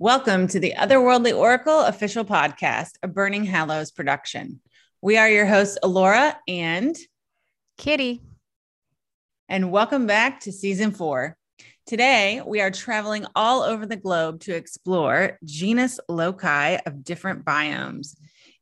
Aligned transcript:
Welcome 0.00 0.46
to 0.48 0.60
the 0.60 0.74
Otherworldly 0.78 1.36
Oracle 1.36 1.80
official 1.80 2.24
podcast, 2.24 2.90
a 3.02 3.08
Burning 3.08 3.42
Hallows 3.42 3.90
production. 3.90 4.60
We 5.02 5.16
are 5.16 5.28
your 5.28 5.44
hosts, 5.44 5.76
Alora 5.82 6.38
and 6.46 6.96
Kitty. 7.78 8.22
And 9.48 9.72
welcome 9.72 10.06
back 10.06 10.38
to 10.42 10.52
season 10.52 10.92
four. 10.92 11.36
Today, 11.84 12.40
we 12.46 12.60
are 12.60 12.70
traveling 12.70 13.26
all 13.34 13.64
over 13.64 13.86
the 13.86 13.96
globe 13.96 14.38
to 14.42 14.54
explore 14.54 15.36
genus 15.42 15.98
loci 16.08 16.78
of 16.86 17.02
different 17.02 17.44
biomes. 17.44 18.16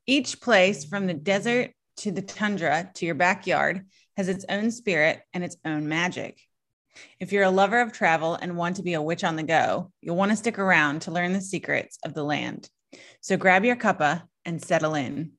Each 0.07 0.41
place, 0.41 0.87
from 0.87 1.07
the 1.07 1.13
desert 1.13 1.73
to 1.99 2.13
the 2.13 2.23
tundra 2.23 2.91
to 2.95 3.05
your 3.05 3.15
backyard, 3.15 3.85
has 4.17 4.31
its 4.31 4.47
own 4.49 4.71
spirit 4.71 5.21
and 5.35 5.45
its 5.45 5.59
own 5.67 5.87
magic. 5.87 6.41
If 7.21 7.33
you're 7.33 7.45
a 7.45 7.51
lover 7.51 7.81
of 7.81 7.93
travel 7.93 8.35
and 8.35 8.57
want 8.57 8.77
to 8.77 8.83
be 8.83 8.95
a 8.95 9.03
witch 9.03 9.25
on 9.25 9.37
the 9.37 9.43
go, 9.43 9.93
you'll 10.01 10.17
want 10.17 10.31
to 10.31 10.37
stick 10.37 10.59
around 10.59 11.03
to 11.03 11.11
learn 11.11 11.33
the 11.33 11.41
secrets 11.41 11.99
of 12.05 12.15
the 12.15 12.25
land. 12.25 12.69
So 13.21 13.37
grab 13.37 13.65
your 13.65 13.77
cuppa 13.77 14.23
and 14.45 14.63
settle 14.63 14.95
in. 14.95 15.33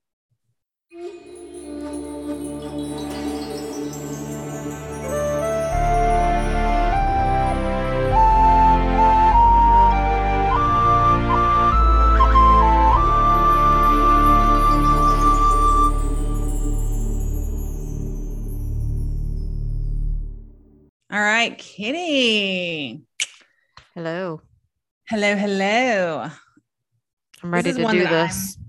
All 21.18 21.24
right, 21.24 21.58
Kitty. 21.58 23.02
Hello. 23.96 24.40
Hello, 25.10 25.36
hello. 25.36 26.30
I'm 27.42 27.52
ready 27.52 27.74
to 27.74 27.88
do 27.88 28.02
this. 28.02 28.56
I'm... 28.56 28.66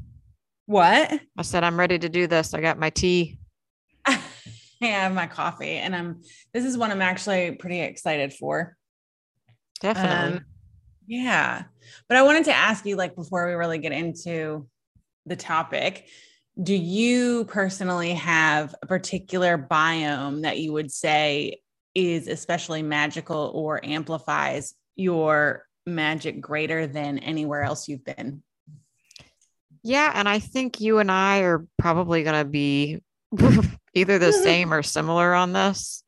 What? 0.64 1.20
I 1.36 1.42
said 1.42 1.62
I'm 1.62 1.78
ready 1.78 1.98
to 1.98 2.08
do 2.08 2.26
this. 2.26 2.54
I 2.54 2.62
got 2.62 2.78
my 2.78 2.88
tea. 2.88 3.38
yeah, 4.08 4.16
I 4.80 4.86
have 4.86 5.12
my 5.12 5.26
coffee, 5.26 5.72
and 5.72 5.94
I'm. 5.94 6.22
This 6.54 6.64
is 6.64 6.78
one 6.78 6.90
I'm 6.90 7.02
actually 7.02 7.52
pretty 7.56 7.80
excited 7.80 8.32
for. 8.32 8.78
Definitely. 9.82 10.38
Um, 10.38 10.44
yeah, 11.06 11.64
but 12.08 12.16
I 12.16 12.22
wanted 12.22 12.46
to 12.46 12.54
ask 12.54 12.86
you, 12.86 12.96
like, 12.96 13.14
before 13.14 13.46
we 13.46 13.52
really 13.52 13.76
get 13.76 13.92
into 13.92 14.66
the 15.26 15.36
topic, 15.36 16.08
do 16.62 16.74
you 16.74 17.44
personally 17.44 18.14
have 18.14 18.74
a 18.82 18.86
particular 18.86 19.58
biome 19.58 20.44
that 20.44 20.58
you 20.58 20.72
would 20.72 20.90
say 20.90 21.60
is 21.98 22.28
especially 22.28 22.82
magical 22.82 23.50
or 23.54 23.84
amplifies 23.84 24.74
your 24.96 25.64
magic 25.86 26.40
greater 26.40 26.86
than 26.86 27.18
anywhere 27.18 27.62
else 27.62 27.88
you've 27.88 28.04
been. 28.04 28.42
Yeah. 29.82 30.12
And 30.14 30.28
I 30.28 30.38
think 30.38 30.80
you 30.80 30.98
and 30.98 31.10
I 31.10 31.40
are 31.40 31.66
probably 31.78 32.22
going 32.22 32.44
to 32.44 32.48
be 32.48 33.00
either 33.94 34.18
the 34.18 34.32
same 34.44 34.72
or 34.72 34.82
similar 34.82 35.34
on 35.34 35.52
this. 35.52 36.02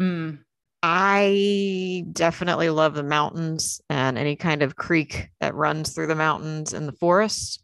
Mm. 0.00 0.38
I 0.82 2.04
definitely 2.10 2.70
love 2.70 2.94
the 2.94 3.02
mountains 3.02 3.82
and 3.90 4.16
any 4.16 4.36
kind 4.36 4.62
of 4.62 4.76
creek 4.76 5.28
that 5.40 5.54
runs 5.54 5.92
through 5.92 6.06
the 6.06 6.14
mountains 6.14 6.72
and 6.72 6.88
the 6.88 6.92
forest. 6.92 7.62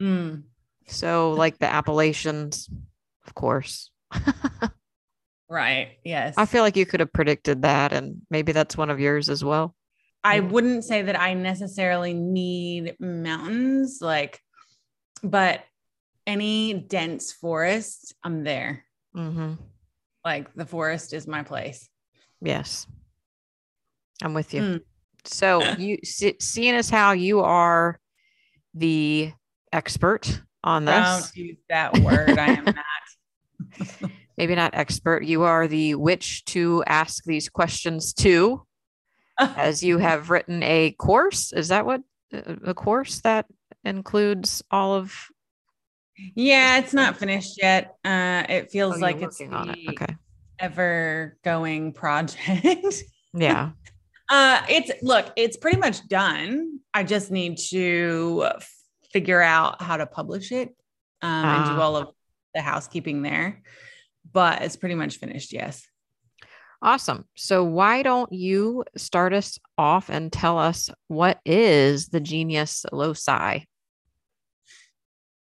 Mm. 0.00 0.42
So, 0.88 1.32
like 1.32 1.58
the 1.58 1.72
Appalachians, 1.72 2.68
of 3.26 3.34
course. 3.34 3.90
Right. 5.52 5.98
Yes. 6.02 6.32
I 6.38 6.46
feel 6.46 6.62
like 6.62 6.78
you 6.78 6.86
could 6.86 7.00
have 7.00 7.12
predicted 7.12 7.60
that, 7.60 7.92
and 7.92 8.22
maybe 8.30 8.52
that's 8.52 8.74
one 8.74 8.88
of 8.88 8.98
yours 8.98 9.28
as 9.28 9.44
well. 9.44 9.76
I 10.24 10.40
wouldn't 10.40 10.82
say 10.82 11.02
that 11.02 11.20
I 11.20 11.34
necessarily 11.34 12.14
need 12.14 12.96
mountains, 12.98 13.98
like, 14.00 14.40
but 15.22 15.60
any 16.26 16.72
dense 16.72 17.32
forest, 17.32 18.14
I'm 18.24 18.44
there. 18.44 18.86
Mm-hmm. 19.14 19.54
Like 20.24 20.54
the 20.54 20.64
forest 20.64 21.12
is 21.12 21.26
my 21.26 21.42
place. 21.42 21.86
Yes, 22.40 22.86
I'm 24.22 24.32
with 24.32 24.54
you. 24.54 24.62
Mm. 24.62 24.80
So 25.24 25.62
you 25.78 25.98
see, 26.02 26.34
seeing 26.40 26.74
as 26.76 26.88
how 26.88 27.12
you 27.12 27.40
are 27.40 28.00
the 28.72 29.32
expert 29.70 30.40
on 30.64 30.86
this, 30.86 30.94
don't 30.94 31.36
use 31.36 31.58
that 31.68 31.98
word. 31.98 32.38
I 32.38 32.52
am 32.52 32.64
not. 32.64 34.10
maybe 34.36 34.54
not 34.54 34.74
expert, 34.74 35.24
you 35.24 35.42
are 35.42 35.68
the 35.68 35.94
witch 35.94 36.44
to 36.46 36.82
ask 36.86 37.24
these 37.24 37.48
questions 37.48 38.12
to, 38.14 38.66
as 39.38 39.82
you 39.82 39.98
have 39.98 40.30
written 40.30 40.62
a 40.62 40.92
course. 40.92 41.52
Is 41.52 41.68
that 41.68 41.86
what 41.86 42.02
a 42.32 42.74
course 42.74 43.20
that 43.20 43.46
includes 43.84 44.62
all 44.70 44.94
of? 44.94 45.14
Yeah, 46.34 46.78
it's 46.78 46.94
not 46.94 47.16
finished 47.16 47.60
yet. 47.60 47.96
Uh, 48.04 48.44
it 48.48 48.70
feels 48.70 48.96
oh, 48.96 49.00
like 49.00 49.20
it's 49.22 49.40
on 49.40 49.70
it. 49.70 49.78
Okay. 49.90 50.16
Ever 50.58 51.36
going 51.42 51.92
project. 51.92 52.86
yeah. 53.34 53.70
Uh, 54.28 54.62
it's 54.68 54.90
look, 55.02 55.32
it's 55.36 55.56
pretty 55.56 55.78
much 55.78 56.06
done. 56.08 56.78
I 56.94 57.02
just 57.02 57.30
need 57.30 57.58
to 57.70 58.46
figure 59.12 59.42
out 59.42 59.82
how 59.82 59.96
to 59.96 60.06
publish 60.06 60.52
it 60.52 60.74
um, 61.20 61.44
uh, 61.44 61.56
and 61.56 61.64
do 61.66 61.72
ah. 61.72 61.80
all 61.80 61.96
of 61.96 62.08
the 62.54 62.60
housekeeping 62.60 63.22
there 63.22 63.62
but 64.30 64.62
it's 64.62 64.76
pretty 64.76 64.94
much 64.94 65.16
finished. 65.16 65.52
Yes. 65.52 65.86
Awesome. 66.80 67.26
So 67.36 67.62
why 67.62 68.02
don't 68.02 68.32
you 68.32 68.84
start 68.96 69.32
us 69.32 69.58
off 69.78 70.10
and 70.10 70.32
tell 70.32 70.58
us 70.58 70.90
what 71.06 71.38
is 71.44 72.08
the 72.08 72.20
genus 72.20 72.84
loci? 72.90 73.60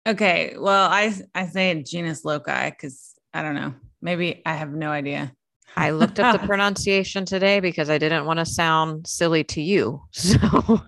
Okay. 0.06 0.55
Well, 0.56 0.88
I 0.88 1.12
I 1.34 1.47
say 1.47 1.82
genus 1.82 2.25
loci 2.25 2.71
because 2.71 3.15
I 3.34 3.43
don't 3.43 3.56
know. 3.56 3.75
Maybe 4.00 4.41
I 4.47 4.55
have 4.55 4.72
no 4.72 4.91
idea. 4.91 5.32
I 5.76 5.91
looked 5.91 6.21
up 6.21 6.41
the 6.41 6.47
pronunciation 6.47 7.25
today 7.25 7.59
because 7.59 7.91
I 7.91 7.99
didn't 7.99 8.25
want 8.25 8.38
to 8.38 8.47
sound 8.47 9.06
silly 9.06 9.44
to 9.44 9.60
you. 9.60 10.03
So 10.12 10.81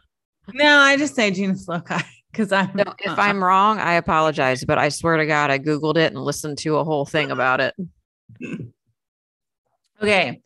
no, 0.54 0.78
I 0.78 0.96
just 0.96 1.14
say 1.14 1.30
genus 1.30 1.68
loci 1.68 2.00
because 2.38 2.52
I'm. 2.52 2.70
So 2.78 2.94
if 3.00 3.18
I'm 3.18 3.42
wrong, 3.42 3.78
I 3.78 3.94
apologize, 3.94 4.64
but 4.64 4.78
I 4.78 4.88
swear 4.90 5.16
to 5.16 5.26
God, 5.26 5.50
I 5.50 5.58
Googled 5.58 5.96
it 5.96 6.12
and 6.12 6.22
listened 6.22 6.58
to 6.58 6.76
a 6.76 6.84
whole 6.84 7.04
thing 7.04 7.30
about 7.30 7.60
it. 7.60 7.74
okay. 10.02 10.40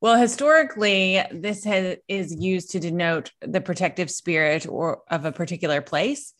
Well, 0.00 0.16
historically, 0.16 1.22
this 1.30 1.64
has, 1.64 1.96
is 2.08 2.34
used 2.34 2.70
to 2.72 2.80
denote 2.80 3.30
the 3.40 3.60
protective 3.60 4.10
spirit 4.10 4.66
or 4.66 5.02
of 5.10 5.24
a 5.24 5.32
particular 5.32 5.80
place. 5.80 6.34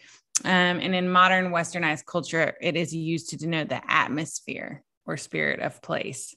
Um, 0.45 0.51
and 0.81 0.95
in 0.95 1.11
modern 1.11 1.51
westernized 1.51 2.05
culture, 2.07 2.57
it 2.61 2.77
is 2.77 2.95
used 2.95 3.31
to 3.31 3.37
denote 3.37 3.69
the 3.69 3.81
atmosphere 3.91 4.83
or 5.07 5.17
spirit 5.17 5.61
of 5.61 5.81
place. 5.81 6.35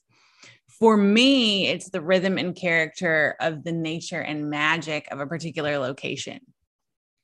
For 0.79 0.95
me, 0.95 1.67
it's 1.67 1.89
the 1.89 2.01
rhythm 2.01 2.37
and 2.37 2.55
character 2.55 3.35
of 3.41 3.63
the 3.63 3.71
nature 3.71 4.21
and 4.21 4.49
magic 4.49 5.07
of 5.11 5.19
a 5.19 5.27
particular 5.27 5.79
location. 5.79 6.39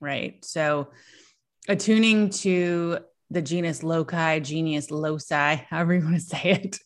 Right. 0.01 0.43
So, 0.43 0.89
attuning 1.67 2.29
to 2.29 2.99
the 3.29 3.41
genus 3.41 3.83
loci, 3.83 4.39
genius 4.39 4.91
loci, 4.91 5.55
however 5.69 5.95
you 5.95 6.03
want 6.03 6.15
to 6.15 6.21
say 6.21 6.61
it, 6.63 6.79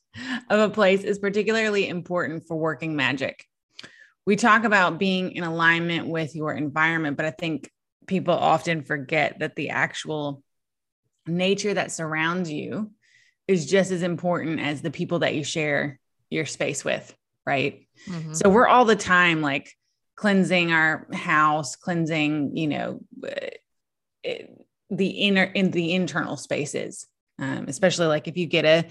of 0.50 0.60
a 0.60 0.74
place 0.74 1.04
is 1.04 1.20
particularly 1.20 1.88
important 1.88 2.48
for 2.48 2.58
working 2.58 2.96
magic. 2.96 3.46
We 4.26 4.36
talk 4.36 4.64
about 4.64 5.00
being 5.00 5.34
in 5.34 5.44
alignment 5.44 6.08
with 6.08 6.36
your 6.36 6.54
environment, 6.54 7.16
but 7.18 7.26
I 7.26 7.32
think 7.32 7.70
people 8.08 8.34
often 8.34 8.84
forget 8.84 9.40
that 9.40 9.56
the 9.56 9.70
actual 9.70 10.44
nature 11.26 11.74
that 11.74 11.92
surrounds 11.92 12.50
you 12.50 12.92
is 13.48 13.66
just 13.66 13.92
as 13.92 14.02
important 14.02 14.60
as 14.60 14.82
the 14.82 14.92
people 14.92 15.20
that 15.20 15.36
you 15.36 15.44
share 15.44 16.00
your 16.30 16.46
space 16.46 16.84
with, 16.84 17.16
right? 17.46 17.88
Mm-hmm. 18.10 18.34
So 18.34 18.50
we're 18.50 18.68
all 18.68 18.86
the 18.86 18.96
time 18.96 19.42
like 19.42 19.74
cleansing 20.16 20.72
our 20.72 21.08
house, 21.14 21.76
cleansing, 21.76 22.58
you 22.58 22.68
know, 22.68 23.02
the 24.90 25.08
inner 25.08 25.44
in 25.44 25.72
the 25.72 25.94
internal 25.94 26.38
spaces. 26.38 27.08
Um, 27.40 27.66
especially 27.68 28.08
like 28.08 28.28
if 28.28 28.38
you 28.38 28.48
get 28.48 28.66
a 28.66 28.86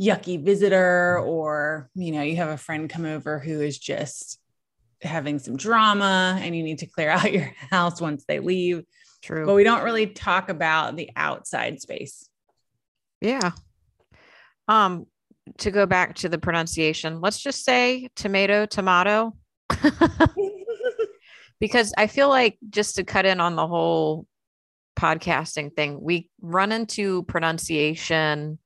yucky 0.00 0.42
visitor 0.42 1.18
or 1.18 1.90
you 1.94 2.12
know 2.12 2.22
you 2.22 2.36
have 2.36 2.50
a 2.50 2.56
friend 2.56 2.88
come 2.88 3.04
over 3.04 3.38
who 3.38 3.60
is 3.60 3.78
just 3.78 4.38
having 5.02 5.38
some 5.38 5.56
drama 5.56 6.38
and 6.40 6.54
you 6.54 6.62
need 6.62 6.78
to 6.78 6.86
clear 6.86 7.10
out 7.10 7.32
your 7.32 7.52
house 7.70 8.00
once 8.00 8.24
they 8.26 8.40
leave. 8.40 8.84
True. 9.22 9.46
But 9.46 9.54
we 9.54 9.64
don't 9.64 9.82
really 9.82 10.06
talk 10.06 10.48
about 10.48 10.96
the 10.96 11.10
outside 11.16 11.80
space. 11.80 12.28
Yeah. 13.20 13.52
Um 14.66 15.06
to 15.58 15.70
go 15.70 15.86
back 15.86 16.14
to 16.14 16.28
the 16.28 16.36
pronunciation 16.36 17.22
let's 17.22 17.40
just 17.40 17.64
say 17.64 18.10
tomato 18.16 18.66
tomato. 18.66 19.34
Because 21.60 21.92
i 21.98 22.06
feel 22.06 22.28
like 22.28 22.56
just 22.70 22.96
to 22.96 23.04
cut 23.04 23.26
in 23.26 23.40
on 23.40 23.56
the 23.56 23.66
whole 23.66 24.26
podcasting 24.98 25.74
thing, 25.74 26.00
we 26.00 26.28
run 26.40 26.72
into 26.72 27.22
pronunciation 27.24 28.58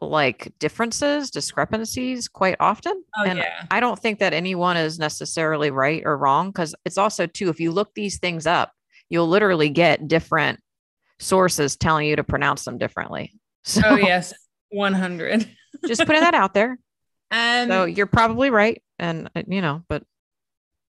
like 0.00 0.52
differences, 0.58 1.30
discrepancies 1.30 2.26
quite 2.28 2.56
often. 2.58 3.04
Oh, 3.16 3.24
and 3.24 3.38
yeah. 3.38 3.66
I 3.70 3.80
don't 3.80 3.98
think 3.98 4.18
that 4.18 4.32
anyone 4.32 4.76
is 4.76 4.98
necessarily 4.98 5.70
right 5.70 6.02
or 6.04 6.16
wrong 6.16 6.48
because 6.48 6.74
it's 6.84 6.98
also, 6.98 7.26
too, 7.26 7.50
if 7.50 7.60
you 7.60 7.70
look 7.70 7.94
these 7.94 8.18
things 8.18 8.46
up, 8.46 8.72
you'll 9.08 9.28
literally 9.28 9.68
get 9.68 10.08
different 10.08 10.58
sources 11.20 11.76
telling 11.76 12.08
you 12.08 12.16
to 12.16 12.24
pronounce 12.24 12.64
them 12.64 12.78
differently. 12.78 13.32
So, 13.64 13.80
Oh, 13.84 13.94
yes. 13.94 14.34
100. 14.70 15.48
just 15.86 16.04
putting 16.04 16.22
that 16.22 16.34
out 16.34 16.52
there. 16.52 16.76
Um, 17.30 17.68
So 17.68 17.84
you're 17.84 18.06
probably 18.06 18.50
right. 18.50 18.82
And, 18.98 19.30
uh, 19.36 19.44
you 19.46 19.60
know, 19.60 19.84
but 19.88 20.02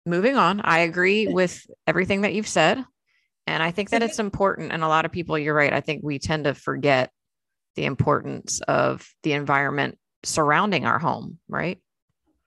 moving 0.05 0.35
on, 0.35 0.59
I 0.59 0.79
agree 0.79 1.27
with 1.27 1.65
everything 1.87 2.21
that 2.23 2.33
you've 2.33 2.45
said. 2.47 2.83
And 3.47 3.63
I 3.63 3.71
think 3.71 3.91
that 3.91 4.03
it's 4.03 4.19
important. 4.19 4.73
And 4.73 4.83
a 4.83 4.89
lot 4.89 5.05
of 5.05 5.11
people, 5.11 5.39
you're 5.39 5.55
right. 5.55 5.71
I 5.71 5.79
think 5.79 6.03
we 6.03 6.19
tend 6.19 6.43
to 6.43 6.53
forget 6.53 7.11
the 7.75 7.85
importance 7.85 8.59
of 8.67 9.07
the 9.23 9.31
environment 9.33 9.97
surrounding 10.23 10.85
our 10.85 10.99
home, 10.99 11.39
right? 11.47 11.79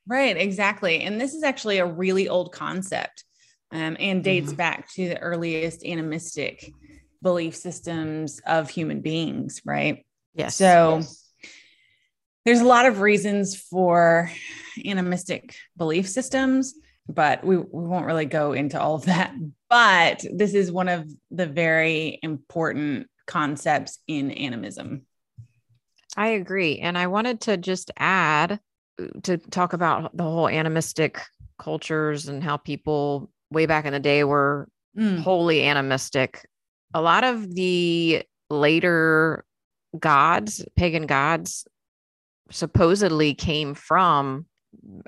Right, 0.07 0.37
exactly. 0.37 1.01
And 1.01 1.19
this 1.21 1.35
is 1.35 1.43
actually 1.43 1.79
a 1.79 1.87
really 1.87 2.29
old 2.29 2.53
concept 2.53 3.25
um, 3.73 3.97
and 3.99 4.23
dates 4.23 4.53
Mhm. 4.53 4.57
back 4.57 4.91
to 4.95 5.09
the 5.09 5.19
earliest 5.19 5.85
animistic 5.85 6.71
belief 7.23 7.55
systems 7.55 8.41
of 8.47 8.69
human 8.69 9.01
beings, 9.01 9.63
right? 9.65 10.05
Yes. 10.35 10.57
So 10.57 11.03
there's 12.45 12.61
a 12.61 12.65
lot 12.65 12.87
of 12.87 13.01
reasons 13.01 13.57
for 13.57 14.31
animistic 14.85 15.55
belief 15.77 16.09
systems, 16.09 16.75
but 17.15 17.45
we, 17.45 17.57
we 17.57 17.65
won't 17.87 18.07
really 18.07 18.27
go 18.27 18.53
into 18.53 18.81
all 18.81 18.95
of 18.95 19.05
that. 19.07 19.35
But 19.69 20.25
this 20.33 20.55
is 20.55 20.73
one 20.73 20.89
of 20.89 21.09
the 21.31 21.47
very 21.47 22.19
important 22.23 23.09
concepts 23.27 23.99
in 24.07 24.31
animism. 24.31 25.07
I 26.17 26.29
agree. 26.29 26.79
And 26.79 26.99
I 26.99 27.07
wanted 27.07 27.43
to 27.43 27.57
just 27.57 27.91
add 27.97 28.59
uh, 29.01 29.07
to 29.23 29.39
talk 29.39 29.73
about 29.73 30.17
the 30.17 30.25
whole 30.25 30.49
animistic 30.49 31.21
cultures 31.59 32.29
and 32.29 32.43
how 32.43 32.57
people 32.57 33.31
way 33.51 33.67
back 33.67 33.85
in 33.85 33.93
the 33.93 34.01
day 34.01 34.25
were 34.25 34.69
Mm, 34.99 35.23
wholly 35.23 35.63
animistic. 35.63 36.45
A 36.95 37.01
lot 37.01 37.23
of 37.23 37.55
the 37.55 38.25
later 38.49 39.45
gods, 39.97 40.65
pagan 40.75 41.07
gods, 41.07 41.65
supposedly 42.51 43.35
came 43.35 43.75
from 43.75 44.47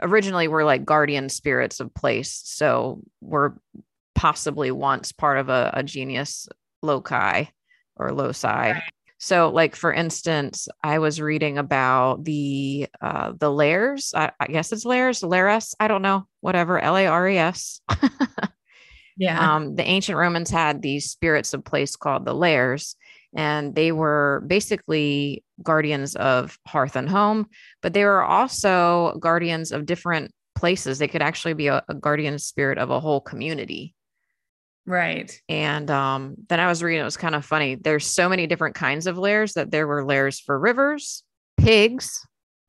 originally 0.01 0.49
were 0.49 0.65
like 0.65 0.85
guardian 0.85 1.29
spirits 1.29 1.81
of 1.81 1.95
place. 1.95 2.41
So 2.45 3.01
we're 3.21 3.53
possibly 4.15 4.71
once 4.71 5.13
part 5.13 5.39
of 5.39 5.49
a, 5.49 5.71
a 5.75 5.83
genius 5.83 6.49
loci 6.83 7.45
or 7.97 8.13
loci. 8.13 8.75
So, 9.19 9.51
like 9.51 9.77
for 9.77 9.93
instance, 9.93 10.67
I 10.83 10.99
was 10.99 11.21
reading 11.21 11.57
about 11.57 12.25
the 12.25 12.89
uh, 13.01 13.33
the 13.39 13.53
lairs. 13.53 14.13
I, 14.17 14.33
I 14.41 14.49
guess 14.49 14.73
it's 14.73 14.85
lairs, 14.85 15.23
lares. 15.23 15.77
I 15.79 15.87
don't 15.87 16.03
know, 16.03 16.27
whatever. 16.41 16.81
L 16.81 16.97
A 16.97 17.07
R 17.07 17.29
E 17.29 17.39
S. 17.39 17.81
yeah. 19.17 19.55
um, 19.55 19.77
the 19.77 19.87
ancient 19.87 20.19
Romans 20.19 20.51
had 20.51 20.83
these 20.83 21.09
spirits 21.09 21.55
of 21.55 21.65
place 21.65 21.95
called 21.95 22.25
the 22.25 22.35
lairs, 22.35 22.97
and 23.33 23.77
they 23.77 23.93
were 23.93 24.43
basically 24.45 25.45
guardians 25.63 26.17
of 26.17 26.59
hearth 26.67 26.97
and 26.97 27.09
home, 27.09 27.47
but 27.81 27.93
they 27.93 28.05
were 28.05 28.23
also 28.23 29.17
guardians 29.21 29.73
of 29.73 29.87
different 29.87 30.33
places. 30.55 30.99
They 30.99 31.09
could 31.09 31.23
actually 31.23 31.55
be 31.55 31.69
a, 31.69 31.83
a 31.89 31.95
guardian 31.95 32.39
spirit 32.39 32.79
of 32.79 32.91
a 32.91 33.01
whole 33.01 33.21
community. 33.21 33.95
right. 34.87 35.41
And 35.49 35.91
um, 35.91 36.37
then 36.49 36.61
I 36.61 36.69
was 36.69 36.83
reading, 36.83 37.01
it 37.01 37.05
was 37.05 37.17
kind 37.17 37.35
of 37.35 37.45
funny. 37.45 37.77
There's 37.77 38.07
so 38.07 38.29
many 38.29 38.47
different 38.47 38.75
kinds 38.75 39.07
of 39.07 39.19
lairs 39.19 39.55
that 39.55 39.71
there 39.71 39.87
were 39.87 40.05
lairs 40.05 40.41
for 40.41 40.59
rivers, 40.59 41.25
pigs, 41.57 42.27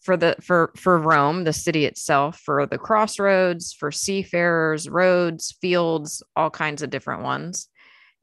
for 0.00 0.16
the 0.16 0.36
for 0.42 0.70
for 0.76 0.98
Rome, 0.98 1.44
the 1.44 1.52
city 1.52 1.86
itself, 1.86 2.38
for 2.38 2.66
the 2.66 2.78
crossroads, 2.78 3.72
for 3.72 3.90
seafarers, 3.90 4.88
roads, 4.88 5.56
fields, 5.60 6.22
all 6.36 6.50
kinds 6.50 6.82
of 6.82 6.90
different 6.90 7.22
ones. 7.22 7.68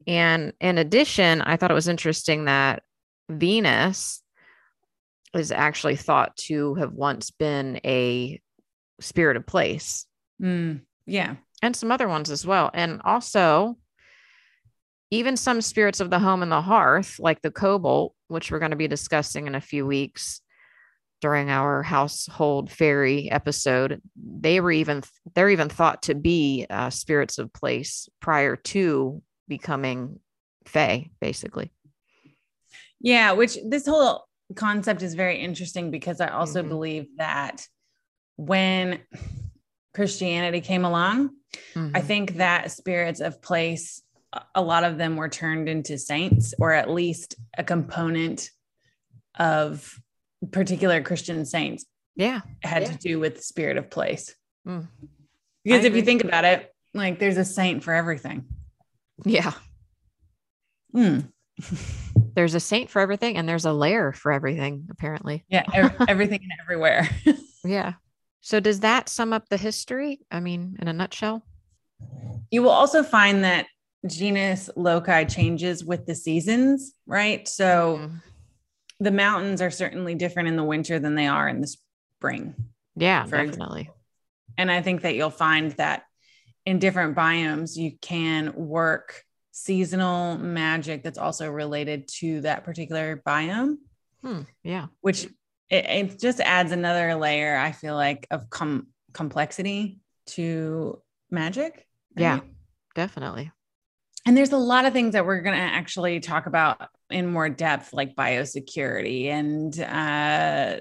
And 0.06 0.52
in 0.60 0.78
addition, 0.78 1.42
I 1.42 1.56
thought 1.56 1.70
it 1.70 1.74
was 1.74 1.88
interesting 1.88 2.44
that 2.44 2.82
Venus 3.28 4.22
is 5.34 5.50
actually 5.52 5.96
thought 5.96 6.36
to 6.36 6.74
have 6.74 6.92
once 6.92 7.30
been 7.30 7.80
a 7.84 8.40
spirit 9.00 9.36
of 9.36 9.46
place 9.46 10.06
Mm, 10.40 10.80
yeah. 11.06 11.36
and 11.62 11.74
some 11.76 11.92
other 11.92 12.08
ones 12.08 12.30
as 12.30 12.44
well. 12.44 12.70
And 12.74 13.00
also, 13.04 13.76
even 15.10 15.36
some 15.36 15.60
spirits 15.60 16.00
of 16.00 16.10
the 16.10 16.18
home 16.18 16.42
and 16.42 16.50
the 16.50 16.60
hearth, 16.60 17.18
like 17.20 17.40
the 17.42 17.50
kobold, 17.50 18.12
which 18.28 18.50
we're 18.50 18.58
going 18.58 18.70
to 18.72 18.76
be 18.76 18.88
discussing 18.88 19.46
in 19.46 19.54
a 19.54 19.60
few 19.60 19.86
weeks 19.86 20.40
during 21.20 21.50
our 21.50 21.82
household 21.84 22.70
fairy 22.70 23.30
episode, 23.30 24.02
they 24.16 24.60
were 24.60 24.72
even 24.72 25.02
they're 25.34 25.50
even 25.50 25.68
thought 25.68 26.02
to 26.02 26.14
be 26.16 26.66
uh, 26.68 26.90
spirits 26.90 27.38
of 27.38 27.52
place 27.52 28.08
prior 28.20 28.56
to 28.56 29.22
becoming 29.46 30.18
fae, 30.66 31.08
basically. 31.20 31.72
Yeah, 33.02 33.32
which 33.32 33.58
this 33.66 33.86
whole 33.86 34.24
concept 34.56 35.02
is 35.02 35.14
very 35.14 35.38
interesting 35.40 35.90
because 35.90 36.20
I 36.20 36.28
also 36.28 36.62
Mhm. 36.62 36.68
believe 36.68 37.06
that 37.18 37.66
when 38.36 39.00
Christianity 39.94 40.60
came 40.60 40.84
along, 40.84 41.36
I 41.74 41.78
Mhm. 42.00 42.04
think 42.06 42.34
that 42.36 42.70
spirits 42.70 43.20
of 43.20 43.42
place, 43.42 44.02
a- 44.54 44.62
lot 44.62 44.84
of 44.84 44.96
them 44.98 45.16
were 45.16 45.28
turned 45.28 45.68
into 45.68 45.98
saints, 45.98 46.54
or 46.58 46.72
at 46.72 46.88
least 46.90 47.34
a 47.58 47.64
component 47.64 48.50
of 49.38 50.00
particular 50.50 51.02
Christian 51.02 51.44
saints 51.44 51.84
yeah, 52.16 52.40
had 52.62 52.82
Yeah. 52.82 52.92
to 52.92 52.98
do 52.98 53.18
with 53.20 53.42
spirit 53.42 53.76
of 53.78 53.90
place. 53.90 54.34
Mm. 54.66 54.86
Because 55.64 55.84
I 55.84 55.88
if 55.88 55.94
you 55.96 56.02
think 56.02 56.24
about 56.24 56.44
it, 56.44 56.74
like 56.94 57.18
there's 57.18 57.38
a 57.38 57.44
saint 57.44 57.82
for 57.82 57.94
everything. 57.94 58.46
yeah. 59.24 59.54
Hmm. 60.92 61.20
There's 62.34 62.54
a 62.54 62.60
saint 62.60 62.88
for 62.90 63.00
everything, 63.00 63.36
and 63.36 63.48
there's 63.48 63.64
a 63.64 63.72
layer 63.72 64.12
for 64.12 64.32
everything. 64.32 64.86
Apparently, 64.90 65.44
Yeah, 65.48 65.64
ev- 65.74 65.96
everything 66.08 66.40
and 66.42 66.52
everywhere. 66.62 67.08
yeah. 67.64 67.94
So 68.40 68.58
does 68.60 68.80
that 68.80 69.08
sum 69.08 69.32
up 69.32 69.48
the 69.48 69.56
history? 69.56 70.20
I 70.30 70.40
mean, 70.40 70.76
in 70.80 70.88
a 70.88 70.92
nutshell. 70.92 71.44
You 72.50 72.62
will 72.62 72.70
also 72.70 73.02
find 73.02 73.44
that 73.44 73.66
genus 74.06 74.68
loci 74.76 75.24
changes 75.26 75.84
with 75.84 76.06
the 76.06 76.14
seasons, 76.14 76.92
right? 77.06 77.46
So 77.46 77.98
Mhm. 77.98 78.22
the 79.00 79.10
mountains 79.12 79.62
are 79.62 79.70
certainly 79.70 80.14
different 80.14 80.48
in 80.48 80.56
the 80.56 80.64
winter 80.64 80.98
than 80.98 81.14
they 81.14 81.26
are 81.28 81.48
in 81.48 81.60
the 81.60 81.66
spring. 81.68 82.54
Yeah, 82.96 83.24
for 83.24 83.36
example. 83.36 83.52
definitely. 83.52 83.90
And 84.58 84.70
I 84.70 84.82
think 84.82 85.02
that 85.02 85.14
you'll 85.14 85.30
find 85.30 85.72
that 85.72 86.02
in 86.66 86.78
different 86.78 87.16
biomes, 87.16 87.76
you 87.76 87.92
can 88.00 88.52
work 88.54 89.24
seasonal 89.52 90.36
magic 90.38 91.02
that's 91.04 91.18
also 91.18 91.48
related 91.50 92.08
to 92.08 92.40
that 92.40 92.64
particular 92.64 93.22
biome, 93.26 93.76
Hmm, 94.22 94.40
yeah. 94.62 94.86
which 95.00 95.24
it, 95.70 95.84
it 95.86 96.18
just 96.18 96.40
adds 96.40 96.72
another 96.72 97.14
layer, 97.14 97.56
I 97.56 97.72
feel 97.72 97.94
like, 97.94 98.26
of 98.30 98.50
com- 98.50 98.88
complexity 99.12 100.00
to 100.26 101.00
magic. 101.30 101.86
Yeah. 102.16 102.34
right? 102.34 102.42
Definitely. 102.94 103.50
And 104.24 104.36
there's 104.36 104.52
a 104.52 104.56
lot 104.56 104.84
of 104.84 104.92
things 104.92 105.14
that 105.14 105.26
we're 105.26 105.40
going 105.40 105.56
to 105.56 105.62
actually 105.62 106.20
talk 106.20 106.46
about 106.46 106.88
in 107.10 107.26
more 107.26 107.48
depth, 107.48 107.92
like 107.92 108.14
biosecurity 108.14 109.26
and 109.26 109.78
uh, 109.80 110.78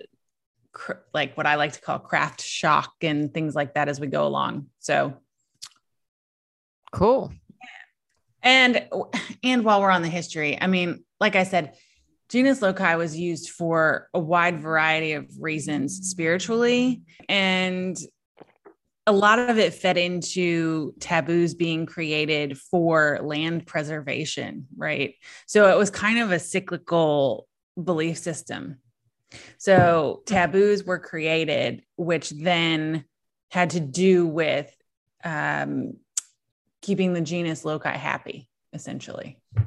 cr- 0.72 1.02
like 1.14 1.36
what 1.36 1.48
I 1.48 1.56
like 1.56 1.74
to 1.74 1.82
call 1.82 1.98
craft 2.00 2.42
shock 2.42 2.94
and 3.02 3.34
things 3.34 3.56
like 3.56 3.74
that 3.74 3.90
as 3.90 4.00
we 4.00 4.08
go 4.08 4.28
along. 4.28 4.68
So, 4.80 5.16
Cool. 6.92 7.32
And 8.44 8.88
and 9.44 9.64
while 9.64 9.82
we're 9.82 9.92
on 9.92 10.02
the 10.02 10.10
history, 10.10 10.60
I 10.60 10.68
mean, 10.68 11.04
like 11.20 11.36
I 11.36 11.44
said, 11.44 11.76
genus 12.30 12.62
loci 12.62 12.96
was 12.96 13.18
used 13.18 13.50
for 13.50 14.08
a 14.14 14.20
wide 14.20 14.60
variety 14.62 15.14
of 15.14 15.28
reasons 15.40 16.10
spiritually, 16.10 17.04
and 17.28 17.98
a 19.08 19.12
lot 19.12 19.40
of 19.40 19.58
it 19.58 19.74
fed 19.74 19.98
into 19.98 20.94
taboos 21.00 21.54
being 21.54 21.86
created 21.86 22.58
for 22.58 23.20
land 23.22 23.66
preservation, 23.66 24.68
right? 24.78 25.16
So 25.48 25.72
it 25.72 25.78
was 25.78 25.90
kind 25.90 26.20
of 26.20 26.32
a 26.32 26.40
cyclical 26.40 27.48
belief 27.82 28.18
system. 28.18 28.78
So 29.58 30.22
taboos 30.26 30.84
were 30.84 31.00
created, 31.00 31.84
which 31.96 32.30
then 32.30 33.06
had 33.50 33.72
to 33.72 33.80
do 33.80 34.28
with 34.28 34.74
um, 35.24 35.98
keeping 36.82 37.14
the 37.14 37.22
genus 37.22 37.64
loci 37.66 37.92
happy, 37.96 38.50
essentially, 38.74 39.38
and 39.56 39.66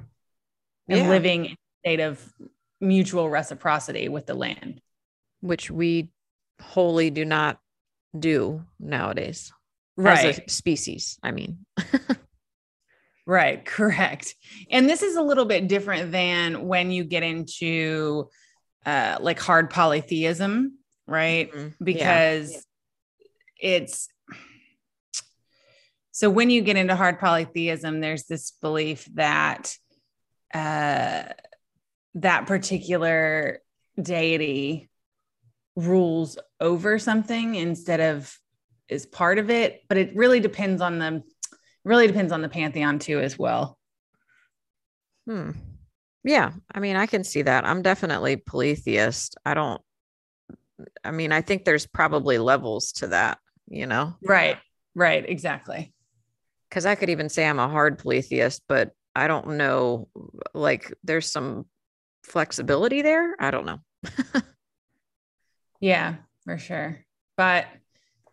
Yeah. 0.88 1.08
living 1.08 1.46
in 1.46 1.52
a 1.52 1.56
state 1.82 2.00
of 2.00 2.32
mutual 2.80 3.30
reciprocity 3.30 4.08
with 4.08 4.26
the 4.26 4.34
land. 4.34 4.80
Which 5.40 5.70
we 5.70 6.08
wholly 6.60 7.10
do 7.10 7.24
not 7.24 7.60
do 8.18 8.64
nowadays. 8.78 9.52
As 9.98 10.04
Right. 10.24 10.38
a 10.46 10.50
species. 10.50 11.18
I 11.22 11.30
mean. 11.30 11.64
Right, 13.26 13.64
correct. 13.64 14.34
And 14.70 14.86
this 14.86 15.02
is 15.02 15.16
a 15.16 15.22
little 15.22 15.46
bit 15.46 15.66
different 15.66 16.12
than 16.12 16.66
when 16.66 16.90
you 16.90 17.04
get 17.04 17.22
into 17.22 18.28
uh, 18.84 19.16
like 19.18 19.40
hard 19.40 19.70
polytheism, 19.70 20.76
right? 21.06 21.50
Mhm. 21.50 21.70
Yeah. 21.70 21.74
Because 21.82 22.66
it's 23.58 24.08
so 26.14 26.30
when 26.30 26.48
you 26.48 26.62
get 26.62 26.76
into 26.76 26.94
hard 26.94 27.18
polytheism, 27.18 28.00
there's 28.00 28.22
this 28.26 28.52
belief 28.62 29.08
that 29.14 29.76
uh, 30.54 31.24
that 32.14 32.46
particular 32.46 33.58
deity 34.00 34.88
rules 35.74 36.38
over 36.60 37.00
something 37.00 37.56
instead 37.56 37.98
of 37.98 38.38
is 38.88 39.06
part 39.06 39.40
of 39.40 39.50
it. 39.50 39.82
But 39.88 39.98
it 39.98 40.14
really 40.14 40.38
depends 40.38 40.80
on 40.80 41.00
the 41.00 41.24
really 41.84 42.06
depends 42.06 42.30
on 42.30 42.42
the 42.42 42.48
pantheon 42.48 43.00
too, 43.00 43.18
as 43.18 43.36
well. 43.36 43.76
Hmm. 45.26 45.50
Yeah, 46.22 46.52
I 46.72 46.78
mean, 46.78 46.94
I 46.94 47.06
can 47.06 47.24
see 47.24 47.42
that. 47.42 47.66
I'm 47.66 47.82
definitely 47.82 48.36
polytheist. 48.36 49.36
I 49.44 49.54
don't. 49.54 49.82
I 51.02 51.10
mean, 51.10 51.32
I 51.32 51.40
think 51.40 51.64
there's 51.64 51.86
probably 51.86 52.38
levels 52.38 52.92
to 52.92 53.08
that, 53.08 53.38
you 53.68 53.88
know, 53.88 54.14
Right. 54.22 54.58
Right. 54.94 55.28
Exactly. 55.28 55.92
Because 56.74 56.86
I 56.86 56.96
could 56.96 57.08
even 57.08 57.28
say 57.28 57.46
I'm 57.46 57.60
a 57.60 57.68
hard 57.68 58.00
polytheist, 58.00 58.64
but 58.66 58.90
I 59.14 59.28
don't 59.28 59.50
know. 59.50 60.08
Like, 60.54 60.92
there's 61.04 61.30
some 61.30 61.66
flexibility 62.24 63.00
there. 63.00 63.36
I 63.38 63.52
don't 63.52 63.64
know. 63.64 63.78
Yeah, 65.80 66.14
for 66.44 66.56
sure. 66.56 67.04
But 67.36 67.66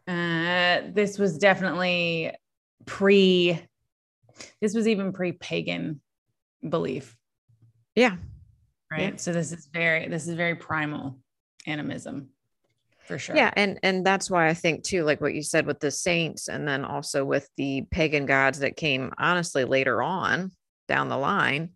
uh, 0.08 0.82
this 0.94 1.20
was 1.20 1.38
definitely 1.38 2.32
pre, 2.86 3.60
this 4.62 4.74
was 4.74 4.88
even 4.88 5.12
pre 5.12 5.34
pagan 5.34 6.00
belief, 6.68 7.18
Yeah, 7.94 8.16
right? 8.90 9.12
Yeah. 9.14 9.18
So 9.18 9.34
this 9.34 9.52
is 9.52 9.66
very, 9.66 10.08
this 10.08 10.30
is 10.30 10.36
very 10.36 10.56
primal 10.56 11.18
animism 11.68 12.30
for 13.08 13.18
sure. 13.18 13.36
Yeah, 13.36 13.52
and 13.56 13.80
and 13.84 14.06
that's 14.06 14.30
why 14.30 14.48
I 14.48 14.54
think 14.54 14.84
too, 14.84 15.04
like 15.04 15.22
what 15.22 15.34
you 15.34 15.44
said 15.44 15.66
with 15.66 15.80
the 15.80 15.92
saints, 15.92 16.48
and 16.48 16.68
then 16.68 16.86
also 16.86 17.26
with 17.26 17.50
the 17.58 17.84
pagan 17.92 18.26
gods 18.26 18.60
that 18.60 18.78
came 18.78 19.12
honestly 19.18 19.66
later 19.66 20.02
on 20.02 20.52
down 20.88 21.10
the 21.10 21.18
line, 21.18 21.70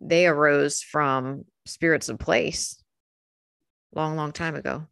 they 0.00 0.26
arose 0.26 0.82
from 0.82 1.44
spirits 1.66 2.08
of 2.08 2.18
place, 2.18 2.82
long, 3.94 4.16
long 4.16 4.32
time 4.32 4.54
ago. 4.54 4.86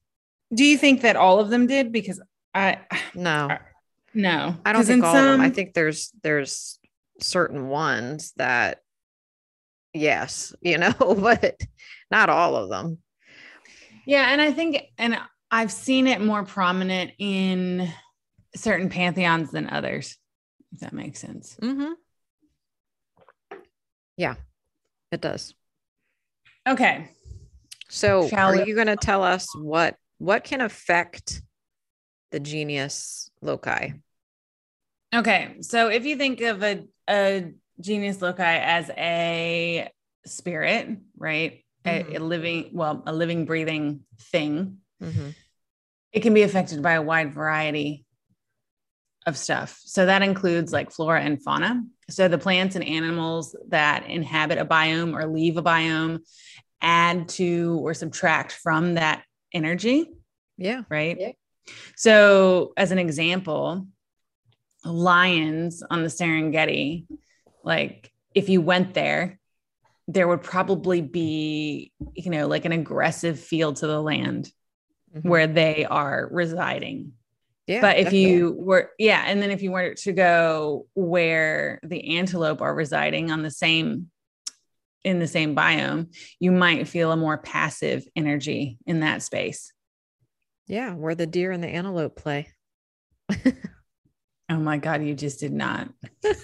Do 0.54 0.64
you 0.64 0.78
think 0.78 1.02
that 1.02 1.16
all 1.16 1.40
of 1.40 1.48
them 1.48 1.66
did? 1.66 1.92
Because 1.92 2.20
I, 2.54 2.78
No, 3.14 3.48
Uh, 3.50 3.58
no, 4.14 4.56
I 4.64 4.72
don't 4.72 4.84
think 4.84 4.98
in 4.98 5.04
all 5.04 5.16
of 5.16 5.24
them. 5.24 5.40
I 5.40 5.50
think 5.50 5.74
there's 5.74 6.12
there's 6.22 6.78
certain 7.20 7.68
ones 7.68 8.32
that, 8.36 8.78
yes, 9.92 10.54
you 10.60 10.78
know, 10.78 10.92
but 10.98 11.60
not 12.10 12.28
all 12.28 12.56
of 12.56 12.70
them. 12.70 12.98
Yeah, 14.06 14.30
and 14.30 14.40
I 14.40 14.52
think, 14.52 14.80
and 14.98 15.18
I've 15.50 15.72
seen 15.72 16.06
it 16.06 16.20
more 16.20 16.44
prominent 16.44 17.12
in 17.18 17.88
certain 18.54 18.88
pantheons 18.88 19.50
than 19.50 19.68
others. 19.68 20.16
If 20.72 20.80
that 20.80 20.92
makes 20.92 21.20
sense. 21.20 21.56
Mm-hmm. 21.62 21.92
Yeah, 24.16 24.34
it 25.12 25.20
does. 25.20 25.54
Okay. 26.68 27.10
So 27.88 28.28
Shall 28.28 28.48
are 28.50 28.56
we- 28.56 28.64
you 28.64 28.74
going 28.74 28.88
to 28.88 28.96
tell 28.96 29.22
us 29.22 29.46
what 29.56 29.96
what 30.18 30.44
can 30.44 30.60
affect 30.62 31.42
the 32.32 32.40
genius 32.40 33.30
loci? 33.42 33.92
Okay. 35.14 35.56
So 35.60 35.88
if 35.88 36.04
you 36.04 36.16
think 36.16 36.40
of 36.40 36.62
a, 36.62 36.84
a 37.08 37.52
genius 37.80 38.20
loci 38.20 38.42
as 38.42 38.90
a 38.96 39.90
spirit, 40.24 40.88
right? 41.16 41.64
A, 41.84 42.02
Mhm. 42.02 42.16
a 42.16 42.18
living, 42.18 42.70
well, 42.72 43.02
a 43.06 43.12
living, 43.12 43.44
breathing 43.44 44.00
thing, 44.18 44.78
Mhm. 45.02 45.34
it 46.12 46.20
can 46.20 46.32
be 46.34 46.42
affected 46.42 46.82
by 46.82 46.92
a 46.92 47.02
wide 47.02 47.34
variety 47.34 48.04
of 49.26 49.36
stuff. 49.36 49.80
So 49.84 50.06
that 50.06 50.22
includes 50.22 50.72
like 50.72 50.90
flora 50.90 51.20
and 51.20 51.42
fauna. 51.42 51.82
So 52.08 52.28
the 52.28 52.38
plants 52.38 52.74
and 52.76 52.84
animals 52.84 53.54
that 53.68 54.08
inhabit 54.08 54.56
a 54.58 54.64
biome 54.64 55.12
or 55.14 55.26
leave 55.26 55.56
a 55.58 55.62
biome 55.62 56.20
add 56.80 57.28
to 57.30 57.78
or 57.82 57.92
subtract 57.92 58.52
from 58.52 58.94
that 58.94 59.24
energy, 59.52 60.10
Yeah. 60.56 60.82
right? 60.88 61.16
Yeah. 61.18 61.32
So 61.96 62.72
as 62.76 62.92
an 62.92 62.98
example, 62.98 63.88
lions 64.84 65.82
on 65.90 66.02
the 66.02 66.08
Serengeti, 66.08 67.06
like 67.64 68.12
if 68.34 68.48
you 68.48 68.60
went 68.60 68.94
there, 68.94 69.38
there 70.08 70.28
would 70.28 70.42
probably 70.42 71.00
be, 71.02 71.92
you 72.14 72.30
know, 72.30 72.46
like 72.46 72.64
an 72.64 72.72
aggressive 72.72 73.40
feel 73.40 73.72
to 73.72 73.86
the 73.86 74.00
land 74.00 74.50
Mhm. 75.16 75.28
where 75.28 75.46
they 75.46 75.84
are 75.84 76.28
residing. 76.30 77.12
Yeah. 77.66 77.80
but 77.80 77.96
if 77.96 78.04
definitely. 78.04 78.30
you 78.30 78.54
were, 78.56 78.90
yeah, 78.96 79.24
and 79.26 79.42
then 79.42 79.50
if 79.50 79.60
you 79.60 79.72
were 79.72 79.94
to 79.94 80.12
go 80.12 80.86
where 80.94 81.80
the 81.82 82.16
antelope 82.18 82.60
are 82.62 82.72
residing 82.72 83.32
on 83.32 83.42
the 83.42 83.50
same, 83.50 84.08
in 85.02 85.18
the 85.18 85.26
same 85.26 85.56
biome, 85.56 86.14
you 86.38 86.52
might 86.52 86.86
feel 86.86 87.10
a 87.10 87.16
more 87.16 87.38
passive 87.38 88.06
energy 88.14 88.78
in 88.86 89.00
that 89.00 89.22
space. 89.22 89.72
yeah, 90.68 90.94
where 90.94 91.14
the 91.16 91.26
deer 91.26 91.50
and 91.50 91.62
the 91.62 91.68
antelope 91.68 92.14
play. 92.16 92.48
Oh 94.48 94.58
my 94.58 94.78
God, 94.78 95.02
you 95.02 95.14
just 95.14 95.40
did 95.40 95.52
not. 95.52 95.88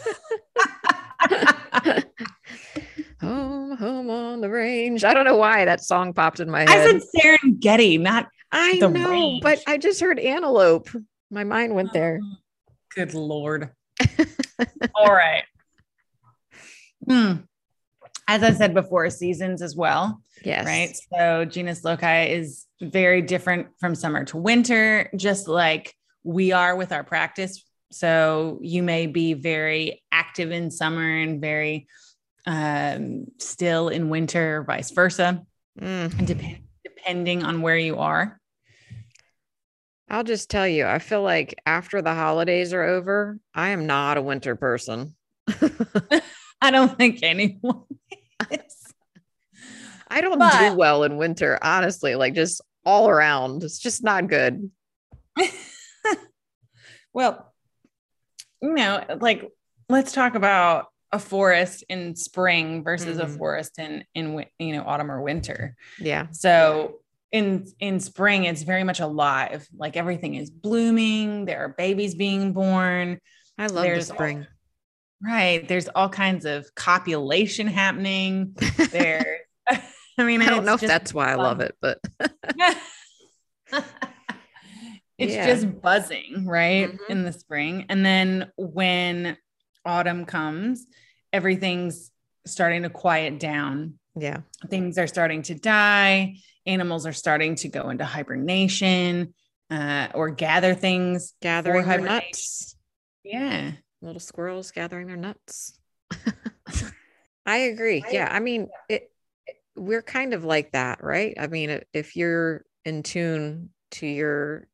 home, 3.21 3.77
home 3.77 4.11
on 4.11 4.41
the 4.41 4.51
range. 4.51 5.05
I 5.05 5.15
don't 5.15 5.25
know 5.25 5.37
why 5.37 5.65
that 5.65 5.85
song 5.85 6.13
popped 6.13 6.41
in 6.41 6.51
my 6.51 6.61
head. 6.61 6.69
I 6.69 6.85
said 6.85 7.03
Serengeti, 7.17 8.01
not 8.01 8.29
I 8.53 8.79
the 8.79 8.89
know, 8.89 9.39
but. 9.41 9.63
I 9.67 9.79
just 9.79 10.01
heard 10.01 10.19
antelope. 10.19 10.89
My 11.31 11.45
mind 11.45 11.75
went 11.75 11.93
there. 11.93 12.21
Good 12.95 13.15
Lord. 13.15 13.71
All 14.95 15.13
right. 15.13 15.45
Hmm. 17.09 17.33
As 18.29 18.43
I 18.43 18.53
said 18.53 18.75
before, 18.75 19.09
seasons 19.11 19.63
as 19.63 19.75
well. 19.75 20.21
Yes. 20.45 20.67
right? 20.67 20.95
So 21.13 21.45
genus 21.45 21.85
loci 21.85 22.27
is 22.31 22.67
very 22.81 23.23
different 23.23 23.69
from 23.81 23.95
summer 23.95 24.25
to 24.27 24.37
winter, 24.37 25.11
just 25.17 25.49
like 25.49 25.95
we 26.23 26.53
are 26.53 26.77
with 26.77 26.93
our 26.93 27.03
practice. 27.05 27.65
So 27.91 28.59
you 28.63 28.83
may 28.83 29.07
be 29.07 29.35
very 29.35 30.03
active 30.13 30.51
in 30.53 30.71
summer 30.71 31.09
and 31.17 31.41
very 31.41 31.87
um, 32.47 33.27
still 33.39 33.89
in 33.89 34.09
winter, 34.09 34.59
or 34.59 34.65
vice 34.65 34.91
versa, 34.91 35.43
Mm. 35.81 36.27
dep- 36.27 36.61
depending 36.85 37.43
on 37.45 37.63
where 37.63 37.79
you 37.79 37.99
are. 37.99 38.39
I'll 40.13 40.25
just 40.25 40.51
tell 40.51 40.69
you, 40.69 40.85
I 40.87 40.99
feel 40.99 41.23
like 41.23 41.59
after 41.65 42.03
the 42.03 42.13
holidays 42.15 42.75
are 42.75 42.83
over, 42.83 43.39
I 43.55 43.71
am 43.71 43.87
not 43.87 44.19
a 44.19 44.23
winter 44.23 44.55
person. 44.57 45.17
I 46.61 46.71
don't 46.71 46.97
think 46.99 47.21
anyone 47.23 47.85
is. 48.51 48.93
I 50.09 50.21
don't 50.21 50.39
do 50.39 50.75
well 50.77 51.05
in 51.05 51.17
winter, 51.17 51.59
honestly, 51.63 52.15
like 52.15 52.35
just 52.35 52.61
all 52.85 53.09
around. 53.09 53.63
It's 53.65 53.79
just 53.79 54.05
not 54.05 54.29
good. 54.29 54.71
well, 57.15 57.53
you 58.61 58.75
know, 58.75 59.03
like 59.21 59.51
let's 59.89 60.13
talk 60.13 60.35
about 60.35 60.89
a 61.11 61.19
forest 61.19 61.85
in 61.89 62.17
spring 62.17 62.83
versus 62.85 63.19
a 63.19 63.25
Mhm. 63.27 63.39
forest 63.39 63.79
in 63.79 64.05
in 64.15 64.45
you 64.59 64.77
know 64.77 64.85
autumn 64.87 65.11
or 65.11 65.23
winter. 65.23 65.77
Yeah. 65.99 66.27
So 66.33 67.01
in 67.33 67.67
in 67.81 67.99
spring, 67.99 68.45
it's 68.45 68.63
very 68.63 68.85
much 68.85 69.01
alive. 69.01 69.67
Like 69.75 69.97
everything 69.97 70.35
is 70.37 70.51
blooming. 70.51 71.45
There 71.47 71.65
are 71.65 71.71
babies 71.71 72.15
being 72.15 72.53
born. 72.53 73.19
I 73.59 73.67
love 73.67 73.83
There's 73.85 74.09
the 74.09 74.15
spring. 74.15 74.47
Right. 75.25 75.67
There's 75.67 75.89
all 75.89 76.09
kinds 76.09 76.45
of 76.45 76.67
copulation 76.75 77.67
happening. 77.67 78.55
There. 78.91 79.39
I 80.19 80.25
mean, 80.25 80.43
I 80.43 80.47
don't 80.51 80.65
know 80.67 80.75
if 80.75 80.81
that's 80.81 81.15
why 81.15 81.31
I 81.33 81.37
love 81.37 81.61
it, 81.61 81.75
but 81.81 81.99
it's 85.19 85.33
Yeah. 85.35 85.47
just 85.47 85.81
buzzing, 85.81 86.47
right? 86.47 86.91
Mhm. 86.93 86.99
In 87.09 87.25
the 87.25 87.33
spring. 87.33 87.87
And 87.89 88.05
then 88.05 88.51
when 88.57 89.37
autumn 89.85 90.25
comes, 90.27 90.87
everything's 91.33 92.11
starting 92.47 92.83
to 92.83 92.91
quiet 92.91 93.39
down. 93.39 93.99
yeah. 94.17 94.41
Things 94.69 94.99
are 94.99 95.07
starting 95.07 95.43
to 95.43 95.55
die. 95.55 96.37
Animals 96.67 97.07
are 97.07 97.13
starting 97.13 97.55
to 97.57 97.69
go 97.69 97.91
into 97.91 98.05
hibernation 98.05 99.35
uh, 99.71 100.09
or 100.15 100.31
gather 100.31 100.75
things. 100.75 101.35
Gathering 101.43 101.87
their 101.87 102.01
nuts. 102.01 102.77
Yeah. 103.25 103.73
Little 104.01 104.21
squirrels 104.21 104.71
gathering 104.71 105.07
their 105.07 105.17
nuts. 105.17 105.79
I 107.47 107.57
agree. 107.59 108.05
Yeah. 108.11 108.29
I 108.31 108.41
mean, 108.41 108.69
it, 108.89 109.11
it- 109.47 109.57
we're 109.75 110.03
kind 110.03 110.35
of 110.35 110.45
like 110.45 110.73
that, 110.73 111.03
right? 111.03 111.35
I 111.41 111.47
mean, 111.47 111.81
if 111.95 112.15
you're 112.15 112.65
in 112.85 113.03
tune 113.03 113.71
to 113.93 114.07
your 114.07 114.69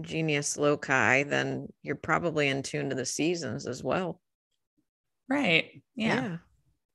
genius 0.00 0.56
loci, 0.56 1.22
then 1.22 1.68
you're 1.82 1.94
probably 1.94 2.48
in 2.48 2.62
tune 2.64 2.90
to 2.90 2.96
the 2.96 3.06
seasons 3.06 3.66
as 3.66 3.82
well. 3.84 4.20
Right. 5.28 5.82
Yeah, 5.94 6.38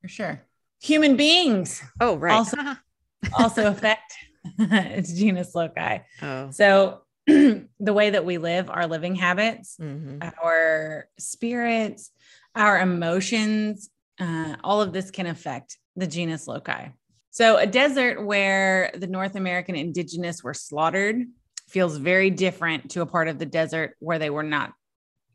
for 0.01 0.07
sure. 0.09 0.41
Human 0.81 1.15
beings. 1.15 1.81
Oh, 2.01 2.17
right. 2.17 2.33
Also- 2.33 2.57
also 3.37 3.67
affect 3.67 4.13
its 4.59 5.13
genus 5.13 5.53
loci. 5.55 5.99
Oh. 6.21 6.51
So 6.51 7.01
the 7.27 7.67
way 7.79 8.09
that 8.09 8.25
we 8.25 8.37
live, 8.37 8.69
our 8.69 8.87
living 8.87 9.15
habits, 9.15 9.77
mhm. 9.79 10.23
our 10.43 11.07
spirits, 11.19 12.11
our 12.55 12.79
emotions, 12.79 13.89
uh, 14.19 14.55
all 14.63 14.81
of 14.81 14.93
this 14.93 15.11
can 15.11 15.27
affect 15.27 15.77
the 15.95 16.07
genus 16.07 16.47
loci. 16.47 16.87
So, 17.31 17.57
a 17.57 17.67
desert 17.67 18.25
where 18.25 18.91
the 18.95 19.07
North 19.07 19.35
American 19.35 19.75
indigenous 19.75 20.43
were 20.43 20.55
slaughtered 20.55 21.25
feels 21.67 21.97
very 21.97 22.31
different 22.31 22.91
to 22.91 23.01
a 23.01 23.05
part 23.05 23.27
of 23.27 23.37
the 23.37 23.45
desert 23.45 23.95
where 23.99 24.17
they 24.17 24.31
were 24.31 24.43
not. 24.43 24.73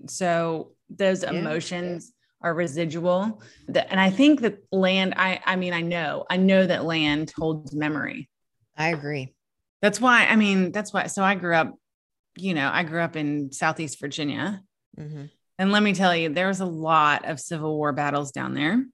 So, 0.08 0.72
those 0.90 1.22
Yeah. 1.22 1.32
emotions 1.32 2.12
are 2.44 2.54
residual. 2.54 3.42
And 3.74 3.98
I 3.98 4.10
think 4.10 4.42
that 4.42 4.58
land, 4.70 5.14
I, 5.16 5.40
I 5.44 5.56
mean, 5.56 5.72
I 5.72 5.80
know, 5.80 6.26
I 6.30 6.36
know 6.36 6.64
that 6.66 6.84
land 6.84 7.32
holds 7.36 7.74
memory. 7.74 8.28
I 8.76 8.88
agree. 8.90 9.34
That's 9.80 10.00
why, 10.00 10.26
I 10.26 10.36
mean, 10.36 10.70
that's 10.70 10.92
why. 10.92 11.06
So, 11.06 11.22
I 11.24 11.34
grew 11.34 11.54
up, 11.54 11.74
you 12.36 12.52
know, 12.54 12.70
I 12.72 12.82
grew 12.84 13.00
up 13.00 13.16
in 13.16 13.50
Southeast 13.50 13.98
Virginia. 13.98 14.62
Mhm. 14.98 15.30
And 15.58 15.72
let 15.72 15.82
me 15.82 15.94
tell 15.94 16.14
you, 16.14 16.28
there 16.28 16.48
was 16.48 16.60
a 16.60 16.66
lot 16.66 17.24
of 17.24 17.40
Civil 17.40 17.76
War 17.76 17.92
battles 17.92 18.30
down 18.30 18.54
there 18.54 18.84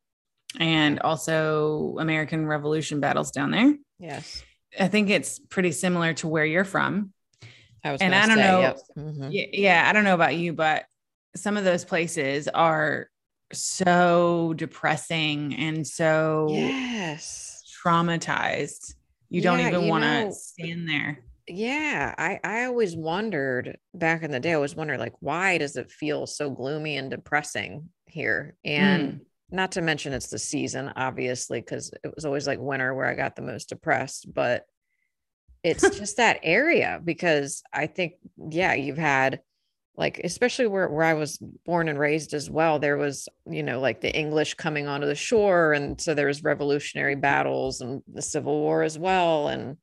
and 0.59 1.01
also 1.01 1.97
American 1.99 2.47
Revolution 2.47 3.01
battles 3.01 3.31
down 3.31 3.51
there. 3.51 3.75
Yes. 3.99 4.43
I 4.79 4.89
think 4.89 5.11
it's 5.11 5.39
pretty 5.39 5.73
similar 5.73 6.15
to 6.15 6.29
where 6.29 6.45
you're 6.45 6.65
from. 6.65 7.13
I 7.83 7.93
was 7.93 8.01
And 8.01 8.15
I 8.15 8.27
don't 8.27 8.37
say, 8.37 8.43
know- 8.43 8.61
yep. 8.61 8.79
Mhm. 8.97 9.29
Yeah, 9.33 9.47
yeah, 9.53 9.89
I 9.89 9.93
don't 9.93 10.05
know 10.05 10.15
about 10.15 10.37
you, 10.37 10.53
but 10.53 10.85
some 11.37 11.57
of 11.57 11.65
those 11.65 11.85
places 11.85 12.47
are 12.49 13.09
so 13.53 14.55
depressing 14.57 15.55
and 15.55 15.87
so 15.87 16.47
Yes. 16.47 17.65
traumatized. 17.85 18.95
You 19.29 19.41
don't 19.41 19.61
Yeah, 19.61 19.69
even 19.69 19.89
want 19.89 20.05
to 20.05 20.33
stand 20.33 20.89
there. 20.89 21.19
Yeah, 21.47 22.15
I 22.17 22.39
I 22.45 22.65
always 22.67 22.97
wondered 22.97 23.79
back 23.95 24.23
in 24.23 24.31
the 24.31 24.41
day. 24.41 24.53
I 24.53 24.55
always 24.55 24.77
wondered 24.77 25.01
like 25.01 25.15
why 25.21 25.59
does 25.59 25.77
it 25.77 25.91
feel 25.91 26.27
so 26.27 26.51
gloomy 26.51 26.97
and 26.97 27.11
depressing 27.11 27.91
here? 28.07 28.57
And 28.65 29.21
Mm. 29.21 29.21
not 29.51 29.73
to 29.73 29.83
mention 29.83 30.13
it's 30.13 30.29
the 30.29 30.39
season, 30.39 30.93
obviously, 30.95 31.61
because 31.61 31.93
it 32.05 32.15
was 32.15 32.25
always 32.25 32.47
like 32.47 32.61
winter 32.61 32.95
where 32.95 33.07
I 33.07 33.15
got 33.15 33.35
the 33.35 33.43
most 33.43 33.69
depressed. 33.69 34.33
But 34.33 34.65
it's 35.63 35.91
just 35.99 36.17
that 36.19 36.41
area 36.43 37.01
because 37.03 37.63
I 37.73 37.87
think 37.87 38.15
yeah, 38.51 38.75
you've 38.75 38.99
had 38.99 39.41
like 39.97 40.21
especially 40.25 40.67
where 40.67 40.89
where 40.89 41.05
I 41.05 41.15
was 41.15 41.39
born 41.67 41.89
and 41.89 41.99
raised 41.99 42.33
as 42.33 42.49
well. 42.49 42.79
There 42.79 42.97
was 42.97 43.29
you 43.47 43.63
know 43.63 43.81
like 43.81 44.01
the 44.01 44.15
English 44.15 44.55
coming 44.55 44.87
onto 44.87 45.07
the 45.07 45.15
shore, 45.15 45.73
and 45.73 46.01
so 46.01 46.15
there 46.15 46.27
was 46.27 46.45
revolutionary 46.45 47.17
battles 47.17 47.81
and 47.81 48.03
the 48.13 48.23
Civil 48.23 48.59
War 48.61 48.83
as 48.83 48.99
well, 48.99 49.49
and 49.49 49.77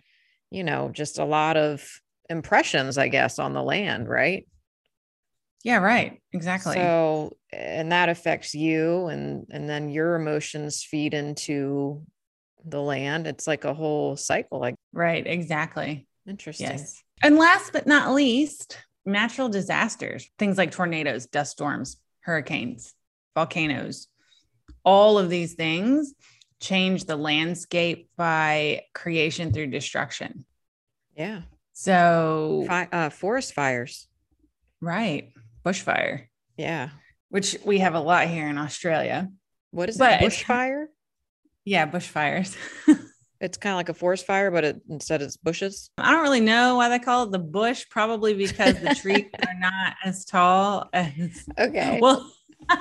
you 0.49 0.63
know, 0.63 0.89
just 0.89 1.19
a 1.19 1.25
lot 1.25 1.57
of 1.57 1.87
impressions, 2.29 2.97
I 2.97 3.09
guess, 3.09 3.39
on 3.39 3.53
the 3.53 3.63
land, 3.63 4.07
right? 4.07 4.47
Yeah, 5.63 5.77
right. 5.77 6.21
Exactly. 6.31 6.75
So, 6.75 7.35
and 7.51 7.91
that 7.91 8.09
affects 8.09 8.53
you, 8.53 9.07
and 9.07 9.45
and 9.49 9.69
then 9.69 9.89
your 9.89 10.15
emotions 10.15 10.83
feed 10.83 11.13
into 11.13 12.05
the 12.63 12.81
land. 12.81 13.27
It's 13.27 13.47
like 13.47 13.65
a 13.65 13.73
whole 13.73 14.15
cycle. 14.15 14.59
Like, 14.59 14.75
right. 14.93 15.25
Exactly. 15.25 16.07
interesting. 16.27 16.67
Yes. 16.67 17.03
And 17.21 17.37
last 17.37 17.73
but 17.73 17.87
not 17.87 18.13
least, 18.13 18.77
natural 19.07 19.49
disasters, 19.49 20.29
things 20.37 20.57
like 20.57 20.71
tornadoes, 20.71 21.25
dust 21.27 21.51
storms, 21.53 21.97
hurricanes, 22.21 22.93
volcanoes, 23.35 24.07
all 24.83 25.17
of 25.17 25.29
these 25.29 25.53
things 25.53 26.13
change 26.59 27.05
the 27.05 27.15
landscape 27.15 28.09
by 28.17 28.81
creation 28.93 29.51
through 29.53 29.67
destruction. 29.67 30.45
Yeah. 31.15 31.41
So, 31.73 32.65
Fi- 32.67 32.89
uh, 32.91 33.09
forest 33.09 33.53
fires. 33.53 34.07
right, 34.81 35.31
bushfire, 35.65 36.27
Yeah. 36.57 36.89
which 37.29 37.57
we 37.65 37.79
have 37.79 37.93
a 37.95 37.99
lot 37.99 38.27
here 38.27 38.47
in 38.47 38.57
Australia. 38.57 39.29
What 39.71 39.89
is 39.89 39.97
But 39.97 40.21
it? 40.21 40.25
Bushfire? 40.25 40.85
Yeah, 41.65 41.85
bushfires. 41.91 42.55
It's 43.39 43.57
kind 43.57 43.73
of 43.73 43.77
like 43.77 43.89
a 43.89 43.93
forest 43.93 44.25
fire, 44.25 44.49
but 44.49 44.63
it, 44.63 44.81
instead 44.89 45.21
it's 45.21 45.37
bushes. 45.37 45.91
I 45.97 46.11
don't 46.11 46.23
really 46.23 46.41
know 46.41 46.75
why 46.77 46.89
they 46.89 46.99
call 46.99 47.23
it 47.23 47.31
the 47.31 47.39
bush, 47.39 47.85
probably 47.89 48.33
because 48.33 48.79
the 48.79 48.89
trees 48.89 49.25
are 49.39 49.59
not 49.59 49.95
as 50.03 50.25
tall 50.25 50.89
as 50.93 51.45
Okay. 51.59 51.99
well 52.01 52.31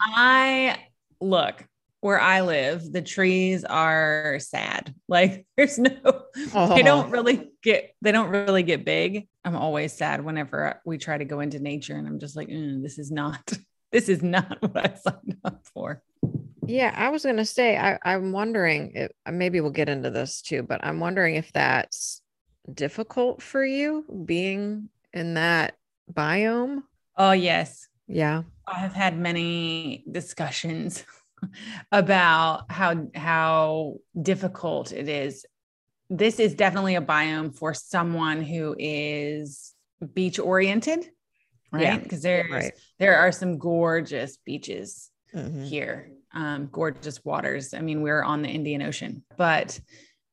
i 0.00 0.76
look 1.20 1.64
where 2.00 2.20
i 2.20 2.42
live 2.42 2.92
the 2.92 3.00
trees 3.00 3.64
are 3.64 4.38
sad. 4.40 4.94
Like 5.08 5.46
there's 5.56 5.78
no 5.78 6.24
they 6.68 6.82
don't 6.82 7.10
really 7.10 7.50
get 7.62 7.94
they 8.02 8.12
don't 8.12 8.28
really 8.28 8.62
get 8.62 8.84
big. 8.84 9.28
I'm 9.44 9.56
always 9.56 9.92
sad 9.92 10.24
whenever 10.24 10.80
we 10.84 10.98
try 10.98 11.16
to 11.18 11.24
go 11.24 11.40
into 11.40 11.58
nature 11.60 11.96
and 11.96 12.06
i'm 12.06 12.18
just 12.18 12.36
like 12.36 12.48
"Mm, 12.48 12.82
this 12.82 12.98
is 12.98 13.10
not 13.10 13.40
this 13.92 14.08
is 14.08 14.22
not 14.22 14.60
what 14.60 14.76
i 14.76 14.94
signed 14.96 15.38
up 15.44 15.66
for 15.72 16.02
Yeah, 16.66 16.92
I 16.96 17.10
was 17.10 17.24
gonna 17.24 17.44
say 17.44 17.76
I, 17.76 17.98
I'm 18.04 18.32
wondering 18.32 18.92
if 18.94 19.10
uh, 19.26 19.32
maybe 19.32 19.60
we'll 19.60 19.70
get 19.70 19.88
into 19.88 20.10
this 20.10 20.42
too, 20.42 20.62
but 20.62 20.80
I'm 20.84 21.00
wondering 21.00 21.36
if 21.36 21.52
that's 21.52 22.22
difficult 22.72 23.42
for 23.42 23.64
you 23.64 24.04
being 24.24 24.88
in 25.12 25.34
that 25.34 25.74
biome. 26.12 26.82
oh 27.16 27.32
yes 27.32 27.88
Yeah. 28.06 28.42
I 28.66 28.78
have 28.80 28.94
had 28.94 29.18
many 29.18 30.04
discussions 30.10 31.04
about 31.92 32.70
how 32.72 33.08
how 33.14 33.96
difficult 34.20 34.92
it 34.92 35.08
is. 35.08 35.44
This 36.08 36.40
is 36.40 36.54
definitely 36.54 36.94
a 36.94 37.02
biome 37.02 37.54
for 37.56 37.74
someone 37.74 38.42
who 38.42 38.74
is 38.78 39.74
beach 40.14 40.38
oriented, 40.38 41.10
right? 41.72 42.02
Because 42.02 42.22
there's 42.22 42.50
Right. 42.50 42.72
there 42.98 43.18
are 43.18 43.32
some 43.32 43.58
gorgeous 43.58 44.38
beaches 44.38 45.10
Mhm. 45.34 45.66
here, 45.66 46.10
um, 46.34 46.68
gorgeous 46.70 47.24
waters. 47.24 47.72
I 47.74 47.80
mean, 47.80 48.02
we're 48.02 48.22
on 48.22 48.42
the 48.42 48.48
Indian 48.48 48.82
Ocean, 48.82 49.24
but 49.36 49.78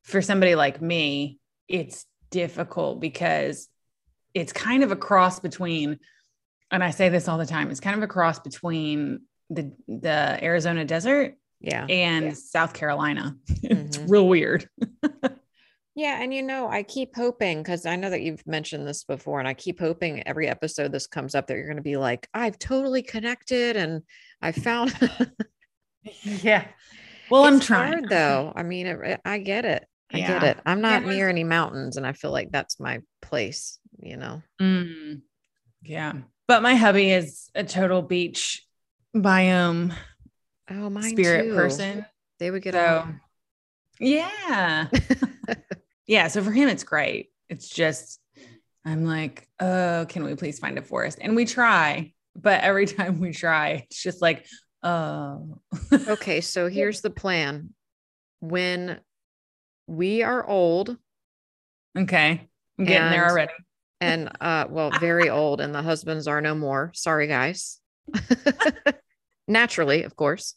for 0.03 0.21
somebody 0.21 0.55
like 0.55 0.81
me, 0.81 1.37
it's 1.67 2.05
difficult 2.31 2.99
because 2.99 3.67
it's 4.33 4.51
kind 4.53 4.83
of 4.83 4.91
a 4.91 4.95
cross 4.95 5.39
between, 5.39 5.99
and 6.71 6.83
I 6.83 6.91
say 6.91 7.09
this 7.09 7.27
all 7.27 7.37
the 7.37 7.45
time, 7.45 7.69
it's 7.71 7.79
kind 7.79 7.95
of 7.95 8.03
a 8.03 8.07
cross 8.07 8.39
between 8.39 9.21
the 9.49 9.71
the 9.87 10.39
Arizona 10.41 10.85
desert 10.85 11.35
Yeah. 11.59 11.85
and 11.89 12.37
South 12.37 12.73
Carolina. 12.73 13.35
It's 13.63 13.97
Mhm. 13.97 14.09
real 14.09 14.27
weird. 14.27 14.67
Yeah. 15.93 16.21
And 16.23 16.33
you 16.33 16.41
know, 16.41 16.69
I 16.69 16.83
keep 16.83 17.13
hoping 17.17 17.57
because 17.61 17.85
I 17.85 17.97
know 17.97 18.09
that 18.09 18.21
you've 18.21 18.47
mentioned 18.47 18.87
this 18.87 19.03
before, 19.03 19.39
and 19.39 19.47
I 19.47 19.53
keep 19.53 19.77
hoping 19.77 20.25
every 20.25 20.47
episode 20.47 20.93
this 20.93 21.05
comes 21.05 21.35
up 21.35 21.47
that 21.47 21.55
you're 21.57 21.65
going 21.65 21.75
to 21.75 21.83
be 21.83 21.97
like, 21.97 22.29
I've 22.33 22.57
totally 22.57 23.01
connected 23.03 23.75
and 23.75 24.01
I 24.41 24.53
found. 24.53 24.93
yeah. 26.23 26.67
Well, 27.29 27.45
I'm 27.45 27.59
trying 27.59 27.93
hard, 27.93 28.09
though. 28.09 28.53
I 28.55 28.63
mean, 28.63 28.87
it, 28.87 29.21
I 29.23 29.37
get 29.39 29.65
it. 29.65 29.85
I 30.13 30.19
get 30.19 30.43
it. 30.43 30.57
I'm 30.65 30.81
not 30.81 31.03
was- 31.03 31.15
near 31.15 31.29
any 31.29 31.43
mountains, 31.43 31.97
and 31.97 32.05
I 32.05 32.11
feel 32.13 32.31
like 32.31 32.51
that's 32.51 32.79
my 32.79 32.99
place, 33.21 33.79
you 33.99 34.17
know? 34.17 34.41
Mm, 34.61 35.21
yeah. 35.83 36.13
But 36.47 36.61
my 36.61 36.75
hubby 36.75 37.11
is 37.11 37.49
a 37.55 37.63
total 37.63 38.01
beach 38.01 38.65
biome 39.15 39.93
Oh, 40.69 40.89
mine 40.89 41.03
spirit 41.15 41.43
too. 41.45 41.55
person. 41.55 42.05
They 42.39 42.51
would 42.51 42.61
get 42.61 42.73
So, 42.73 42.79
along. 42.85 43.19
yeah. 43.99 44.87
yeah. 46.07 46.27
So 46.27 46.43
for 46.43 46.51
him, 46.51 46.67
it's 46.69 46.83
great. 46.83 47.29
It's 47.49 47.69
just, 47.69 48.19
I'm 48.85 49.05
like, 49.05 49.47
oh, 49.59 50.05
can 50.09 50.23
we 50.23 50.35
please 50.35 50.59
find 50.59 50.77
a 50.77 50.81
forest? 50.81 51.19
And 51.21 51.35
we 51.35 51.45
try, 51.45 52.13
but 52.35 52.61
every 52.61 52.85
time 52.87 53.19
we 53.19 53.31
try, 53.31 53.85
it's 53.89 54.01
just 54.01 54.21
like, 54.21 54.45
oh, 54.83 55.59
okay, 55.93 56.41
so 56.41 56.67
here's 56.69 57.01
the 57.01 57.09
plan. 57.09 57.73
When 58.39 58.99
we 59.87 60.23
are 60.23 60.47
old 60.47 60.97
okay. 61.97 62.47
I'm 62.79 62.85
getting 62.85 63.11
there 63.11 63.29
already. 63.29 63.53
and 63.99 64.29
uh 64.41 64.65
well, 64.69 64.91
very 64.99 65.29
old, 65.29 65.61
and 65.61 65.73
the 65.73 65.81
husbands 65.81 66.27
are 66.27 66.41
no 66.41 66.55
more. 66.55 66.91
Sorry, 66.95 67.27
guys. 67.27 67.79
Naturally, 69.47 70.03
of 70.03 70.15
course. 70.15 70.55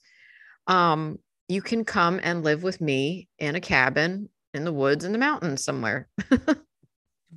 Um, 0.66 1.18
you 1.48 1.60
can 1.60 1.84
come 1.84 2.20
and 2.22 2.42
live 2.42 2.62
with 2.62 2.80
me 2.80 3.28
in 3.38 3.54
a 3.54 3.60
cabin 3.60 4.30
in 4.54 4.64
the 4.64 4.72
woods 4.72 5.04
in 5.04 5.12
the 5.12 5.18
mountains 5.18 5.62
somewhere. 5.64 6.08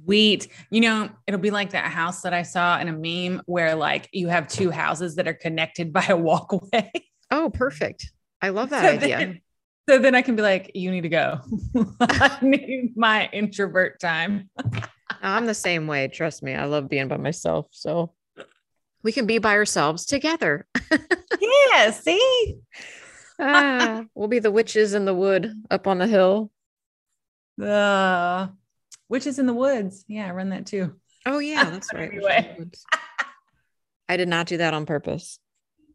Wheat, 0.08 0.48
you 0.72 0.80
know, 0.82 1.10
it'll 1.28 1.40
be 1.40 1.52
like 1.52 1.72
that 1.72 1.92
house 1.92 2.22
that 2.22 2.34
I 2.34 2.42
saw 2.44 2.80
in 2.80 2.88
a 2.88 2.94
meme 2.94 3.42
where 3.46 3.76
like 3.76 4.08
you 4.14 4.30
have 4.30 4.48
two 4.48 4.72
houses 4.72 5.16
that 5.18 5.28
are 5.28 5.34
connected 5.34 5.92
by 5.98 6.06
a 6.08 6.16
walkway. 6.18 6.90
Oh, 7.30 7.50
perfect. 7.54 8.12
I 8.42 8.50
love 8.50 8.70
that 8.72 8.82
So 8.84 8.88
idea. 9.06 9.18
then- 9.18 9.42
so 9.90 9.98
then 10.00 10.16
I 10.16 10.22
can 10.22 10.36
be 10.36 10.42
like, 10.42 10.72
you 10.76 10.92
need 10.92 11.02
to 11.04 11.10
go. 11.10 11.40
I 12.02 12.38
need 12.42 12.92
my 12.98 13.30
introvert 13.32 14.02
time. 14.02 14.50
I'm 15.22 15.46
the 15.46 15.54
same 15.54 15.88
way. 15.88 16.10
Trust 16.10 16.44
me. 16.44 16.54
I 16.56 16.66
love 16.66 16.90
being 16.90 17.08
by 17.08 17.16
myself. 17.16 17.68
So 17.72 18.14
we 19.02 19.14
can 19.14 19.26
be 19.26 19.38
by 19.38 19.54
ourselves 19.54 20.06
together. 20.06 20.68
Yeah, 21.40 21.92
see? 21.92 22.58
ah, 23.40 24.04
we'll 24.16 24.28
be 24.28 24.40
the 24.40 24.50
witches 24.52 24.94
in 24.94 25.06
the 25.06 25.14
wood 25.14 25.54
up 25.70 25.86
on 25.88 26.00
the 26.00 26.08
hill. 26.08 26.52
Uh, 27.62 28.48
witches 29.10 29.40
in 29.40 29.46
the 29.46 29.54
woods. 29.54 30.04
Yeah, 30.08 30.28
I 30.28 30.32
run 30.32 30.50
that 30.50 30.66
too. 30.66 30.96
Oh 31.26 31.40
yeah, 31.40 31.64
that's 31.70 31.94
right. 31.94 32.10
Anyway. 32.12 32.58
I 34.10 34.18
did 34.18 34.28
not 34.28 34.48
do 34.48 34.58
that 34.58 34.74
on 34.74 34.86
purpose. 34.86 35.40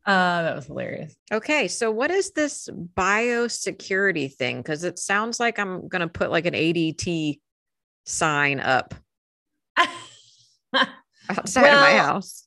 Uh, 0.05 0.42
that 0.42 0.57
was 0.57 0.66
hilarious. 0.66 1.14
Okay, 1.33 1.68
so 1.68 1.90
what 1.90 2.11
is 2.11 2.33
this 2.33 2.68
biosecurity 2.96 4.33
thing? 4.35 4.59
Because 4.59 4.85
it 4.85 4.98
sounds 4.98 5.38
like 5.38 5.59
I'm 5.59 5.88
gonna 5.88 6.09
put 6.09 6.31
like 6.31 6.46
an 6.46 6.55
ADT 6.55 7.40
sign 8.05 8.59
up 8.61 8.94
outside 9.77 11.72
of 11.72 11.81
my 11.81 11.92
Well, 11.92 12.05
house. 12.05 12.46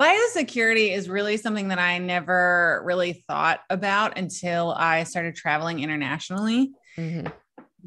Biosecurity 0.00 0.96
is 0.96 1.08
really 1.10 1.36
something 1.36 1.68
that 1.68 1.78
I 1.78 1.98
never 1.98 2.82
really 2.84 3.24
thought 3.28 3.60
about 3.68 4.18
until 4.18 4.72
I 4.72 5.04
started 5.04 5.36
traveling 5.36 5.80
internationally. 5.80 6.72
Mhm. 6.98 7.30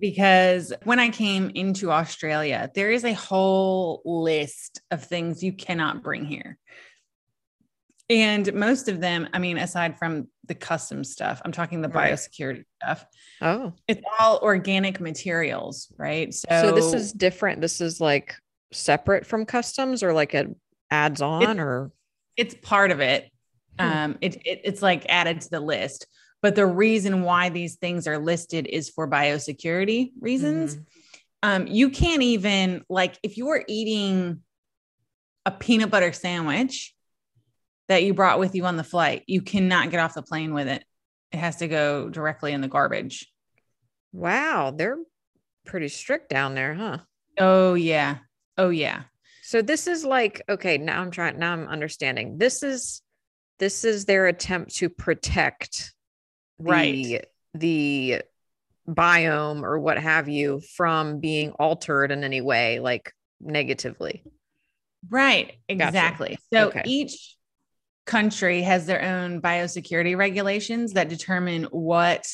Because 0.03 0.73
when 0.83 0.99
I 0.99 1.07
came 1.07 1.49
into 1.55 1.89
Australia, 1.89 2.69
there 2.75 2.91
is 2.91 3.05
a 3.05 3.13
whole 3.13 4.01
list 4.03 4.81
of 4.91 5.05
things 5.05 5.41
you 5.41 5.53
cannot 5.53 6.03
bring 6.03 6.25
here. 6.25 6.57
And 8.09 8.53
most 8.53 8.89
of 8.89 8.99
them, 8.99 9.29
I 9.31 9.39
mean, 9.39 9.57
aside 9.57 9.97
from 9.97 10.27
the 10.45 10.55
custom 10.55 11.05
stuff, 11.05 11.41
I'm 11.45 11.53
talking 11.53 11.81
the 11.81 11.87
Right. 11.87 12.11
biosecurity 12.11 12.65
stuff, 12.81 13.05
Oh, 13.41 13.71
it's 13.87 14.01
all 14.19 14.39
organic 14.43 14.99
materials, 14.99 15.89
right? 15.97 16.33
So, 16.33 16.47
so 16.49 16.75
this 16.75 16.93
is 16.93 17.13
different. 17.13 17.61
This 17.61 17.79
is 17.79 18.01
like 18.01 18.35
separate 18.73 19.25
from 19.25 19.45
customs, 19.45 20.03
or 20.03 20.11
like 20.11 20.33
it 20.33 20.53
adds 20.91 21.21
on, 21.21 21.61
or 21.61 21.93
it's 22.35 22.55
part 22.55 22.91
of 22.91 22.99
it. 22.99 23.31
Hmm. 23.79 23.85
Um, 23.87 24.17
it, 24.19 24.35
it 24.45 24.61
it's 24.65 24.81
like 24.81 25.05
added 25.07 25.39
to 25.39 25.49
the 25.49 25.61
list. 25.61 26.07
But 26.43 26.55
the 26.55 26.65
reason 26.65 27.23
why 27.23 27.47
these 27.47 27.77
things 27.77 28.05
are 28.05 28.19
listed 28.19 28.67
is 28.67 28.89
for 28.89 29.09
biosecurity 29.09 30.11
reasons. 30.19 30.75
Mhm. 30.75 30.85
Um, 31.41 31.67
you 31.67 31.89
can't 31.89 32.21
even 32.21 32.83
like 32.89 33.17
if 33.23 33.37
you 33.37 33.47
are 33.49 33.63
eating 33.67 34.43
a 35.45 35.51
peanut 35.51 35.89
butter 35.89 36.11
sandwich 36.11 36.93
that 37.87 38.03
you 38.03 38.13
brought 38.13 38.39
with 38.39 38.55
you 38.55 38.65
on 38.65 38.75
the 38.75 38.83
flight, 38.83 39.23
you 39.25 39.41
cannot 39.41 39.89
get 39.89 40.01
off 40.01 40.15
the 40.15 40.21
plane 40.21 40.53
with 40.53 40.67
it. 40.67 40.83
It 41.31 41.37
has 41.37 41.55
to 41.57 41.67
go 41.69 42.09
directly 42.09 42.51
in 42.51 42.59
the 42.59 42.67
garbage. 42.67 43.31
Wow, 44.11 44.71
they're 44.71 44.99
pretty 45.65 45.87
strict 45.87 46.29
down 46.29 46.55
there, 46.55 46.73
huh? 46.73 46.97
Oh 47.37 47.73
yeah. 47.73 48.17
Oh 48.57 48.69
yeah. 48.69 49.03
So 49.43 49.61
this 49.61 49.87
is 49.87 50.03
like 50.03 50.41
okay, 50.49 50.77
now 50.77 50.99
I'm 50.99 51.11
trying 51.11 51.39
now 51.39 51.53
I'm 51.53 51.69
understanding. 51.69 52.37
This 52.37 52.63
is 52.63 53.01
this 53.59 53.85
is 53.85 54.03
their 54.03 54.27
attempt 54.27 54.75
to 54.75 54.89
protect 54.89 55.93
the, 56.59 56.71
Right. 56.71 57.25
the 57.53 58.21
biome 58.87 59.63
or 59.63 59.79
what 59.79 59.97
have 59.97 60.27
you 60.27 60.61
from 60.75 61.19
being 61.19 61.51
altered 61.51 62.11
in 62.11 62.23
any 62.23 62.41
way 62.41 62.79
like 62.79 63.11
negatively. 63.39 64.23
Right. 65.09 65.53
Gotcha. 65.69 65.87
Exactly. 65.87 66.37
So 66.53 66.67
Okay. 66.67 66.81
each 66.85 67.35
country 68.05 68.61
has 68.61 68.85
their 68.85 69.01
own 69.01 69.41
biosecurity 69.41 70.17
regulations 70.17 70.93
that 70.93 71.07
determine 71.09 71.63
what 71.65 72.27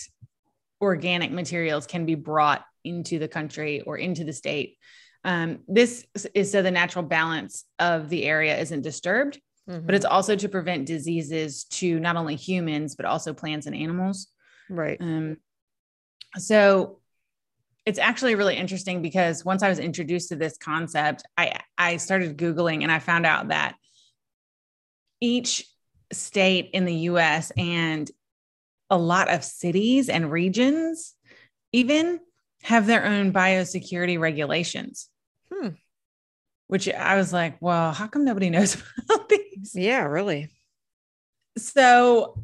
organic 0.82 1.32
materials 1.32 1.86
can 1.86 2.06
be 2.06 2.16
brought 2.16 2.64
into 2.84 3.20
the 3.20 3.28
country 3.28 3.82
or 3.82 3.98
into 3.98 4.24
the 4.24 4.34
state. 4.34 4.78
Um, 5.24 5.60
this 5.68 6.06
is 6.34 6.52
so 6.52 6.62
the 6.62 6.72
natural 6.72 7.04
balance 7.04 7.66
of 7.78 8.10
the 8.10 8.24
area 8.24 8.58
isn't 8.58 8.82
disturbed, 8.82 9.40
but 9.70 9.94
it's 9.94 10.06
also 10.06 10.36
to 10.36 10.50
prevent 10.50 10.88
diseases 10.88 11.66
to 11.66 12.00
not 12.00 12.16
only 12.16 12.36
humans, 12.36 12.96
but 12.96 13.06
also 13.06 13.34
plants 13.34 13.68
and 13.68 13.76
animals. 13.76 14.28
right. 14.70 14.98
Um, 15.00 15.38
so 16.38 17.00
it's 17.86 18.00
actually 18.00 18.36
really 18.36 18.56
interesting 18.56 19.02
because 19.02 19.46
once 19.46 19.64
I 19.64 19.70
was 19.70 19.80
introduced 19.80 20.30
to 20.30 20.36
this 20.36 20.58
concept, 20.58 21.24
I 21.38 21.60
I 21.78 21.98
started 21.98 22.38
googling 22.38 22.84
and 22.84 22.92
I 22.92 23.00
found 23.00 23.26
out 23.26 23.50
that 23.50 23.76
each 25.22 25.66
state 26.12 26.72
in 26.74 26.86
the 26.86 26.94
U.S. 26.94 27.52
and 27.58 28.10
a 28.90 28.98
lot 28.98 29.30
of 29.30 29.44
cities 29.44 30.10
and 30.10 30.32
regions 30.32 31.16
even 31.72 32.20
have 32.64 32.88
their 32.88 33.06
own 33.06 33.32
biosecurity 33.32 34.20
regulations. 34.20 35.10
Hmm. 35.52 35.70
Which 36.68 36.88
I 36.90 37.16
was 37.16 37.34
like, 37.34 37.58
well, 37.62 37.92
how 37.92 38.08
come 38.08 38.26
nobody 38.26 38.50
knows 38.50 38.76
about 39.10 39.30
these? 39.30 39.49
Yeah, 39.74 40.04
really. 40.04 40.50
So, 41.58 42.44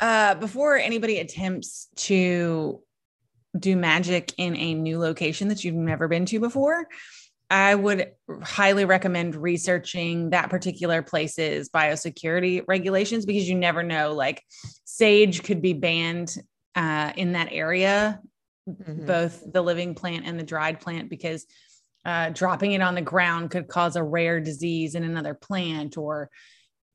uh, 0.00 0.34
before 0.36 0.76
anybody 0.76 1.18
attempts 1.18 1.88
to 1.96 2.80
do 3.58 3.76
magic 3.76 4.32
in 4.36 4.56
a 4.56 4.74
new 4.74 4.98
location 4.98 5.48
that 5.48 5.62
you've 5.64 5.74
never 5.74 6.08
been 6.08 6.26
to 6.26 6.40
before, 6.40 6.86
I 7.50 7.74
would 7.74 8.12
highly 8.42 8.84
recommend 8.84 9.36
researching 9.36 10.30
that 10.30 10.50
particular 10.50 11.02
place's 11.02 11.68
biosecurity 11.68 12.64
regulations 12.66 13.26
because 13.26 13.48
you 13.48 13.54
never 13.54 13.82
know. 13.82 14.12
Like, 14.14 14.42
sage 14.84 15.42
could 15.42 15.62
be 15.62 15.72
banned 15.74 16.36
uh, 16.74 17.12
in 17.16 17.32
that 17.32 17.48
area, 17.52 18.20
Mhm. 18.68 19.06
both 19.06 19.44
the 19.52 19.62
living 19.62 19.94
plant 19.94 20.26
and 20.26 20.40
the 20.40 20.44
dried 20.44 20.80
plant, 20.80 21.10
because 21.10 21.46
uh, 22.04 22.30
dropping 22.30 22.72
it 22.72 22.82
on 22.82 22.94
the 22.94 23.02
ground 23.02 23.50
could 23.50 23.68
cause 23.68 23.96
a 23.96 24.02
rare 24.02 24.40
disease 24.40 24.94
in 24.94 25.04
another 25.04 25.34
plant 25.34 25.96
or 25.96 26.30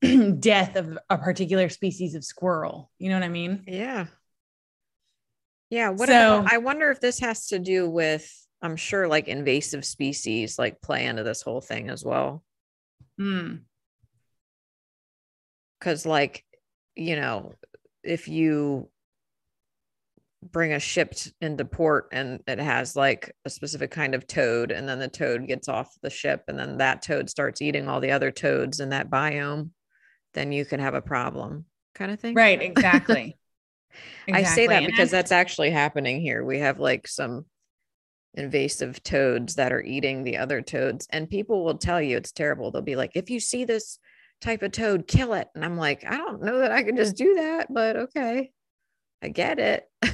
death 0.38 0.76
of 0.76 0.98
a 1.08 1.18
particular 1.18 1.68
species 1.68 2.14
of 2.14 2.24
squirrel. 2.24 2.90
You 2.98 3.10
know 3.10 3.16
what 3.16 3.24
I 3.24 3.28
mean? 3.28 3.64
Yeah. 3.66 4.06
Yeah. 5.68 5.90
What 5.90 6.08
So- 6.08 6.44
I 6.48 6.58
wonder 6.58 6.90
if 6.90 7.00
this 7.00 7.20
has 7.20 7.48
to 7.48 7.58
do 7.58 7.88
with, 7.88 8.30
I'm 8.62 8.76
sure 8.76 9.08
like 9.08 9.28
invasive 9.28 9.84
species 9.84 10.58
like 10.58 10.80
play 10.80 11.06
into 11.06 11.22
this 11.22 11.42
whole 11.42 11.60
thing 11.60 11.90
as 11.90 12.04
well. 12.04 12.44
Hmm. 13.18 13.56
Cause 15.80 16.04
like, 16.04 16.44
you 16.94 17.16
know, 17.16 17.54
if 18.02 18.28
you 18.28 18.88
bring 20.42 20.72
a 20.72 20.80
ship 20.80 21.14
into 21.40 21.64
port 21.64 22.08
and 22.12 22.40
it 22.46 22.58
has 22.58 22.96
like 22.96 23.34
a 23.44 23.50
specific 23.50 23.90
kind 23.90 24.14
of 24.14 24.26
toad, 24.26 24.70
and 24.70 24.88
then 24.88 24.98
the 24.98 25.08
toad 25.08 25.46
gets 25.46 25.68
off 25.68 25.94
the 26.02 26.10
ship, 26.10 26.44
and 26.48 26.58
then 26.58 26.78
that 26.78 27.02
toad 27.02 27.28
starts 27.28 27.60
eating 27.60 27.88
all 27.88 28.00
the 28.00 28.12
other 28.12 28.30
toads 28.30 28.80
in 28.80 28.90
that 28.90 29.10
biome, 29.10 29.70
then 30.34 30.52
you 30.52 30.64
can 30.64 30.80
have 30.80 30.94
a 30.94 31.02
problem, 31.02 31.66
kind 31.94 32.10
of 32.10 32.20
thing. 32.20 32.34
Right. 32.34 32.60
Exactly. 32.60 33.36
I 34.32 34.44
say 34.44 34.66
that 34.68 34.84
And 34.84 34.86
because 34.86 35.12
I- 35.12 35.18
that's 35.18 35.32
actually 35.32 35.70
happening 35.70 36.20
here. 36.20 36.44
We 36.44 36.60
have 36.60 36.78
like 36.78 37.08
some 37.08 37.46
invasive 38.34 39.02
toads 39.02 39.56
that 39.56 39.72
are 39.72 39.82
eating 39.82 40.22
the 40.22 40.36
other 40.38 40.62
toads, 40.62 41.06
and 41.10 41.28
people 41.28 41.64
will 41.64 41.78
tell 41.78 42.00
you 42.00 42.16
it's 42.16 42.32
terrible. 42.32 42.70
They'll 42.70 42.82
be 42.82 42.96
like, 42.96 43.12
if 43.14 43.28
you 43.28 43.40
see 43.40 43.64
this 43.64 43.98
type 44.40 44.62
of 44.62 44.72
toad, 44.72 45.06
kill 45.06 45.34
it. 45.34 45.48
And 45.54 45.64
I'm 45.64 45.76
like, 45.76 46.04
I 46.06 46.16
don't 46.16 46.42
know 46.42 46.60
that 46.60 46.72
I 46.72 46.82
can 46.82 46.96
just 46.96 47.16
do 47.16 47.34
that, 47.34 47.66
but 47.72 47.96
okay. 47.96 48.52
I 49.22 49.28
get 49.28 49.58
it. 49.58 49.84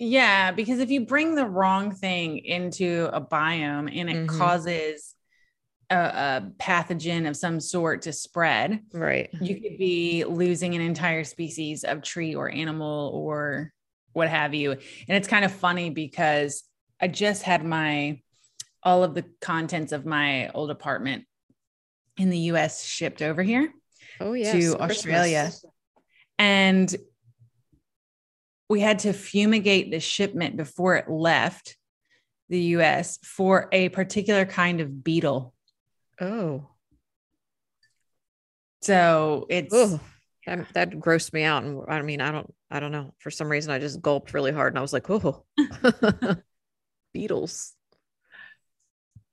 Yeah, 0.00 0.52
because 0.52 0.78
if 0.78 0.90
you 0.90 1.06
bring 1.06 1.34
the 1.34 1.44
wrong 1.44 1.92
thing 1.92 2.38
into 2.38 3.10
a 3.12 3.20
biome 3.20 3.90
and 3.92 4.08
it 4.08 4.16
Mhm. 4.16 4.28
causes 4.28 5.16
a, 5.90 5.96
a 5.96 6.52
pathogen 6.58 7.28
of 7.28 7.36
some 7.36 7.58
sort 7.58 8.02
to 8.02 8.12
spread, 8.12 8.80
right. 8.92 9.28
you 9.40 9.60
could 9.60 9.76
be 9.76 10.22
losing 10.22 10.76
an 10.76 10.82
entire 10.82 11.24
species 11.24 11.82
of 11.82 12.02
tree 12.02 12.36
or 12.36 12.48
animal 12.48 13.10
or 13.12 13.72
what 14.12 14.28
have 14.28 14.54
you. 14.54 14.70
And 14.70 14.80
it's 15.08 15.26
kind 15.26 15.44
of 15.44 15.50
funny 15.50 15.90
because 15.90 16.62
I 17.00 17.08
just 17.08 17.42
had 17.42 17.64
my 17.64 18.20
all 18.84 19.02
of 19.02 19.14
the 19.16 19.24
contents 19.40 19.90
of 19.90 20.06
my 20.06 20.48
old 20.50 20.70
apartment 20.70 21.24
in 22.16 22.30
the 22.30 22.38
US 22.52 22.84
shipped 22.84 23.20
over 23.20 23.42
here. 23.42 23.72
Oh, 24.20 24.32
yeah. 24.34 24.52
to 24.52 24.76
Australia. 24.78 25.50
and 26.38 26.94
we 28.68 28.80
had 28.80 29.00
to 29.00 29.12
fumigate 29.12 29.90
the 29.90 30.00
shipment 30.00 30.56
before 30.56 30.96
it 30.96 31.08
left 31.10 31.76
the 32.48 32.60
US 32.76 33.18
for 33.22 33.68
a 33.72 33.88
particular 33.90 34.44
kind 34.44 34.80
of 34.80 35.02
beetle. 35.04 35.54
Oh, 36.20 36.68
So 38.82 39.46
it's 39.48 39.74
oh, 39.74 40.00
that, 40.46 40.66
that 40.74 40.90
grossed 40.92 41.32
me 41.32 41.42
out. 41.42 41.62
And 41.64 41.82
I 41.88 42.02
mean, 42.02 42.20
I 42.20 42.30
don't, 42.32 42.52
I 42.70 42.80
don't 42.80 42.92
know. 42.92 43.12
For 43.18 43.30
some 43.30 43.48
reason, 43.48 43.70
I 43.72 43.78
just 43.78 44.00
gulped 44.00 44.32
really 44.34 44.52
hard 44.52 44.72
and 44.72 44.78
I 44.78 44.82
was 44.82 44.92
like, 44.92 45.08
oh, 45.10 45.44
beetles. 47.14 47.74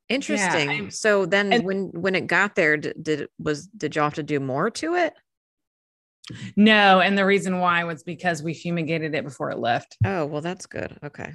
Interesting. 0.09 0.69
I'm- 0.69 0.91
so 0.91 1.25
then 1.25 1.51
and- 1.53 1.63
when 1.63 1.89
when 1.93 2.15
it 2.15 2.27
got 2.27 2.55
there, 2.55 2.77
did, 2.77 3.01
did 3.01 3.21
it 3.21 3.29
was 3.39 3.67
did 3.67 3.95
you 3.95 4.01
have 4.01 4.15
to 4.15 4.23
do 4.23 4.39
more 4.39 4.69
to 4.71 4.95
it? 4.95 5.13
No, 6.55 6.99
and 6.99 7.17
the 7.17 7.25
reason 7.25 7.59
why 7.59 7.83
was 7.83 8.03
because 8.03 8.41
we 8.41 8.53
fumigated 8.53 9.13
it 9.15 9.23
before 9.23 9.51
it 9.51 9.59
left. 9.59 9.97
Oh, 10.03 10.25
well, 10.25 10.41
that's 10.41 10.65
good. 10.65 10.97
Okay. 11.03 11.33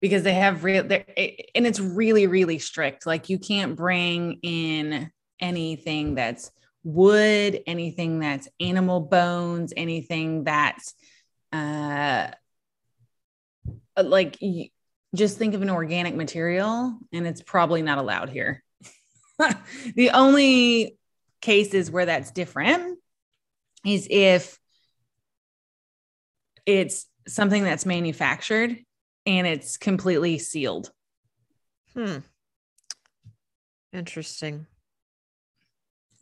Because 0.00 0.22
they 0.22 0.34
have 0.34 0.64
real 0.64 0.82
and 0.82 1.66
it's 1.66 1.80
really, 1.80 2.26
really 2.26 2.58
strict. 2.58 3.06
Like 3.06 3.28
you 3.28 3.38
can't 3.38 3.76
bring 3.76 4.40
in 4.42 5.10
anything 5.40 6.14
that's 6.14 6.50
wood, 6.84 7.62
anything 7.66 8.20
that's 8.20 8.48
animal 8.60 9.00
bones, 9.00 9.72
anything 9.76 10.44
that's 10.44 10.94
uh, 11.52 12.30
like 14.02 14.38
just 15.14 15.38
think 15.38 15.54
of 15.54 15.62
an 15.62 15.70
organic 15.70 16.14
material 16.14 16.98
and 17.12 17.26
it's 17.26 17.42
probably 17.42 17.82
not 17.82 17.98
allowed 17.98 18.30
here. 18.30 18.62
the 19.94 20.10
only 20.10 20.96
cases 21.40 21.90
where 21.90 22.06
that's 22.06 22.30
different 22.30 22.99
is 23.84 24.06
if 24.10 24.58
it's 26.66 27.06
something 27.26 27.64
that's 27.64 27.86
manufactured 27.86 28.76
and 29.26 29.46
it's 29.46 29.76
completely 29.76 30.38
sealed. 30.38 30.90
Hmm. 31.94 32.18
Interesting. 33.92 34.66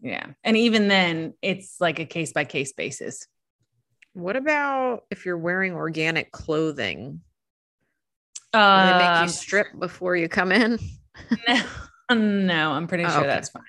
Yeah. 0.01 0.27
And 0.45 0.57
even 0.57 0.89
then, 0.89 1.35
it's 1.43 1.81
like 1.81 1.99
a 1.99 2.07
case 2.07 2.33
by 2.33 2.45
case 2.45 2.73
basis. 2.73 3.27
What 4.13 4.37
about 4.37 5.05
if 5.11 5.27
you're 5.27 5.39
wearing 5.39 5.75
organic 5.75 6.31
clothing? 6.31 7.21
Uh, 8.53 8.87
they 8.87 8.99
make 8.99 9.17
you 9.19 9.23
um, 9.25 9.29
strip 9.29 9.67
before 9.79 10.17
you 10.17 10.29
come 10.29 10.53
in? 10.53 10.79
no, 11.47 11.63
no, 12.15 12.73
I'm 12.73 12.87
pretty 12.87 13.05
oh, 13.05 13.09
sure 13.09 13.19
okay. 13.19 13.27
that's 13.27 13.51
fine. 13.51 13.63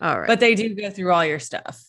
All 0.00 0.18
right. 0.18 0.26
But 0.26 0.40
they 0.40 0.54
do 0.54 0.74
go 0.74 0.90
through 0.90 1.12
all 1.12 1.24
your 1.24 1.38
stuff. 1.38 1.84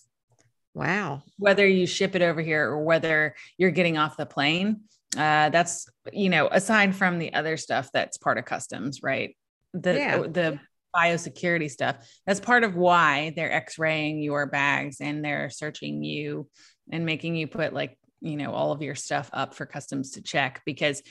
Wow. 0.76 1.24
Whether 1.38 1.66
you 1.66 1.88
ship 1.88 2.16
it 2.16 2.22
over 2.22 2.42
here 2.42 2.70
or 2.70 2.84
whether 2.84 3.34
you're 3.58 3.72
getting 3.72 3.98
off 3.98 4.18
the 4.18 4.26
plane, 4.26 4.82
uh, 5.16 5.50
that's 5.50 5.88
you 6.12 6.30
know, 6.30 6.50
aside 6.52 6.94
from 6.94 7.18
the 7.18 7.34
other 7.34 7.56
stuff 7.56 7.90
that's 7.94 8.18
part 8.18 8.38
of 8.38 8.44
customs, 8.44 9.02
right? 9.02 9.36
The 9.74 9.96
yeah. 9.96 10.18
the 10.18 10.60
biosecurity 10.94 11.72
stuff. 11.72 11.96
That's 12.28 12.42
part 12.42 12.66
of 12.66 12.76
why 12.76 13.34
they're 13.36 13.52
x-raying 13.52 14.22
your 14.22 14.46
bags 14.46 14.98
and 15.00 15.24
they're 15.24 15.50
searching 15.50 16.04
you 16.04 16.50
and 16.92 17.06
making 17.06 17.36
you 17.36 17.48
put 17.48 17.74
like, 17.74 17.98
you 18.22 18.36
know, 18.36 18.54
all 18.54 18.74
of 18.74 18.82
your 18.82 18.96
stuff 18.96 19.30
up 19.32 19.56
for 19.56 19.66
customs 19.66 20.12
to 20.12 20.22
check 20.22 20.62
because 20.66 21.02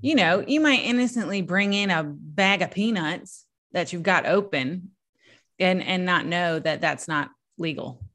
you 0.00 0.14
know, 0.14 0.44
you 0.46 0.60
might 0.60 0.84
innocently 0.84 1.42
bring 1.42 1.74
in 1.74 1.90
a 1.90 2.04
bag 2.04 2.62
of 2.62 2.70
peanuts 2.70 3.44
that 3.72 3.92
you've 3.92 4.04
got 4.04 4.26
open 4.26 4.90
and 5.58 5.82
and 5.82 6.04
not 6.04 6.24
know 6.24 6.60
that 6.60 6.80
that's 6.80 7.08
not 7.08 7.30
legal. 7.58 8.07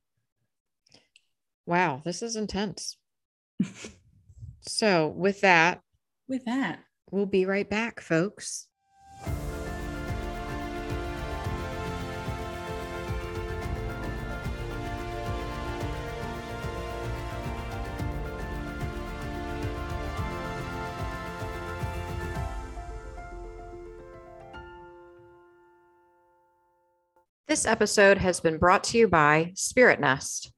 Wow, 1.66 2.02
this 2.04 2.22
is 2.22 2.36
intense. 2.36 2.98
so, 4.62 5.08
with 5.08 5.42
that, 5.42 5.82
with 6.28 6.44
that, 6.46 6.80
we'll 7.10 7.26
be 7.26 7.46
right 7.46 7.70
back, 7.70 8.02
folks. 8.02 8.68
This 27.48 27.66
episode 27.68 28.18
has 28.18 28.40
been 28.40 28.58
brought 28.58 28.84
to 28.86 28.98
you 28.98 29.08
by 29.08 29.52
Spirit 29.56 30.00
Nest. 30.00 30.52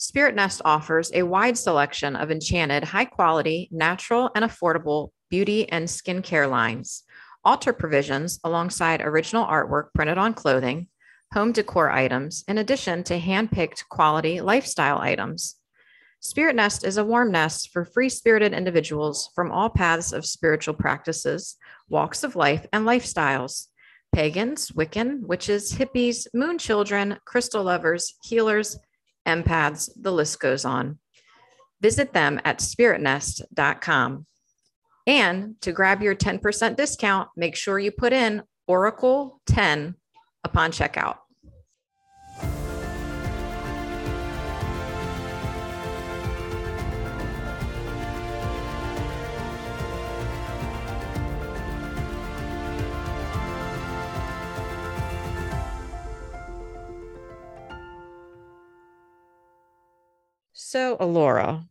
Spirit 0.00 0.34
Nest 0.34 0.62
offers 0.64 1.10
a 1.12 1.24
wide 1.24 1.58
selection 1.58 2.16
of 2.16 2.30
enchanted, 2.30 2.84
high 2.84 3.04
quality, 3.04 3.68
natural, 3.70 4.30
and 4.34 4.42
affordable 4.46 5.10
beauty 5.28 5.70
and 5.70 5.86
skincare 5.86 6.50
lines, 6.50 7.02
altar 7.44 7.74
provisions 7.74 8.40
alongside 8.42 9.02
original 9.02 9.44
artwork 9.44 9.92
printed 9.94 10.16
on 10.16 10.32
clothing, 10.32 10.88
home 11.34 11.52
decor 11.52 11.90
items, 11.90 12.44
in 12.48 12.56
addition 12.56 13.02
to 13.02 13.18
hand 13.18 13.52
picked 13.52 13.86
quality 13.90 14.40
lifestyle 14.40 14.98
items. 14.98 15.56
Spirit 16.20 16.56
Nest 16.56 16.82
is 16.82 16.96
a 16.96 17.04
warm 17.04 17.30
nest 17.30 17.68
for 17.70 17.84
free 17.84 18.08
spirited 18.08 18.54
individuals 18.54 19.28
from 19.34 19.52
all 19.52 19.68
paths 19.68 20.14
of 20.14 20.24
spiritual 20.24 20.72
practices, 20.72 21.56
walks 21.90 22.24
of 22.24 22.36
life, 22.36 22.66
and 22.72 22.86
lifestyles 22.86 23.66
pagans, 24.14 24.70
Wiccan, 24.70 25.20
witches, 25.26 25.74
hippies, 25.74 26.26
moon 26.32 26.56
children, 26.56 27.18
crystal 27.26 27.62
lovers, 27.62 28.14
healers, 28.24 28.78
empaths, 29.26 29.90
the 30.00 30.12
list 30.12 30.40
goes 30.40 30.64
on. 30.64 30.98
Visit 31.80 32.12
them 32.12 32.40
at 32.44 32.58
spiritnest.com. 32.58 34.26
And 35.06 35.60
to 35.62 35.72
grab 35.72 36.02
your 36.02 36.14
10% 36.14 36.76
discount, 36.76 37.30
make 37.36 37.56
sure 37.56 37.78
you 37.78 37.90
put 37.90 38.12
in 38.12 38.42
Oracle 38.66 39.40
10 39.46 39.96
upon 40.44 40.72
checkout. 40.72 41.16
So, 60.70 60.96
Alora. 61.00 61.66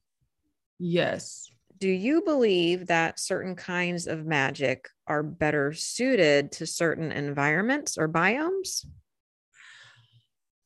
Yes. 0.78 1.50
Do 1.78 1.88
you 1.88 2.22
believe 2.22 2.88
that 2.88 3.18
certain 3.18 3.56
kinds 3.56 4.08
of 4.08 4.26
magic 4.26 4.90
are 5.08 5.24
better 5.24 5.72
suited 5.72 6.52
to 6.52 6.66
certain 6.68 7.14
environments 7.14 7.98
or 7.98 8.10
biomes? 8.10 8.86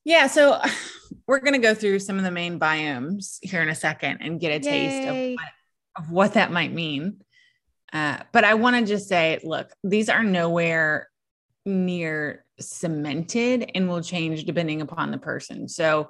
Yeah, 0.04 0.26
so 0.26 0.60
we're 1.28 1.42
going 1.42 1.54
to 1.54 1.60
go 1.60 1.76
through 1.76 2.00
some 2.00 2.18
of 2.18 2.24
the 2.24 2.32
main 2.32 2.60
biomes 2.60 3.38
here 3.44 3.62
in 3.62 3.70
a 3.70 3.76
second 3.76 4.18
and 4.22 4.40
get 4.40 4.50
a 4.50 4.66
Yay. 4.66 4.72
taste 4.72 5.08
of 5.08 5.16
what, 5.36 6.04
of 6.04 6.12
what 6.12 6.34
that 6.34 6.52
might 6.52 6.74
mean. 6.74 7.22
Uh, 7.94 8.18
but 8.32 8.44
I 8.44 8.56
want 8.56 8.78
to 8.78 8.84
just 8.84 9.08
say, 9.08 9.40
look, 9.44 9.72
these 9.84 10.10
are 10.10 10.24
nowhere 10.24 11.08
near 11.68 12.46
cemented 12.60 13.70
and 13.76 13.88
will 13.88 14.02
change 14.02 14.46
depending 14.46 14.82
upon 14.82 15.12
the 15.12 15.20
person. 15.20 15.68
So 15.68 16.10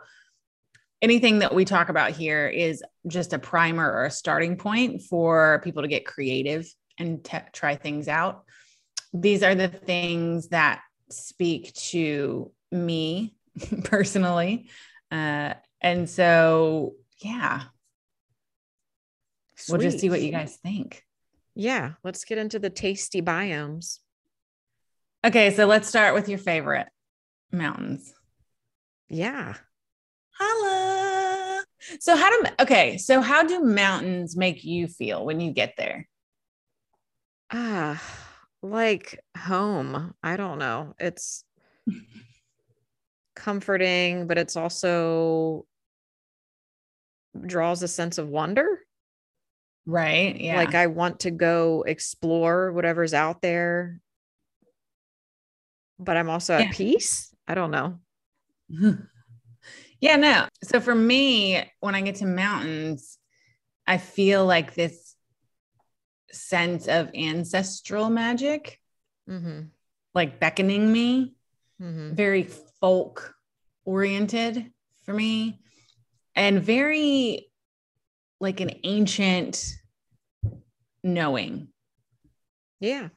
anything 1.03 1.39
that 1.39 1.53
we 1.53 1.65
talk 1.65 1.89
about 1.89 2.11
here 2.11 2.47
is 2.47 2.81
just 3.07 3.33
a 3.33 3.39
primer 3.39 3.91
or 3.91 4.05
a 4.05 4.11
starting 4.11 4.55
point 4.55 5.01
for 5.03 5.59
people 5.63 5.81
to 5.83 5.89
get 5.89 6.05
creative 6.05 6.65
and 6.97 7.27
try 7.51 7.75
things 7.75 8.07
out. 8.07 8.45
These 9.13 9.43
are 9.43 9.53
the 9.53 9.67
things 9.67 10.47
that 10.47 10.81
speak 11.09 11.73
to 11.73 12.51
me 12.71 13.35
personally. 13.83 14.69
Uh, 15.11 15.55
and 15.81 16.09
so, 16.09 16.95
yeah, 17.21 17.63
Sweet. 19.55 19.73
we'll 19.77 19.81
just 19.81 19.99
see 19.99 20.09
what 20.09 20.21
you 20.21 20.31
guys 20.31 20.55
think. 20.55 21.03
Yeah, 21.53 21.93
let's 22.03 22.23
get 22.23 22.37
into 22.37 22.59
the 22.59 22.69
tasty 22.69 23.21
biomes. 23.21 23.99
Okay, 25.25 25.53
so 25.53 25.65
let's 25.65 25.87
start 25.87 26.13
with 26.13 26.29
your 26.29 26.39
favorite 26.39 26.87
mountains. 27.51 28.13
Yeah. 29.09 29.55
Holla. 30.39 30.72
So 31.99 32.15
how 32.15 32.29
do 32.29 32.49
okay, 32.61 32.97
so 32.97 33.21
how 33.21 33.43
do 33.43 33.59
mountains 33.59 34.35
make 34.35 34.63
you 34.63 34.87
feel 34.87 35.25
when 35.25 35.39
you 35.39 35.51
get 35.51 35.75
there? 35.77 36.07
Ah, 37.51 38.01
like 38.61 39.19
home. 39.37 40.13
I 40.23 40.37
don't 40.37 40.59
know. 40.59 40.95
It's 40.99 41.43
comforting, 43.35 44.27
but 44.27 44.37
it's 44.37 44.55
also 44.55 45.65
draws 47.45 47.83
a 47.83 47.87
sense 47.87 48.17
of 48.17 48.27
wonder. 48.27 48.79
Right. 49.85 50.39
Yeah. 50.39 50.55
Like 50.55 50.75
I 50.75 50.87
want 50.87 51.21
to 51.21 51.31
go 51.31 51.83
explore 51.85 52.71
whatever's 52.71 53.13
out 53.13 53.41
there. 53.41 53.99
But 55.99 56.17
I'm 56.17 56.29
also 56.29 56.57
yeah. 56.57 56.65
at 56.65 56.73
peace. 56.73 57.33
I 57.47 57.55
don't 57.55 57.71
know. 57.71 57.99
Yeah, 60.03 60.17
no. 60.17 60.47
So 60.63 60.81
for 60.81 60.93
me, 60.93 61.63
when 61.79 61.95
I 61.95 62.01
get 62.01 62.15
to 62.15 62.25
mountains, 62.25 63.17
I 63.87 63.97
feel 63.97 64.45
like 64.45 64.73
this 64.73 65.15
sense 66.29 66.89
of 66.89 67.09
ancestral 67.15 68.09
magic, 68.09 68.81
mm-hmm. 69.29 69.61
like 70.13 70.41
beckoning 70.41 70.91
me, 70.91 71.35
mm-hmm. 71.81 72.15
very 72.15 72.43
folk 72.81 73.33
oriented 73.85 74.73
for 75.03 75.13
me, 75.13 75.61
and 76.35 76.61
very 76.61 77.47
like 78.41 78.59
an 78.59 78.71
ancient 78.83 79.73
knowing. 81.01 81.69
Yeah. 82.81 83.07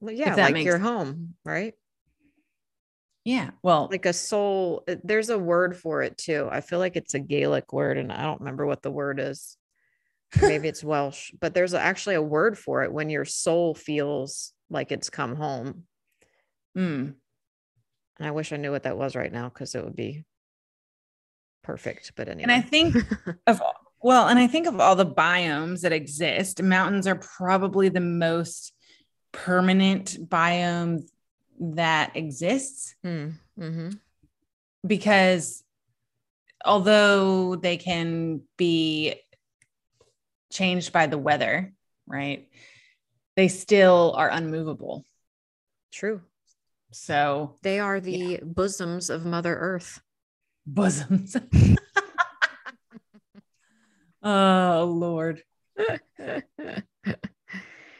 Well, 0.00 0.16
yeah, 0.16 0.34
like 0.34 0.64
your 0.64 0.78
home, 0.78 1.36
right? 1.44 1.74
Yeah. 3.24 3.50
Well, 3.62 3.88
like 3.90 4.06
a 4.06 4.12
soul, 4.12 4.82
uh, 4.88 4.96
there's 5.04 5.28
a 5.28 5.38
word 5.38 5.76
for 5.76 6.02
it 6.02 6.18
too. 6.18 6.48
I 6.50 6.60
feel 6.60 6.78
like 6.78 6.96
it's 6.96 7.14
a 7.14 7.20
Gaelic 7.20 7.72
word 7.72 7.98
and 7.98 8.12
I 8.12 8.22
don't 8.22 8.40
remember 8.40 8.66
what 8.66 8.82
the 8.82 8.90
word 8.90 9.20
is. 9.20 9.56
Maybe 10.40 10.68
it's 10.68 10.82
Welsh, 10.84 11.32
but 11.40 11.54
there's 11.54 11.74
actually 11.74 12.16
a 12.16 12.22
word 12.22 12.58
for 12.58 12.82
it 12.82 12.92
when 12.92 13.10
your 13.10 13.24
soul 13.24 13.74
feels 13.74 14.52
like 14.70 14.90
it's 14.90 15.10
come 15.10 15.36
home. 15.36 15.84
Mm. 16.76 17.14
And 18.18 18.28
I 18.28 18.32
wish 18.32 18.52
I 18.52 18.56
knew 18.56 18.72
what 18.72 18.84
that 18.84 18.98
was 18.98 19.14
right 19.14 19.32
now 19.32 19.48
because 19.48 19.74
it 19.74 19.84
would 19.84 19.96
be 19.96 20.24
perfect. 21.62 22.12
But 22.16 22.28
anyway. 22.28 22.42
And 22.42 22.52
I 22.52 22.60
think 22.60 22.96
of 23.46 23.62
well, 24.02 24.26
and 24.26 24.38
I 24.38 24.48
think 24.48 24.66
of 24.66 24.80
all 24.80 24.96
the 24.96 25.06
biomes 25.06 25.82
that 25.82 25.92
exist, 25.92 26.60
mountains 26.60 27.06
are 27.06 27.14
probably 27.14 27.88
the 27.88 28.00
most 28.00 28.72
permanent 29.30 30.18
biome 30.28 31.02
that 31.62 32.16
exists 32.16 32.94
Mm, 33.04 33.34
mhm. 33.58 33.98
because 34.86 35.62
although 36.64 37.54
they 37.56 37.76
can 37.76 38.42
be 38.56 39.14
changed 40.52 40.92
by 40.92 41.06
the 41.06 41.18
weather, 41.18 41.72
right? 42.06 42.48
They 43.36 43.48
still 43.48 44.12
are 44.16 44.28
unmovable. 44.28 45.04
True. 45.92 46.20
So 46.90 47.56
They 47.62 47.78
are 47.80 48.00
the 48.00 48.40
bosoms 48.42 49.08
of 49.08 49.24
Mother 49.24 49.54
Earth. 49.56 50.00
bosoms. 50.66 51.36
oh 54.22 54.92
Lord. 54.94 55.42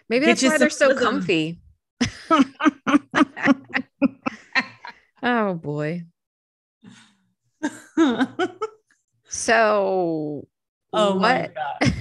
Maybe 0.09 0.27
that's 0.27 0.43
why 0.43 0.59
they're 0.59 0.69
so 0.69 0.89
bosom. 0.89 1.03
comfy. 1.05 1.62
Oh 5.23 5.55
boy. 5.55 6.03
So 9.29 10.49
oh 10.93 11.15
my 11.15 11.49
what 11.49 11.55
god. 11.55 11.95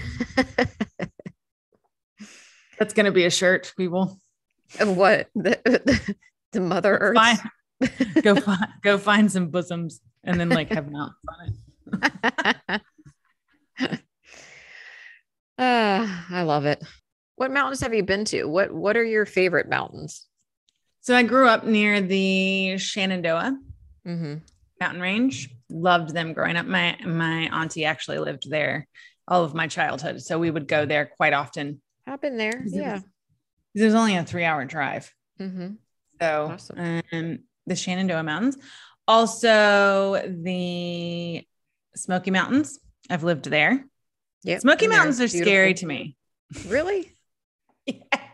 That's 2.79 2.93
gonna 2.95 3.11
be 3.11 3.25
a 3.25 3.29
shirt, 3.29 3.73
people. 3.77 4.19
what 4.79 5.27
the, 5.35 6.15
the 6.51 6.61
Mother 6.61 6.97
Earth? 6.97 7.15
Fine. 7.15 7.37
go 8.23 8.35
find 8.35 8.67
go 8.81 8.97
find 8.97 9.31
some 9.31 9.49
bosoms 9.49 10.01
and 10.23 10.39
then 10.39 10.49
like 10.49 10.69
have 10.69 10.91
mountains 10.91 11.17
on 11.29 11.53
it. 12.69 12.81
Ah, 15.63 16.25
I 16.31 16.41
love 16.41 16.65
it. 16.65 16.83
What 17.41 17.49
mountains 17.49 17.81
have 17.81 17.91
you 17.91 18.03
been 18.03 18.23
to? 18.25 18.43
What 18.43 18.71
What 18.71 18.95
are 18.95 19.03
your 19.03 19.25
favorite 19.25 19.67
mountains? 19.67 20.27
So 20.99 21.15
I 21.15 21.23
grew 21.23 21.47
up 21.47 21.63
near 21.65 21.99
the 21.99 22.77
Shenandoah 22.77 23.57
Mm-hmm. 24.07 24.35
mountain 24.79 25.01
range. 25.01 25.49
Loved 25.67 26.13
them 26.13 26.33
growing 26.33 26.55
up. 26.55 26.67
My 26.67 26.97
my 27.03 27.49
auntie 27.51 27.83
actually 27.85 28.19
lived 28.19 28.47
there 28.47 28.87
all 29.27 29.43
of 29.43 29.55
my 29.55 29.65
childhood. 29.65 30.21
So 30.21 30.37
we 30.37 30.51
would 30.51 30.67
go 30.67 30.85
there 30.85 31.07
quite 31.17 31.33
often. 31.33 31.81
I've 32.05 32.21
been 32.21 32.37
there. 32.37 32.61
Yeah. 32.63 32.99
It 33.73 33.83
was 33.85 33.95
only 33.95 34.17
a 34.17 34.23
three 34.23 34.43
hour 34.43 34.63
drive. 34.65 35.11
Mm-hmm. 35.39 35.69
So 36.21 36.49
Awesome. 36.53 37.01
um, 37.11 37.39
the 37.65 37.75
Shenandoah 37.75 38.21
Mountains. 38.21 38.57
Also 39.07 40.21
the 40.27 41.43
Smoky 41.95 42.29
Mountains. 42.29 42.77
I've 43.09 43.23
lived 43.23 43.45
there. 43.45 43.83
Yeah. 44.43 44.59
Smoky 44.59 44.87
Mountains 44.87 45.19
are 45.19 45.27
scary 45.27 45.73
to 45.73 45.87
me. 45.87 46.15
Really? 46.67 47.15
Yeah. 47.91 48.17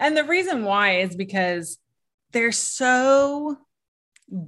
And 0.00 0.16
the 0.16 0.24
reason 0.24 0.64
why 0.64 1.00
is 1.00 1.14
because 1.14 1.78
they're 2.32 2.52
so 2.52 3.56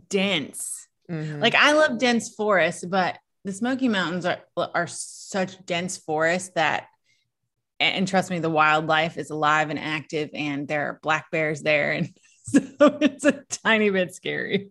dense. 0.09 0.89
Mhm. 1.11 1.41
Like 1.41 1.55
I 1.55 1.73
love 1.73 1.99
dense 1.99 2.35
forests, 2.35 2.85
but 2.85 3.19
the 3.45 3.53
Smoky 3.53 3.89
Mountains 3.89 4.25
are 4.25 4.41
are 4.57 4.87
such 4.87 5.65
dense 5.65 5.99
forests 5.99 6.51
that 6.55 6.87
and 7.79 8.07
trust 8.07 8.31
me, 8.31 8.39
the 8.39 8.51
wildlife 8.51 9.19
is 9.19 9.31
alive 9.31 9.71
and 9.71 9.79
active, 9.79 10.31
and 10.35 10.69
there 10.69 10.87
are 10.87 11.01
black 11.03 11.31
bears 11.33 11.63
there, 11.63 11.93
and 11.93 12.17
so 12.45 12.61
it's 13.01 13.25
a 13.25 13.43
tiny 13.65 13.91
bit 13.91 14.15
scary. 14.15 14.71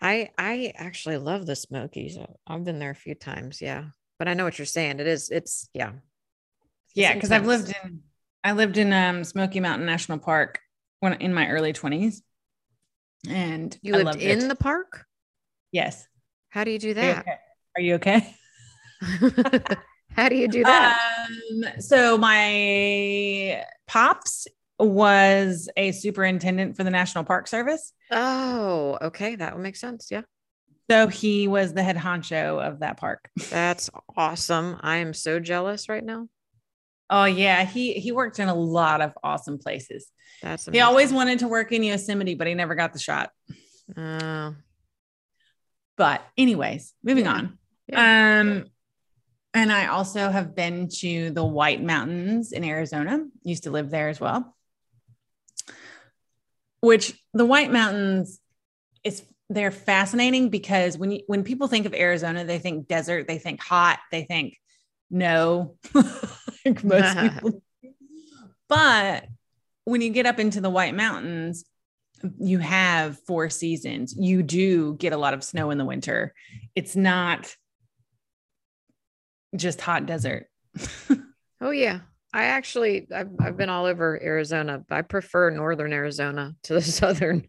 I 0.00 0.30
I 0.38 0.72
actually 0.76 1.16
love 1.16 1.46
the 1.46 1.56
Smokies. 1.56 2.18
I've 2.46 2.64
been 2.64 2.78
there 2.78 2.90
a 2.90 2.94
few 2.94 3.14
times. 3.14 3.60
Yeah, 3.60 3.86
but 4.18 4.28
I 4.28 4.34
know 4.34 4.44
what 4.44 4.58
you're 4.58 4.66
saying. 4.66 5.00
It 5.00 5.06
is. 5.06 5.30
It's 5.30 5.68
yeah. 5.72 5.92
Yeah, 6.94 7.14
because 7.14 7.30
I've 7.32 7.46
lived 7.46 7.74
in 7.84 8.02
I 8.48 8.52
lived 8.52 8.78
in 8.78 8.94
um, 8.94 9.24
Smoky 9.24 9.60
Mountain 9.60 9.84
National 9.84 10.16
Park 10.16 10.60
when 11.00 11.12
in 11.20 11.34
my 11.34 11.48
early 11.50 11.74
twenties, 11.74 12.22
and 13.28 13.76
You 13.82 13.94
I 13.94 13.98
lived 13.98 14.22
in 14.22 14.38
it. 14.40 14.48
the 14.48 14.54
park. 14.54 15.04
yes. 15.70 16.06
How 16.48 16.64
do 16.64 16.70
you 16.70 16.78
do 16.78 16.88
Are 16.88 16.92
you 16.92 16.94
that? 16.94 17.18
okay? 17.20 17.36
Are 17.76 17.82
you 17.82 17.94
okay? 17.96 18.34
How 20.16 20.30
do 20.30 20.34
you 20.36 20.48
do 20.48 20.64
that? 20.64 20.98
Um, 21.28 21.64
so 21.80 22.16
my 22.16 23.62
pops 23.86 24.46
was 24.78 25.68
a 25.76 25.92
superintendent 25.92 26.74
for 26.74 26.84
the 26.84 26.90
National 26.90 27.24
Park 27.24 27.48
Service. 27.48 27.92
oh, 28.10 28.96
okay, 29.02 29.36
that 29.36 29.54
would 29.54 29.62
make 29.62 29.76
sense. 29.76 30.08
Yeah, 30.10 30.22
So 30.90 31.08
he 31.08 31.48
was 31.48 31.74
the 31.74 31.82
head 31.82 31.96
honcho 31.98 32.66
of 32.66 32.80
that 32.80 32.96
park. 32.96 33.28
that's 33.50 33.90
awesome. 34.16 34.78
I 34.80 34.96
am 34.96 35.12
so 35.12 35.38
jealous 35.38 35.90
right 35.90 36.02
now. 36.02 36.28
Oh 37.10 37.24
yeah, 37.24 37.64
he 37.64 37.94
he 37.94 38.12
worked 38.12 38.38
in 38.38 38.48
a 38.48 38.54
lot 38.54 39.00
of 39.00 39.12
awesome 39.22 39.58
places. 39.58 40.10
That's 40.42 40.66
He 40.66 40.80
always 40.80 41.12
wanted 41.12 41.38
to 41.40 41.48
work 41.48 41.72
in 41.72 41.82
Yosemite, 41.82 42.34
but 42.34 42.46
he 42.46 42.54
never 42.54 42.74
got 42.74 42.92
the 42.92 42.98
shot. 42.98 43.30
Oh, 43.96 44.54
But 45.96 46.22
anyways, 46.36 46.94
moving 47.02 47.24
Yeah. 47.24 47.32
on. 47.32 47.58
yeah. 47.86 48.40
Um 48.40 48.64
and 49.54 49.72
I 49.72 49.86
also 49.86 50.28
have 50.28 50.54
been 50.54 50.88
to 51.00 51.30
the 51.30 51.44
White 51.44 51.82
Mountains 51.82 52.52
in 52.52 52.62
Arizona. 52.62 53.24
Used 53.42 53.64
to 53.64 53.70
live 53.70 53.88
there 53.90 54.10
as 54.10 54.20
well. 54.20 54.54
Which 56.80 57.18
the 57.34 57.46
White 57.46 57.72
Mountains 57.72 58.40
is 59.02 59.24
they're 59.50 59.70
fascinating 59.70 60.50
because 60.50 60.98
when 60.98 61.10
you, 61.10 61.20
when 61.26 61.42
people 61.42 61.66
think 61.68 61.86
of 61.86 61.94
Arizona, 61.94 62.44
they 62.44 62.58
think 62.58 62.86
desert, 62.86 63.26
they 63.26 63.38
think 63.38 63.60
hot, 63.62 63.98
they 64.12 64.24
think 64.24 64.58
no, 65.10 65.76
like 66.74 66.84
most 66.84 67.18
people. 67.18 67.62
But 68.68 69.26
when 69.84 70.02
you 70.02 70.10
get 70.10 70.26
up 70.26 70.38
into 70.38 70.60
the 70.60 70.70
White 70.70 70.94
Mountains, 70.94 71.64
you 72.38 72.58
have 72.58 73.18
four 73.26 73.48
seasons. 73.48 74.14
You 74.16 74.42
do 74.42 74.94
get 74.94 75.12
a 75.12 75.16
lot 75.16 75.34
of 75.34 75.44
snow 75.44 75.70
in 75.70 75.78
the 75.78 75.84
winter. 75.84 76.34
It's 76.74 76.96
not 76.96 77.54
just 79.56 79.80
hot 79.80 80.06
desert. 80.06 80.46
oh 81.60 81.70
yeah. 81.70 82.00
I 82.32 82.44
actually 82.44 83.08
I've 83.14 83.30
I've 83.40 83.56
been 83.56 83.70
all 83.70 83.86
over 83.86 84.22
Arizona. 84.22 84.84
but 84.86 84.96
I 84.96 85.02
prefer 85.02 85.50
northern 85.50 85.92
Arizona 85.92 86.54
to 86.64 86.74
the 86.74 86.82
southern. 86.82 87.48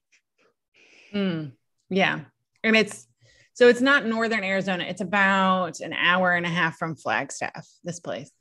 Mm, 1.14 1.54
yeah. 1.90 2.22
And 2.64 2.76
it's 2.76 3.08
so 3.54 3.68
it's 3.68 3.82
not 3.82 4.06
northern 4.06 4.44
Arizona. 4.44 4.86
It's 4.88 5.02
about 5.02 5.82
an 5.82 5.92
hour 5.92 6.34
and 6.34 6.46
a 6.46 6.50
half 6.50 6.78
from 6.78 6.96
Flagstaff, 6.96 7.68
this 7.84 8.00
place. 8.00 8.32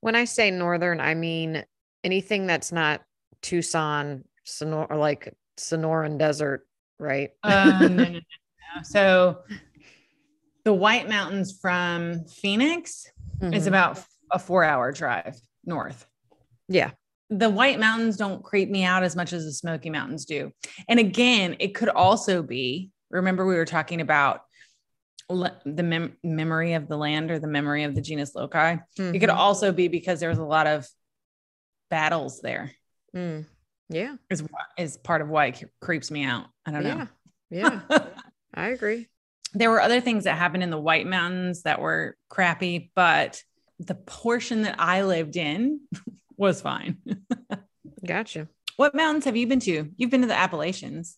When 0.00 0.16
I 0.16 0.24
say 0.24 0.50
northern, 0.50 1.00
I 1.00 1.14
mean 1.14 1.64
anything 2.04 2.46
that's 2.46 2.72
not 2.72 3.02
Tucson, 3.42 4.24
Sonora, 4.44 4.98
like 4.98 5.34
Sonoran 5.58 6.18
Desert, 6.18 6.66
right? 6.98 7.30
Um, 7.42 7.96
no, 7.96 8.04
no, 8.04 8.10
no. 8.12 8.20
So 8.82 9.42
the 10.64 10.72
White 10.72 11.08
Mountains 11.08 11.58
from 11.60 12.24
Phoenix 12.26 13.06
is 13.42 13.64
Mhm. 13.64 13.68
about 13.68 14.04
a 14.30 14.38
four 14.38 14.64
hour 14.64 14.92
drive 14.92 15.38
north. 15.64 16.06
yeah. 16.68 16.90
the 17.32 17.48
White 17.48 17.78
Mountains 17.78 18.16
don't 18.16 18.42
creep 18.42 18.68
me 18.70 18.82
out 18.82 19.04
as 19.04 19.14
much 19.14 19.32
as 19.32 19.44
the 19.44 19.52
Smoky 19.52 19.88
Mountains 19.88 20.24
do. 20.24 20.50
And 20.88 20.98
again, 20.98 21.54
it 21.60 21.76
could 21.76 21.88
also 21.88 22.42
be 22.42 22.90
remember, 23.08 23.46
we 23.46 23.54
were 23.54 23.64
talking 23.64 24.00
about 24.00 24.42
le- 25.30 25.60
the 25.64 25.82
mem- 25.82 26.16
memory 26.22 26.74
of 26.74 26.88
the 26.88 26.96
land 26.96 27.30
or 27.30 27.38
the 27.38 27.46
memory 27.46 27.84
of 27.84 27.94
the 27.94 28.00
genus 28.00 28.34
loci. 28.34 28.74
It 28.98 29.18
could 29.20 29.28
Mhm. 29.30 29.34
also 29.36 29.72
be 29.72 29.88
because 29.88 30.20
there 30.20 30.28
was 30.28 30.38
a 30.38 30.44
lot 30.44 30.66
of 30.66 30.86
battles 31.90 32.40
there, 32.40 32.72
Mm. 33.14 33.46
Yeah. 33.88 34.16
is, 34.28 34.44
is 34.78 34.96
part 34.96 35.22
of 35.22 35.28
why 35.28 35.46
it 35.46 35.64
creeps 35.80 36.10
me 36.10 36.24
out. 36.24 36.46
I 36.66 36.70
don't 36.72 36.84
know. 36.84 37.08
Yeah. 37.50 37.80
Yeah. 37.90 38.06
I 38.54 38.68
agree. 38.68 39.08
there 39.52 39.70
were 39.70 39.80
other 39.80 40.00
things 40.00 40.24
that 40.24 40.38
happened 40.38 40.62
in 40.62 40.70
the 40.70 40.78
White 40.78 41.06
Mountains 41.08 41.62
that 41.62 41.80
were 41.80 42.16
crappy, 42.28 42.92
but 42.94 43.42
the 43.80 43.96
portion 43.96 44.62
that 44.62 44.76
I 44.78 45.02
lived 45.02 45.36
in 45.36 45.80
was 46.36 46.60
fine. 46.60 46.98
Gotcha. 48.06 48.48
what 48.76 48.94
mountains 48.94 49.24
have 49.24 49.36
you 49.36 49.46
been 49.48 49.60
to? 49.60 49.90
You've 49.96 50.10
been 50.10 50.20
to 50.22 50.26
the 50.28 50.38
Appalachians. 50.38 51.16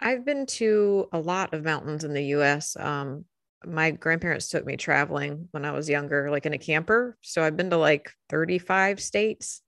I've 0.00 0.24
been 0.24 0.46
to 0.46 1.08
a 1.12 1.18
lot 1.20 1.54
of 1.54 1.62
mountains 1.62 2.02
in 2.04 2.12
the 2.14 2.24
US. 2.36 2.76
Um, 2.76 3.24
my 3.66 3.90
grandparents 3.90 4.48
took 4.48 4.64
me 4.64 4.76
traveling 4.76 5.48
when 5.50 5.64
I 5.64 5.72
was 5.72 5.88
younger, 5.88 6.30
like 6.30 6.46
in 6.46 6.52
a 6.52 6.58
camper. 6.58 7.16
So 7.20 7.42
I've 7.42 7.56
been 7.56 7.70
to 7.70 7.76
like 7.76 8.10
35 8.28 9.00
states. 9.00 9.62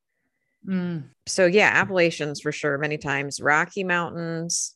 Mm. 0.66 1.10
So 1.26 1.46
yeah, 1.46 1.70
Appalachians 1.74 2.40
for 2.40 2.52
sure, 2.52 2.78
many 2.78 2.98
times. 2.98 3.40
Rocky 3.40 3.84
Mountains, 3.84 4.74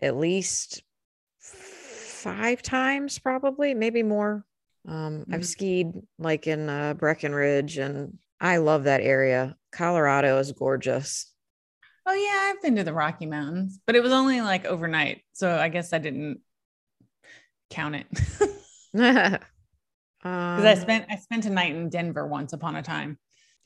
at 0.00 0.16
least 0.16 0.82
five 1.40 2.62
times, 2.62 3.18
probably, 3.18 3.74
maybe 3.74 4.02
more. 4.02 4.44
Um, 4.88 5.26
I've 5.30 5.40
Mhm. 5.40 5.44
skied 5.44 5.92
like 6.18 6.46
in 6.46 6.68
uh, 6.68 6.94
Breckenridge, 6.94 7.78
and 7.78 8.18
I 8.40 8.56
love 8.58 8.84
that 8.84 9.02
area. 9.02 9.56
Colorado 9.72 10.38
is 10.38 10.52
gorgeous. 10.52 11.32
Oh 12.06 12.14
yeah, 12.14 12.50
I've 12.50 12.62
been 12.62 12.76
to 12.76 12.84
the 12.84 12.94
Rocky 12.94 13.26
Mountains, 13.26 13.78
but 13.86 13.94
it 13.94 14.02
was 14.02 14.12
only 14.12 14.40
like 14.40 14.64
overnight, 14.64 15.22
so 15.32 15.54
I 15.54 15.68
guess 15.68 15.92
I 15.92 15.98
didn't 15.98 16.40
count 17.70 17.96
it. 17.96 18.06
Because 20.22 20.66
I 20.66 20.72
Um, 20.72 20.76
spent 20.80 21.06
I 21.08 21.16
spent 21.16 21.46
a 21.46 21.50
night 21.50 21.74
in 21.74 21.88
Denver 21.88 22.26
once 22.26 22.52
upon 22.52 22.76
a 22.76 22.82
time. 22.82 23.18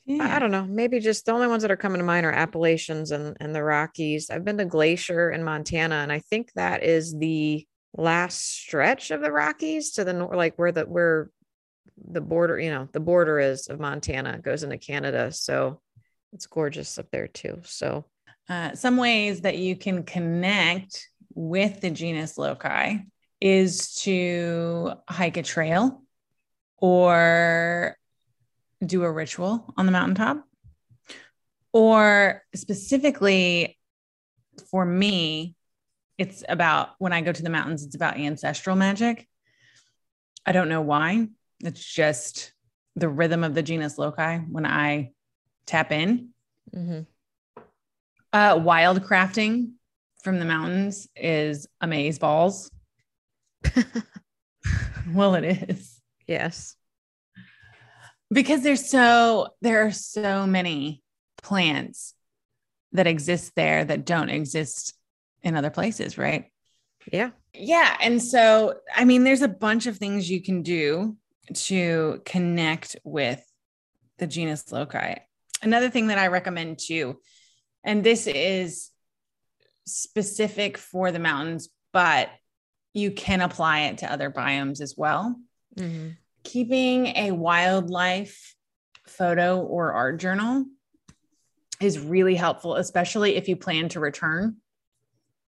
I 0.09 0.35
I 0.35 0.39
don't 0.39 0.51
know. 0.51 0.65
Maybe 0.65 0.99
just 0.99 1.25
the 1.25 1.31
only 1.33 1.47
ones 1.47 1.63
that 1.63 1.71
are 1.71 1.75
coming 1.75 1.97
to 1.99 2.05
mind 2.05 2.25
are 2.25 2.31
Appalachians 2.31 3.11
and, 3.11 3.35
and 3.41 3.53
the 3.53 3.63
Rockies. 3.63 4.29
I've 4.29 4.45
been 4.45 4.57
to 4.59 4.65
Glacier 4.65 5.31
in 5.31 5.43
Montana, 5.43 5.95
and 5.95 6.11
I 6.11 6.19
think 6.19 6.53
that 6.53 6.83
is 6.83 7.17
the 7.17 7.65
last 7.97 8.39
stretch 8.41 9.11
of 9.11 9.21
the 9.21 9.31
Rockies 9.31 9.91
to 9.93 10.03
the 10.05 10.13
north, 10.13 10.35
like 10.35 10.55
where 10.57 10.71
the 10.71 10.83
where 10.83 11.29
the 11.97 12.21
border, 12.21 12.59
you 12.59 12.69
know, 12.69 12.87
the 12.91 12.99
border 12.99 13.39
is 13.39 13.67
of 13.67 13.79
Montana 13.79 14.39
goes 14.39 14.63
into 14.63 14.77
Canada. 14.77 15.31
So 15.31 15.81
it's 16.33 16.45
gorgeous 16.45 16.97
up 16.99 17.07
there 17.11 17.27
too. 17.27 17.61
So 17.63 18.05
Uh, 18.47 18.75
some 18.75 18.95
ways 18.97 19.41
that 19.41 19.57
you 19.57 19.75
can 19.75 20.03
connect 20.03 21.09
with 21.33 21.81
the 21.81 21.89
genus 21.89 22.37
loci 22.37 22.97
is 23.41 23.95
to 24.03 24.93
hike 25.07 25.37
a 25.37 25.43
trail 25.43 26.03
or 26.77 27.97
do 28.85 29.03
a 29.03 29.11
ritual 29.11 29.73
on 29.77 29.85
the 29.85 29.91
mountaintop. 29.91 30.43
Or 31.73 32.43
specifically 32.53 33.77
for 34.71 34.85
me, 34.85 35.55
it's 36.17 36.43
about 36.47 36.91
when 36.99 37.11
I 37.11 37.21
go 37.21 37.31
to 37.33 37.43
the 37.43 37.49
mountains, 37.49 37.83
it's 37.83 37.95
about 37.95 38.17
ancestral 38.17 38.75
magic. 38.75 39.27
I 40.45 40.51
don't 40.53 40.69
know 40.69 40.81
why. 40.81 41.27
It's 41.59 41.83
just 41.83 42.53
the 42.95 43.09
rhythm 43.09 43.43
of 43.43 43.53
the 43.53 43.63
genus 43.63 43.97
loci 43.97 44.37
when 44.37 44.65
I 44.65 45.11
tap 45.65 45.91
in. 45.91 46.29
mhm. 46.73 47.05
Uh, 48.31 48.59
wild 48.61 49.01
crafting 49.03 49.71
from 50.23 50.39
the 50.39 50.45
mountains 50.45 51.07
is 51.15 51.67
amaze 51.79 52.19
balls. 52.19 52.69
well, 55.13 55.35
it 55.35 55.69
is 55.69 55.99
yes. 56.27 56.75
because 58.31 58.63
there's 58.63 58.89
so 58.89 59.49
there 59.61 59.85
are 59.85 59.91
so 59.91 60.45
many 60.47 61.03
plants 61.41 62.13
that 62.91 63.07
exist 63.07 63.53
there 63.55 63.85
that 63.85 64.05
don't 64.05 64.29
exist 64.29 64.93
in 65.43 65.55
other 65.55 65.69
places, 65.69 66.17
right? 66.17 66.45
Yeah. 67.11 67.31
Yeah, 67.53 67.95
and 68.01 68.21
so 68.21 68.75
I 68.93 69.05
mean, 69.05 69.23
there's 69.23 69.41
a 69.41 69.47
bunch 69.47 69.85
of 69.85 69.97
things 69.97 70.29
you 70.29 70.41
can 70.41 70.63
do 70.63 71.17
to 71.53 72.21
connect 72.25 72.95
with 73.03 73.43
the 74.17 74.27
genus 74.27 74.71
loci. 74.71 75.15
Another 75.61 75.89
thing 75.89 76.07
that 76.07 76.17
I 76.17 76.27
recommend 76.27 76.79
too, 76.79 77.19
and 77.83 78.03
this 78.03 78.27
is 78.27 78.91
specific 79.85 80.77
for 80.77 81.11
the 81.11 81.19
mountains, 81.19 81.69
but 81.93 82.29
you 82.95 83.11
can 83.11 83.41
apply 83.41 83.81
it 83.81 83.99
to 83.99 84.11
other 84.11 84.31
biomes 84.31 84.79
as 84.81 84.95
well. 84.97 85.35
Mhm. 85.77 86.15
Keeping 86.43 87.07
a 87.07 87.31
wildlife 87.31 88.55
photo 89.05 89.59
or 89.59 89.91
art 89.91 90.17
journal 90.19 90.65
is 91.81 91.99
really 91.99 92.35
helpful, 92.35 92.75
especially 92.77 93.35
if 93.35 93.49
you 93.49 93.57
plan 93.57 93.89
to 93.89 93.99
return 93.99 94.55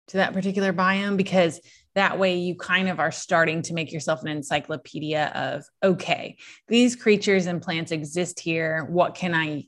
to 0.07 0.17
that 0.17 0.31
particular 0.33 0.71
biome, 0.71 1.17
because 1.17 1.59
that 1.95 2.17
way 2.17 2.37
you 2.37 2.55
kind 2.55 2.87
of 2.87 2.99
are 2.99 3.11
starting 3.11 3.61
to 3.63 3.73
make 3.73 3.91
yourself 3.91 4.21
an 4.21 4.29
encyclopedia 4.29 5.31
of 5.35 5.65
okay, 5.83 6.37
these 6.69 6.95
creatures 6.95 7.45
and 7.45 7.61
plants 7.61 7.91
exist 7.91 8.39
here. 8.39 8.85
What 8.85 9.15
can 9.15 9.35
I, 9.35 9.67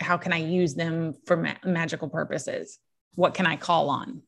how 0.00 0.18
can 0.18 0.32
I 0.32 0.38
use 0.38 0.74
them 0.74 1.14
for 1.26 1.36
ma- 1.36 1.54
magical 1.64 2.08
purposes? 2.08 2.78
What 3.16 3.34
can 3.34 3.46
I 3.46 3.56
call 3.56 3.90
on? 3.90 4.22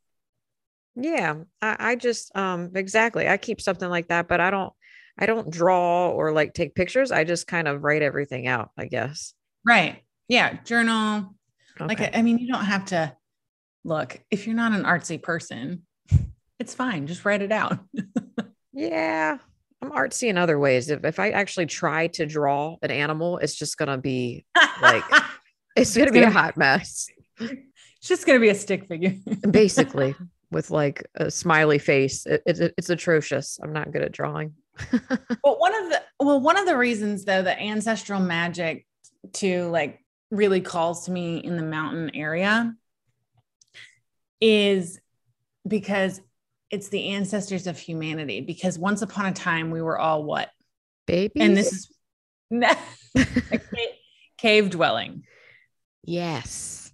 Yeah, 1.01 1.35
I, 1.63 1.77
I 1.79 1.97
just 1.97 2.35
um 2.37 2.73
exactly. 2.75 3.29
I 3.29 3.37
keep 3.37 3.61
something 3.61 3.89
like 3.89 4.09
that, 4.09 4.29
but 4.29 4.41
I 4.41 4.51
don't 4.51 4.73
I 5.19 5.27
don't 5.27 5.51
draw 5.51 6.11
or 6.11 6.33
like 6.33 6.55
take 6.55 6.75
pictures. 6.75 7.11
I 7.13 7.25
just 7.25 7.47
kind 7.47 7.69
of 7.69 7.83
write 7.83 8.03
everything 8.03 8.47
out, 8.47 8.71
I 8.79 8.87
guess. 8.87 9.35
Right. 9.65 10.03
Yeah. 10.29 10.59
Journal. 10.65 11.35
Like, 11.79 12.01
Okay. 12.01 12.11
I 12.13 12.23
mean, 12.23 12.39
you 12.39 12.53
don't 12.53 12.65
have 12.65 12.87
to 12.87 13.15
look 13.85 14.21
if 14.31 14.47
you're 14.47 14.57
not 14.57 14.73
an 14.73 14.85
artsy 14.85 15.21
person, 15.23 15.83
it's 16.59 16.75
fine. 16.75 17.07
Just 17.07 17.25
write 17.25 17.41
it 17.43 17.53
out. 17.53 17.79
yeah, 18.73 19.39
I'm 19.83 19.91
artsy 19.91 20.29
in 20.29 20.37
other 20.39 20.59
ways. 20.59 20.91
If 20.91 21.05
if 21.05 21.19
I 21.19 21.31
actually 21.31 21.67
try 21.67 22.09
to 22.09 22.27
draw 22.27 22.77
an 22.83 22.91
animal, 22.91 23.39
it's 23.39 23.55
just 23.55 23.79
gonna 23.79 23.97
be 23.99 24.45
Like- 24.83 25.05
it's 25.77 25.95
gonna 25.97 26.09
It's 26.09 26.13
be 26.13 26.23
a 26.23 26.31
hot 26.31 26.57
mess, 26.59 27.09
it's 27.41 28.09
just 28.09 28.27
going 28.27 28.39
to 28.39 28.41
be 28.43 28.49
a 28.51 28.55
stick 28.55 28.87
figure. 28.89 29.15
basically, 29.51 30.15
with 30.51 30.71
like 30.71 31.07
a 31.15 31.31
smiley 31.31 31.79
face. 31.79 32.27
It, 32.27 32.43
it, 32.47 32.75
it's 32.77 32.91
atrocious. 32.91 33.59
I'm 33.63 33.73
not 33.73 33.93
good 33.93 34.03
at 34.03 34.13
drawing. 34.13 34.55
but 34.91 35.61
one 35.61 35.75
of 35.75 35.91
the, 35.91 36.03
well, 36.19 36.41
one 36.41 36.59
of 36.59 36.67
the 36.67 36.77
reasons 36.77 37.25
though, 37.25 37.43
that 37.43 37.61
ancestral 37.61 38.21
magic 38.21 38.87
to 39.35 39.69
like 39.69 40.05
really 40.31 40.61
calls 40.61 41.05
to 41.07 41.11
me 41.11 41.39
in 41.39 41.57
the 41.57 41.63
mountain 41.63 42.15
area 42.15 42.75
is 44.41 45.01
because 45.67 46.21
it's 46.71 46.89
the 46.89 47.09
ancestors 47.09 47.67
of 47.67 47.79
humanity. 47.79 48.41
Because 48.41 48.79
once 48.79 49.03
upon 49.03 49.27
a 49.27 49.33
time, 49.33 49.71
we 49.71 49.83
were 49.83 49.99
all 49.99 50.25
what? 50.25 50.51
Babies. 51.07 51.43
And 51.43 51.57
this 51.57 51.73
is 51.73 51.91
cave 54.39 54.71
dwelling. 54.71 55.25
yes. 56.05 56.90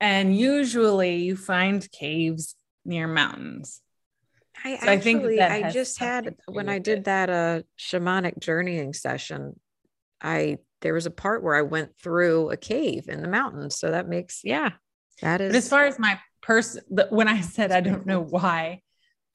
And 0.00 0.36
usually 0.36 1.16
you 1.16 1.36
find 1.36 1.90
caves 1.92 2.56
near 2.84 3.06
mountains. 3.06 3.80
I 4.64 4.76
So 4.76 4.90
I 4.90 4.98
think 4.98 5.22
actually, 5.22 5.36
that 5.36 5.50
I 5.52 5.70
just 5.70 5.98
had 5.98 6.36
when 6.46 6.68
I 6.68 6.78
did 6.78 7.00
it. 7.00 7.04
that 7.04 7.30
uh 7.30 7.62
shamanic 7.78 8.38
journeying 8.38 8.94
session, 8.94 9.58
I 10.22 10.58
there 10.80 10.94
was 10.94 11.06
a 11.06 11.10
part 11.10 11.42
where 11.42 11.54
I 11.54 11.62
went 11.62 11.96
through 11.98 12.50
a 12.50 12.56
cave 12.56 13.08
in 13.08 13.20
the 13.22 13.28
mountains. 13.28 13.76
So 13.76 13.90
that 13.90 14.08
makes 14.08 14.40
yeah, 14.44 14.72
that 15.22 15.40
is 15.40 15.52
But 15.52 15.56
as 15.56 15.68
far 15.68 15.84
as 15.84 15.98
my 15.98 16.18
person, 16.42 16.82
when 17.10 17.28
I 17.28 17.40
said 17.42 17.72
I 17.72 17.80
don't 17.80 18.06
know 18.06 18.20
why 18.20 18.82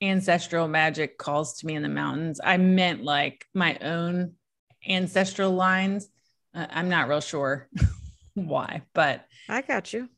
ancestral 0.02 0.68
magic 0.68 1.18
calls 1.18 1.60
to 1.60 1.68
me 1.68 1.76
in 1.76 1.84
the 1.84 1.90
mountains, 1.90 2.40
I 2.44 2.58
meant 2.58 3.04
like 3.04 3.46
my 3.54 3.78
own 3.80 4.34
ancestral 4.88 5.52
lines. 5.52 6.10
Uh, 6.54 6.68
I'm 6.70 6.90
not 6.90 7.08
real 7.08 7.22
sure 7.22 7.70
why, 8.34 8.82
but 8.94 9.26
I 9.48 9.62
got 9.62 9.94
you. 9.94 10.10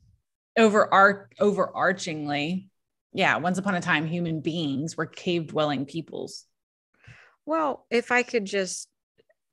Over 0.58 0.92
arc 0.92 1.34
overarchingly, 1.40 2.66
yeah, 3.12 3.36
once 3.36 3.58
upon 3.58 3.74
a 3.74 3.80
time, 3.80 4.06
human 4.06 4.40
beings 4.40 4.96
were 4.96 5.06
cave 5.06 5.48
dwelling 5.48 5.86
peoples. 5.86 6.44
Well, 7.46 7.86
if 7.90 8.12
I 8.12 8.22
could 8.22 8.44
just 8.44 8.88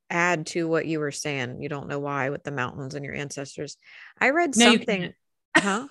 add 0.10 0.48
to 0.48 0.68
what 0.68 0.86
you 0.86 1.00
were 1.00 1.12
saying, 1.12 1.62
you 1.62 1.70
don't 1.70 1.88
know 1.88 2.00
why 2.00 2.30
with 2.30 2.44
the 2.44 2.52
mountains 2.52 2.96
and 2.96 3.06
your 3.06 3.16
ancestors. 3.16 3.78
I 4.20 4.32
read 4.32 4.56
No, 4.56 4.72
something, 4.74 5.14
huh? 5.56 5.88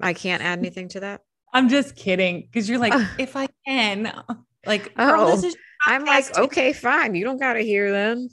I 0.00 0.14
can't 0.14 0.42
add 0.42 0.58
anything 0.58 0.88
to 0.90 1.00
that. 1.00 1.22
I'm 1.52 1.68
just 1.68 1.96
kidding 1.96 2.42
because 2.42 2.68
you're 2.68 2.78
like, 2.78 2.94
if 3.18 3.36
I 3.36 3.48
can, 3.66 4.12
like, 4.66 4.92
Oh, 4.98 5.42
I'm 5.86 6.04
like, 6.04 6.36
okay, 6.36 6.72
fine. 6.72 7.14
You 7.14 7.24
don't 7.24 7.40
got 7.40 7.54
to 7.54 7.60
hear 7.60 7.90
then. 7.92 8.28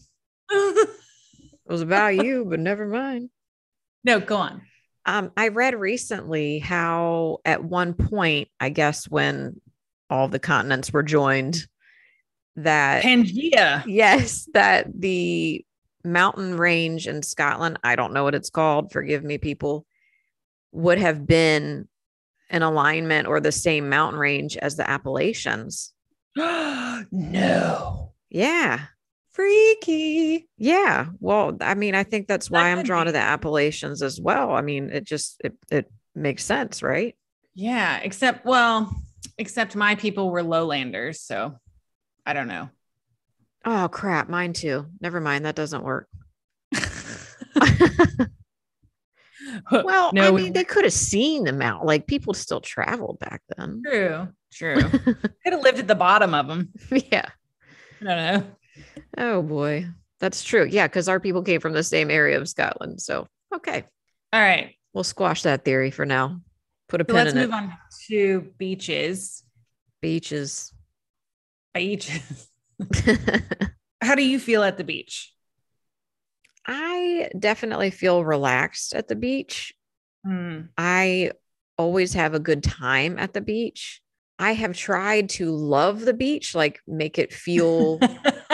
It 1.67 1.71
was 1.71 1.81
about 1.81 2.09
you, 2.09 2.45
but 2.45 2.59
never 2.59 2.85
mind. 2.85 3.29
no, 4.03 4.19
go 4.19 4.37
on. 4.37 4.61
Um, 5.05 5.31
I 5.37 5.49
read 5.49 5.75
recently 5.75 6.59
how 6.59 7.39
at 7.45 7.63
one 7.63 7.93
point, 7.93 8.49
I 8.59 8.69
guess 8.69 9.07
when 9.07 9.61
all 10.09 10.27
the 10.27 10.39
continents 10.39 10.91
were 10.91 11.03
joined, 11.03 11.67
that 12.55 13.03
Pangea. 13.03 13.83
yes, 13.85 14.47
that 14.53 14.87
the 14.97 15.63
mountain 16.03 16.57
range 16.57 17.07
in 17.07 17.21
Scotland, 17.21 17.79
I 17.83 17.95
don't 17.95 18.13
know 18.13 18.23
what 18.23 18.35
it's 18.35 18.49
called, 18.49 18.91
forgive 18.91 19.23
me, 19.23 19.37
people, 19.37 19.85
would 20.71 20.97
have 20.97 21.27
been 21.27 21.87
in 22.49 22.61
alignment 22.61 23.27
or 23.27 23.39
the 23.39 23.51
same 23.51 23.89
mountain 23.89 24.19
range 24.19 24.57
as 24.57 24.75
the 24.75 24.89
Appalachians. 24.89 25.93
no. 26.35 28.11
Yeah. 28.29 28.85
Freaky. 29.35 30.47
Yeah. 30.57 31.07
Well, 31.19 31.57
I 31.59 31.75
mean, 31.75 31.93
I 31.93 32.03
think 32.03 32.27
that's 32.27 32.49
why 32.49 32.71
I'm 32.71 32.83
drawn 32.83 33.07
to 33.07 33.11
the 33.11 33.19
Appalachians 33.19 34.01
as 34.01 34.19
well. 34.19 34.51
I 34.51 34.61
mean, 34.61 34.89
it 34.89 35.03
just 35.03 35.41
it, 35.43 35.53
it 35.69 35.91
makes 36.15 36.45
sense, 36.45 36.81
right? 36.81 37.17
Yeah, 37.53 37.97
except 37.97 38.45
well, 38.45 38.95
except 39.37 39.75
my 39.75 39.95
people 39.95 40.31
were 40.31 40.41
lowlanders, 40.41 41.19
so 41.19 41.59
I 42.25 42.31
don't 42.31 42.47
know. 42.47 42.69
Oh 43.65 43.89
crap, 43.91 44.29
mine 44.29 44.53
too. 44.53 44.85
Never 45.01 45.19
mind, 45.19 45.45
that 45.45 45.55
doesn't 45.55 45.83
work. 45.83 46.07
Well, 49.71 50.11
no, 50.13 50.27
I 50.27 50.31
we 50.31 50.43
mean, 50.43 50.53
they 50.53 50.63
could 50.63 50.83
have 50.83 50.93
seen 50.93 51.43
them 51.43 51.61
out. 51.61 51.85
Like 51.85 52.07
people 52.07 52.33
still 52.33 52.61
traveled 52.61 53.19
back 53.19 53.41
then. 53.55 53.81
true, 53.85 54.27
true. 54.51 54.81
Could 54.89 55.53
have 55.53 55.61
lived 55.61 55.79
at 55.79 55.87
the 55.87 55.95
bottom 55.95 56.33
of 56.33 56.47
them. 56.47 56.71
yeah. 56.91 57.29
I 58.01 58.03
don't 58.03 58.17
know. 58.17 58.43
Oh 59.17 59.41
boy. 59.41 59.87
That's 60.19 60.43
true. 60.43 60.65
Yeah, 60.69 60.87
because 60.87 61.09
our 61.09 61.19
people 61.19 61.43
came 61.43 61.61
from 61.61 61.73
the 61.73 61.83
same 61.83 62.09
area 62.09 62.39
of 62.39 62.47
Scotland. 62.49 63.01
So 63.01 63.27
okay. 63.53 63.85
All 64.33 64.41
right, 64.41 64.75
We'll 64.95 65.03
squash 65.03 65.43
that 65.43 65.65
theory 65.65 65.91
for 65.91 66.05
now. 66.05 66.39
Put 66.87 67.01
a 67.01 67.05
so 67.05 67.13
let's 67.13 67.33
move 67.33 67.49
it. 67.49 67.53
on 67.53 67.73
to 68.07 68.53
beaches. 68.57 69.43
Beaches. 70.01 70.71
beaches. 71.73 72.47
How 74.01 74.15
do 74.15 74.23
you 74.23 74.39
feel 74.39 74.63
at 74.63 74.77
the 74.77 74.85
beach? 74.85 75.33
I 76.65 77.29
definitely 77.37 77.91
feel 77.91 78.23
relaxed 78.23 78.95
at 78.95 79.09
the 79.09 79.17
beach. 79.17 79.73
Mm. 80.25 80.69
I 80.77 81.31
always 81.77 82.13
have 82.13 82.33
a 82.33 82.39
good 82.39 82.63
time 82.63 83.19
at 83.19 83.33
the 83.33 83.41
beach. 83.41 84.01
I 84.37 84.51
have 84.53 84.75
tried 84.75 85.29
to 85.31 85.51
love 85.51 86.01
the 86.01 86.13
beach, 86.13 86.53
like 86.55 86.79
make 86.87 87.17
it 87.17 87.33
feel 87.33 87.99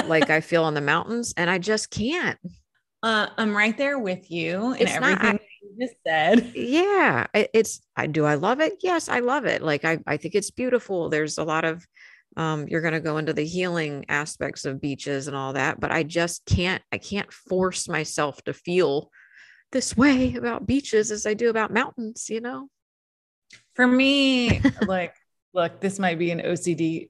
like 0.05 0.29
I 0.29 0.41
feel 0.41 0.63
on 0.63 0.73
the 0.73 0.81
mountains, 0.81 1.33
and 1.37 1.49
I 1.49 1.57
just 1.57 1.89
can't. 1.89 2.37
Uh, 3.03 3.27
I'm 3.37 3.55
right 3.55 3.75
there 3.77 3.97
with 3.97 4.29
you 4.29 4.73
in 4.73 4.81
It's 4.87 4.99
not- 4.99 5.23
everything 5.23 5.47
you 5.63 5.87
just 5.87 5.95
said. 6.05 6.51
Yeah, 6.55 7.25
it- 7.33 7.49
it's 7.53 7.81
I 7.95 8.05
do 8.07 8.25
I 8.25 8.35
love 8.35 8.59
it? 8.59 8.73
Yes, 8.81 9.09
I 9.09 9.19
love 9.19 9.45
it. 9.45 9.61
Like 9.63 9.85
I 9.85 9.99
I 10.05 10.17
think 10.17 10.35
it's 10.35 10.51
beautiful. 10.51 11.09
There's 11.09 11.37
a 11.39 11.43
lot 11.43 11.65
of 11.65 11.85
um 12.37 12.67
you're 12.67 12.81
going 12.81 12.93
to 12.93 12.99
go 13.01 13.17
into 13.17 13.33
the 13.33 13.45
healing 13.45 14.05
aspects 14.07 14.65
of 14.65 14.79
beaches 14.79 15.27
and 15.27 15.35
all 15.35 15.53
that, 15.53 15.79
but 15.79 15.91
I 15.91 16.03
just 16.03 16.45
can't 16.45 16.83
I 16.91 16.97
can't 16.99 17.31
force 17.33 17.89
myself 17.89 18.43
to 18.43 18.53
feel 18.53 19.09
this 19.71 19.97
way 19.97 20.35
about 20.35 20.67
beaches 20.67 21.09
as 21.11 21.25
I 21.25 21.33
do 21.33 21.49
about 21.49 21.73
mountains, 21.73 22.27
you 22.29 22.39
know? 22.41 22.67
For 23.75 23.87
me, 23.87 24.61
like, 24.87 25.15
look, 25.53 25.79
this 25.81 25.99
might 25.99 26.17
be 26.19 26.31
an 26.31 26.39
OCD 26.41 27.09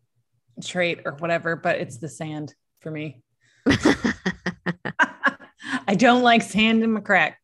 trait 0.63 1.01
or 1.05 1.13
whatever, 1.13 1.55
but 1.55 1.77
it's 1.77 1.97
the 1.97 2.09
sand 2.09 2.53
for 2.81 2.91
me. 2.91 3.21
I 5.87 5.95
don't 5.95 6.23
like 6.23 6.41
sand 6.41 6.83
in 6.83 6.91
my 6.93 7.01
crack. 7.01 7.37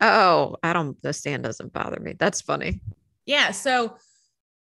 oh, 0.00 0.56
I 0.62 0.72
don't 0.72 1.00
the 1.02 1.12
sand 1.12 1.44
doesn't 1.44 1.72
bother 1.72 2.00
me. 2.00 2.14
That's 2.18 2.40
funny. 2.40 2.80
Yeah. 3.26 3.52
So 3.52 3.96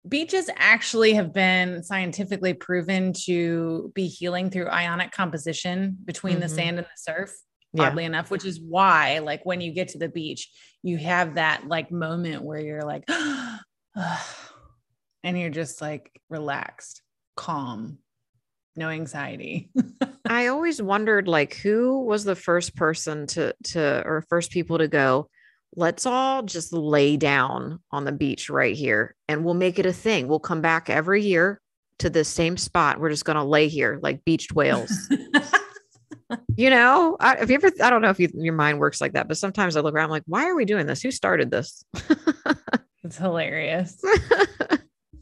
beaches 0.08 0.48
actually 0.56 1.14
have 1.14 1.32
been 1.32 1.82
scientifically 1.82 2.54
proven 2.54 3.12
to 3.24 3.90
be 3.94 4.06
healing 4.06 4.50
through 4.50 4.68
ionic 4.68 5.10
composition 5.10 5.98
between 6.04 6.38
the 6.40 6.46
Mhm. 6.46 6.50
sand 6.54 6.78
and 6.78 6.86
the 6.86 6.90
surf, 6.96 7.32
Yeah. 7.72 7.84
oddly 7.88 8.04
enough, 8.04 8.30
which 8.30 8.44
is 8.44 8.60
why, 8.60 9.18
like, 9.18 9.44
when 9.44 9.60
you 9.60 9.72
get 9.72 9.88
to 9.88 9.98
the 9.98 10.08
beach, 10.08 10.48
you 10.82 10.96
have 10.98 11.34
that 11.34 11.66
like 11.66 11.90
moment 11.90 12.42
where 12.44 12.60
you're 12.60 12.82
like, 12.84 13.04
and 15.26 15.36
you're 15.36 15.50
just 15.50 15.80
like 15.80 16.20
relaxed, 16.30 17.02
calm, 17.36 17.98
no 18.76 18.88
anxiety. 18.88 19.70
I 20.28 20.46
always 20.46 20.80
wondered 20.80 21.26
like 21.26 21.56
who 21.56 22.04
was 22.04 22.22
the 22.22 22.36
first 22.36 22.76
person 22.76 23.26
to 23.28 23.52
to 23.64 24.02
or 24.06 24.24
first 24.28 24.52
people 24.52 24.78
to 24.78 24.88
go 24.88 25.28
let's 25.74 26.06
all 26.06 26.42
just 26.42 26.72
lay 26.72 27.16
down 27.16 27.80
on 27.90 28.04
the 28.04 28.12
beach 28.12 28.48
right 28.48 28.74
here 28.74 29.14
and 29.28 29.44
we'll 29.44 29.52
make 29.52 29.78
it 29.78 29.84
a 29.84 29.92
thing. 29.92 30.26
We'll 30.28 30.38
come 30.38 30.62
back 30.62 30.88
every 30.88 31.22
year 31.22 31.60
to 31.98 32.08
the 32.08 32.24
same 32.24 32.56
spot. 32.56 32.98
We're 32.98 33.10
just 33.10 33.24
going 33.24 33.36
to 33.36 33.44
lay 33.44 33.68
here 33.68 33.98
like 34.00 34.24
beached 34.24 34.54
whales. 34.54 34.92
you 36.56 36.70
know, 36.70 37.16
I, 37.18 37.36
have 37.36 37.50
you 37.50 37.56
ever 37.56 37.70
I 37.82 37.90
don't 37.90 38.00
know 38.00 38.10
if 38.10 38.20
you, 38.20 38.30
your 38.34 38.54
mind 38.54 38.78
works 38.78 39.00
like 39.00 39.14
that, 39.14 39.26
but 39.26 39.36
sometimes 39.36 39.76
I 39.76 39.80
look 39.80 39.94
around 39.94 40.04
I'm 40.04 40.10
like 40.10 40.22
why 40.26 40.46
are 40.46 40.54
we 40.54 40.64
doing 40.64 40.86
this? 40.86 41.02
Who 41.02 41.10
started 41.10 41.50
this? 41.50 41.84
it's 43.02 43.18
hilarious. 43.18 44.00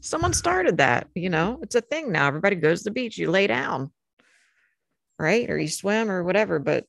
Someone 0.05 0.33
started 0.33 0.77
that, 0.77 1.07
you 1.15 1.29
know. 1.31 1.59
It's 1.63 1.73
a 1.75 1.81
thing 1.81 2.11
now. 2.11 2.27
Everybody 2.27 2.57
goes 2.57 2.79
to 2.79 2.85
the 2.85 2.91
beach, 2.91 3.17
you 3.17 3.31
lay 3.31 3.47
down. 3.47 3.91
Right? 5.17 5.49
Or 5.49 5.57
you 5.57 5.67
swim 5.67 6.11
or 6.11 6.23
whatever, 6.23 6.59
but 6.59 6.85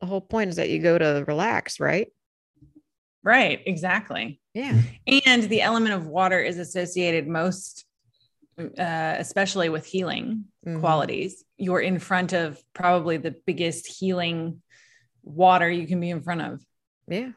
the 0.00 0.06
whole 0.06 0.20
point 0.20 0.50
is 0.50 0.56
that 0.56 0.68
you 0.70 0.80
go 0.80 0.98
to 0.98 1.24
relax, 1.28 1.78
right? 1.78 2.08
Right. 3.22 3.62
Exactly. 3.66 4.40
Yeah. 4.54 4.80
And 5.26 5.44
the 5.44 5.62
element 5.62 5.94
of 5.94 6.06
water 6.06 6.40
is 6.40 6.58
associated 6.58 7.28
most, 7.28 7.84
uh, 8.58 9.14
especially 9.18 9.68
with 9.68 9.86
healing 9.86 10.46
Mhm. 10.66 10.80
qualities. 10.80 11.44
You're 11.56 11.80
in 11.80 12.00
front 12.00 12.32
of 12.32 12.60
probably 12.72 13.18
the 13.18 13.36
biggest 13.46 13.86
healing 13.86 14.62
water 15.22 15.70
you 15.70 15.86
can 15.86 16.00
be 16.00 16.10
in 16.10 16.22
front 16.22 16.40
of. 16.40 16.64
Yeah. 17.06 17.30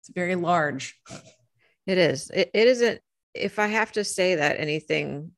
It's 0.00 0.08
very 0.08 0.36
large. 0.36 0.98
It 1.86 1.98
is. 1.98 2.30
It, 2.30 2.50
it 2.54 2.66
isn't. 2.68 3.02
If 3.34 3.58
I 3.58 3.66
have 3.68 3.92
to 3.92 4.04
say 4.04 4.36
that 4.36 4.58
anything, 4.58 5.32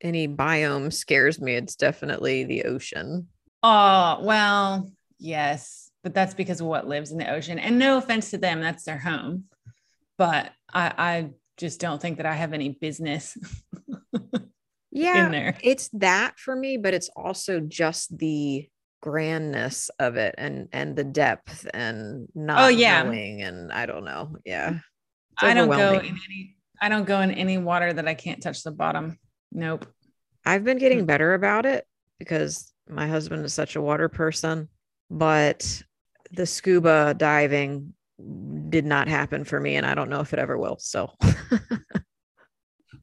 any 0.00 0.28
biome 0.28 0.92
scares 0.92 1.40
me, 1.40 1.54
it's 1.54 1.76
definitely 1.76 2.44
the 2.44 2.64
ocean. 2.64 3.28
Oh, 3.62 4.18
well, 4.22 4.90
yes, 5.18 5.90
but 6.02 6.14
that's 6.14 6.34
because 6.34 6.60
of 6.60 6.66
what 6.66 6.86
lives 6.86 7.10
in 7.10 7.18
the 7.18 7.30
ocean. 7.30 7.58
And 7.58 7.78
no 7.78 7.98
offense 7.98 8.30
to 8.30 8.38
them, 8.38 8.60
that's 8.60 8.84
their 8.84 8.98
home. 8.98 9.44
But 10.16 10.52
I, 10.72 10.92
I 10.96 11.30
just 11.56 11.80
don't 11.80 12.00
think 12.00 12.16
that 12.18 12.26
I 12.26 12.34
have 12.34 12.52
any 12.52 12.70
business 12.70 13.36
Yeah. 14.90 15.26
in 15.26 15.32
there. 15.32 15.56
It's 15.62 15.88
that 15.94 16.38
for 16.38 16.56
me, 16.56 16.76
but 16.76 16.94
it's 16.94 17.10
also 17.14 17.60
just 17.60 18.16
the 18.16 18.68
grandness 19.00 19.90
of 20.00 20.16
it 20.16 20.34
and 20.38 20.68
and 20.72 20.96
the 20.96 21.04
depth 21.04 21.68
and 21.72 22.26
oh, 22.28 22.40
not 22.40 22.58
Oh, 22.64 22.68
yeah. 22.68 23.02
knowing 23.04 23.42
and 23.42 23.72
I 23.72 23.86
don't 23.86 24.04
know. 24.04 24.36
Yeah. 24.44 24.70
It's 24.70 25.42
I 25.42 25.54
don't 25.54 25.68
go 25.68 25.92
in 25.94 26.06
any 26.06 26.56
I 26.80 26.88
don't 26.88 27.06
go 27.06 27.20
in 27.20 27.30
any 27.30 27.58
water 27.58 27.92
that 27.92 28.08
I 28.08 28.14
can't 28.14 28.42
touch 28.42 28.62
the 28.62 28.70
bottom. 28.70 29.18
Nope. 29.52 29.86
I've 30.44 30.64
been 30.64 30.78
getting 30.78 31.06
better 31.06 31.34
about 31.34 31.66
it 31.66 31.86
because 32.18 32.72
my 32.88 33.06
husband 33.06 33.44
is 33.44 33.52
such 33.52 33.76
a 33.76 33.82
water 33.82 34.08
person, 34.08 34.68
but 35.10 35.82
the 36.30 36.46
scuba 36.46 37.14
diving 37.14 37.94
did 38.68 38.84
not 38.84 39.08
happen 39.08 39.44
for 39.44 39.60
me 39.60 39.76
and 39.76 39.86
I 39.86 39.94
don't 39.94 40.10
know 40.10 40.20
if 40.20 40.32
it 40.32 40.38
ever 40.38 40.58
will. 40.58 40.76
So 40.78 41.12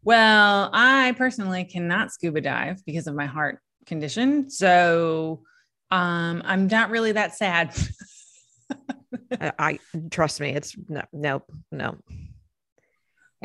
Well, 0.06 0.70
I 0.72 1.14
personally 1.18 1.64
cannot 1.64 2.12
scuba 2.12 2.40
dive 2.40 2.86
because 2.86 3.08
of 3.08 3.16
my 3.16 3.26
heart 3.26 3.60
condition. 3.88 4.52
So 4.52 5.42
um 5.90 6.44
I'm 6.46 6.68
not 6.68 6.92
really 6.92 7.14
that 7.14 7.36
sad. 7.36 7.76
I, 9.42 9.52
I 9.58 9.80
trust 10.12 10.40
me, 10.40 10.50
it's 10.50 10.76
no, 10.88 11.04
no, 11.12 11.44
no. 11.72 11.98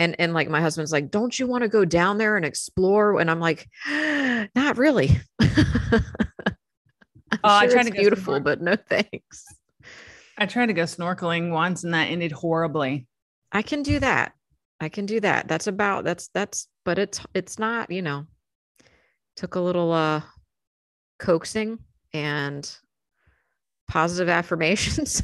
And 0.01 0.17
and 0.19 0.33
like 0.33 0.49
my 0.49 0.61
husband's 0.63 0.93
like, 0.93 1.11
don't 1.11 1.39
you 1.39 1.47
want 1.47 1.63
to 1.63 1.69
go 1.69 1.85
down 1.85 2.17
there 2.19 2.37
and 2.37 2.45
explore? 2.45 3.21
And 3.21 3.31
I'm 3.31 3.39
like, 3.39 3.69
not 4.57 4.79
really. 4.79 5.21
I'm 5.41 6.03
Oh, 7.45 7.49
I 7.49 7.63
sure 7.67 7.73
tried 7.73 7.81
it's 7.83 7.91
to 7.91 7.97
go 7.97 8.01
beautiful, 8.01 8.35
somewhere. 8.35 8.57
but 8.57 8.63
no 8.63 8.77
thanks. 8.77 9.45
I 10.37 10.47
tried 10.47 10.67
to 10.67 10.73
go 10.73 10.83
snorkeling 10.83 11.51
once 11.53 11.85
and 11.85 11.95
that 11.95 12.07
ended 12.11 12.33
horribly. 12.33 13.07
I 13.53 13.63
can 13.63 13.83
do 13.83 14.01
that. 14.01 14.33
I 14.81 14.89
can 14.89 15.07
do 15.07 15.21
that. 15.21 15.47
That's 15.49 15.67
about 15.67 16.05
that's 16.05 16.29
that's 16.35 16.67
but 16.85 16.99
it's 16.99 17.21
it's 17.35 17.59
not, 17.59 17.91
you 17.91 18.03
know, 18.03 18.25
took 19.37 19.55
a 19.55 19.61
little 19.61 19.93
uh 19.93 20.23
coaxing 21.19 21.79
and 22.15 22.69
positive 23.87 24.29
affirmations. 24.39 25.23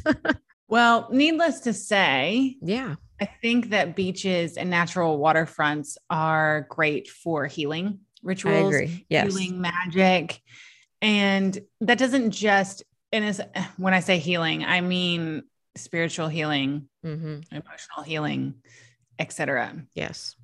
Well, 0.69 1.09
needless 1.11 1.61
to 1.61 1.73
say, 1.73 2.57
yeah. 2.61 2.95
I 3.19 3.25
think 3.25 3.69
that 3.69 3.95
beaches 3.95 4.57
and 4.57 4.69
natural 4.69 5.19
waterfronts 5.19 5.97
are 6.09 6.67
great 6.69 7.07
for 7.07 7.45
healing 7.45 7.99
rituals. 8.21 8.75
Yes. 9.09 9.25
healing 9.25 9.61
magic. 9.61 10.39
And 11.01 11.57
that 11.81 11.97
doesn't 11.97 12.31
just, 12.31 12.83
and 13.11 13.25
is 13.25 13.41
when 13.77 13.93
I 13.93 14.01
say 14.01 14.17
healing, 14.19 14.63
I 14.63 14.81
mean 14.81 15.43
spiritual 15.75 16.27
healing, 16.27 16.89
hmm 17.03 17.39
emotional 17.51 18.03
healing, 18.05 18.55
etc. 19.19 19.83
Yes. 19.93 20.35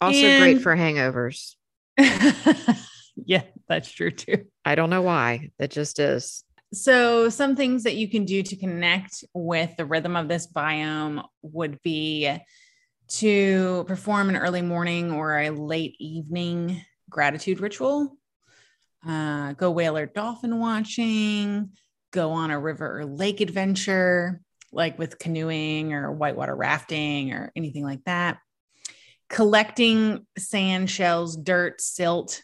Also 0.00 0.36
great 0.38 0.60
for 0.60 0.76
hangovers. 0.76 1.54
yeah, 3.16 3.42
that's 3.68 3.90
true 3.90 4.10
too. 4.10 4.46
I 4.64 4.74
don't 4.74 4.90
know 4.90 5.02
why. 5.02 5.50
It 5.58 5.70
just 5.70 5.98
is. 5.98 6.44
So, 6.72 7.30
some 7.30 7.56
things 7.56 7.84
that 7.84 7.96
you 7.96 8.10
can 8.10 8.24
do 8.24 8.42
to 8.42 8.56
connect 8.56 9.24
with 9.32 9.74
the 9.76 9.86
rhythm 9.86 10.16
of 10.16 10.28
this 10.28 10.46
biome 10.46 11.24
would 11.42 11.80
be 11.82 12.30
to 13.08 13.84
perform 13.88 14.28
an 14.28 14.36
early 14.36 14.60
morning 14.60 15.10
or 15.10 15.38
a 15.38 15.50
late 15.50 15.96
evening 15.98 16.82
gratitude 17.08 17.60
ritual, 17.60 18.18
uh, 19.06 19.52
go 19.54 19.70
whale 19.70 19.96
or 19.96 20.06
dolphin 20.06 20.58
watching, 20.58 21.70
go 22.10 22.32
on 22.32 22.50
a 22.50 22.58
river 22.58 23.00
or 23.00 23.06
lake 23.06 23.40
adventure, 23.40 24.40
like 24.72 24.98
with 24.98 25.18
canoeing 25.18 25.92
or 25.92 26.12
whitewater 26.12 26.54
rafting 26.54 27.32
or 27.32 27.50
anything 27.56 27.84
like 27.84 28.04
that. 28.04 28.38
Collecting 29.30 30.26
sand 30.36 30.90
shells, 30.90 31.36
dirt, 31.36 31.80
silt, 31.80 32.42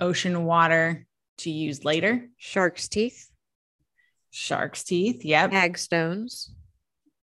ocean 0.00 0.44
water 0.44 1.06
to 1.38 1.50
use 1.50 1.84
later. 1.84 2.28
Shark's 2.36 2.88
teeth, 2.88 3.28
Shark's 4.32 4.82
teeth. 4.82 5.24
Yep. 5.24 5.52
hag 5.52 5.78
stones. 5.78 6.50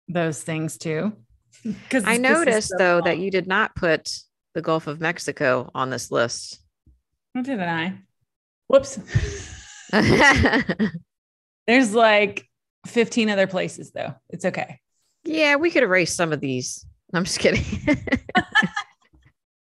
Those 0.08 0.42
things 0.42 0.78
too. 0.78 1.12
Because 1.64 2.04
I 2.06 2.18
noticed 2.18 2.72
though 2.78 3.00
that 3.04 3.18
you 3.18 3.32
did 3.32 3.48
not 3.48 3.74
put 3.74 4.08
the 4.54 4.62
Gulf 4.62 4.86
of 4.86 5.00
Mexico 5.00 5.68
on 5.74 5.90
this 5.90 6.12
list. 6.12 6.60
What 7.32 7.44
did 7.46 7.58
I? 7.60 7.98
Whoops. 8.68 9.00
There's 11.66 11.94
like 11.94 12.46
15 12.86 13.28
other 13.30 13.48
places 13.48 13.90
though. 13.90 14.14
It's 14.30 14.44
okay. 14.44 14.78
yeah, 15.24 15.56
we 15.56 15.70
could 15.72 15.82
erase 15.82 16.14
some 16.14 16.32
of 16.32 16.38
these. 16.40 16.86
I'm 17.12 17.24
just 17.24 17.40
kidding. 17.40 17.64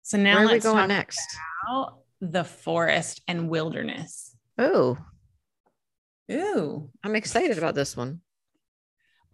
So 0.02 0.18
now 0.18 0.34
Where 0.34 0.42
are 0.42 0.46
we 0.46 0.52
let's 0.54 0.64
going 0.64 0.76
talk 0.76 0.88
next? 0.88 1.26
about 1.66 2.00
the 2.20 2.44
forest 2.44 3.22
and 3.28 3.48
wilderness. 3.48 4.36
Oh, 4.58 4.98
Ooh. 6.32 6.90
I'm 7.04 7.16
excited 7.16 7.58
about 7.58 7.74
this 7.74 7.96
one. 7.96 8.20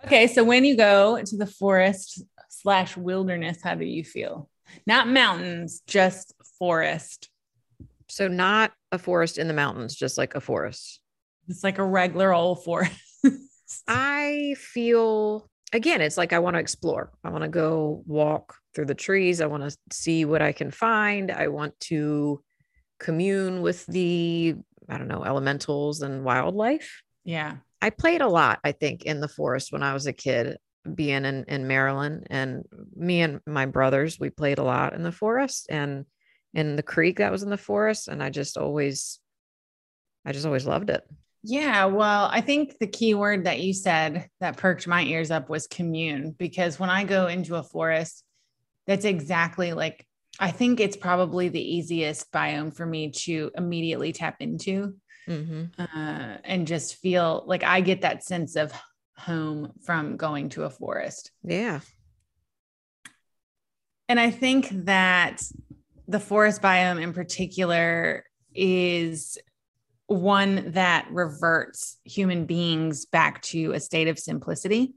Okay, 0.05 0.26
so 0.26 0.44
when 0.44 0.64
you 0.64 0.76
go 0.76 1.20
to 1.22 1.36
the 1.36 1.46
forest 1.46 2.22
slash 2.49 2.96
wilderness, 2.96 3.59
how 3.62 3.74
do 3.74 3.84
you 3.84 4.05
feel? 4.05 4.49
Not 4.86 5.09
mountains, 5.09 5.82
just 5.86 6.34
forest. 6.59 7.30
So 8.09 8.28
not 8.28 8.72
a 8.92 8.99
forest 8.99 9.38
in 9.38 9.49
the 9.49 9.55
mountains, 9.55 9.94
just 9.94 10.18
like 10.18 10.34
a 10.34 10.40
forest. 10.40 11.01
It's 11.49 11.64
like 11.64 11.78
a 11.78 11.84
regular 11.84 12.32
old 12.32 12.64
forest. 12.64 12.92
I 13.88 14.55
feel 14.59 15.49
again, 15.72 16.01
it's 16.01 16.16
like 16.16 16.32
I 16.32 16.38
want 16.38 16.55
to 16.55 16.61
explore. 16.61 17.12
I 17.24 17.30
want 17.30 17.42
to 17.42 17.49
go 17.49 18.03
walk 18.07 18.55
through 18.74 18.86
the 18.86 18.94
trees. 18.94 19.40
I 19.40 19.46
want 19.46 19.68
to 19.68 19.76
see 19.92 20.24
what 20.24 20.42
I 20.42 20.53
can 20.53 20.70
find. 20.70 21.30
I 21.30 21.49
want 21.49 21.78
to 21.80 22.42
commune 22.99 23.62
with 23.62 23.86
the, 23.86 24.57
I 24.89 24.99
don't 24.99 25.09
know, 25.09 25.24
elementals 25.24 26.03
and 26.03 26.24
wildlife. 26.24 27.03
yeah. 27.24 27.57
I 27.80 27.91
played 27.91 28.22
a 28.22 28.28
lot, 28.28 28.59
I 28.64 28.72
think, 28.72 29.05
in 29.05 29.20
the 29.20 29.28
forest 29.28 29.70
when 29.70 29.84
I 29.84 29.95
was 29.95 30.07
a 30.07 30.12
kid, 30.12 30.57
being 30.95 31.24
in, 31.24 31.45
in 31.45 31.68
Maryland. 31.68 32.26
And 32.28 32.64
me 32.97 33.20
and 33.20 33.41
my 33.47 33.66
brothers, 33.66 34.18
we 34.18 34.30
played 34.30 34.59
a 34.59 34.64
lot 34.64 34.95
in 34.95 35.05
the 35.05 35.12
forest 35.12 35.68
and 35.70 36.05
in 36.55 36.74
the 36.74 36.82
creek 36.82 37.18
that 37.18 37.30
was 37.30 37.45
in 37.45 37.51
the 37.51 37.57
forest. 37.57 38.09
And 38.09 38.20
I 38.20 38.30
just 38.30 38.57
always, 38.57 39.20
I 40.24 40.32
just 40.32 40.45
always 40.45 40.66
loved 40.66 40.91
it. 40.91 41.05
Yeah, 41.45 41.84
well, 41.84 42.28
I 42.32 42.41
think 42.41 42.78
the 42.80 42.89
key 42.89 43.14
word 43.14 43.45
that 43.45 43.61
you 43.61 43.72
said 43.72 44.28
that 44.41 44.57
perked 44.57 44.89
my 44.89 45.05
ears 45.05 45.30
up 45.30 45.49
was 45.49 45.68
commune 45.68 46.34
because 46.36 46.80
when 46.80 46.91
I 46.91 47.05
go 47.05 47.28
into 47.28 47.55
a 47.55 47.62
forest, 47.62 48.24
that's 48.89 49.05
exactly 49.05 49.72
like 49.72 50.05
I 50.41 50.51
think 50.51 50.80
it's 50.80 50.97
probably 50.97 51.49
the 51.49 51.61
easiest 51.61 52.30
biome 52.32 52.74
for 52.74 52.86
me 52.86 53.11
to 53.11 53.51
immediately 53.57 54.12
tap 54.12 54.36
into 54.41 54.95
Mm-hmm. 55.28 55.64
uh, 55.78 56.36
and 56.43 56.66
just 56.66 56.95
feel 56.97 57.45
like 57.47 57.62
I 57.62 57.82
get 57.82 58.01
that 58.01 58.24
sense 58.24 58.57
of 58.57 58.72
home 59.18 59.72
from 59.84 60.16
going 60.16 60.49
to 60.51 60.62
a 60.64 60.70
forest. 60.70 61.32
Yeah. 61.45 61.80
And 64.09 64.18
I 64.18 64.30
think 64.30 64.68
that 64.86 65.43
the 66.07 66.20
forest 66.20 66.62
biome 66.62 67.03
in 67.03 67.12
particular 67.12 68.24
is 68.55 69.36
one 70.07 70.72
that 70.72 71.07
reverts 71.11 71.99
human 72.05 72.47
beings 72.47 73.05
back 73.05 73.43
to 73.43 73.72
a 73.72 73.80
state 73.80 74.09
of 74.09 74.18
simplicity 74.18 74.95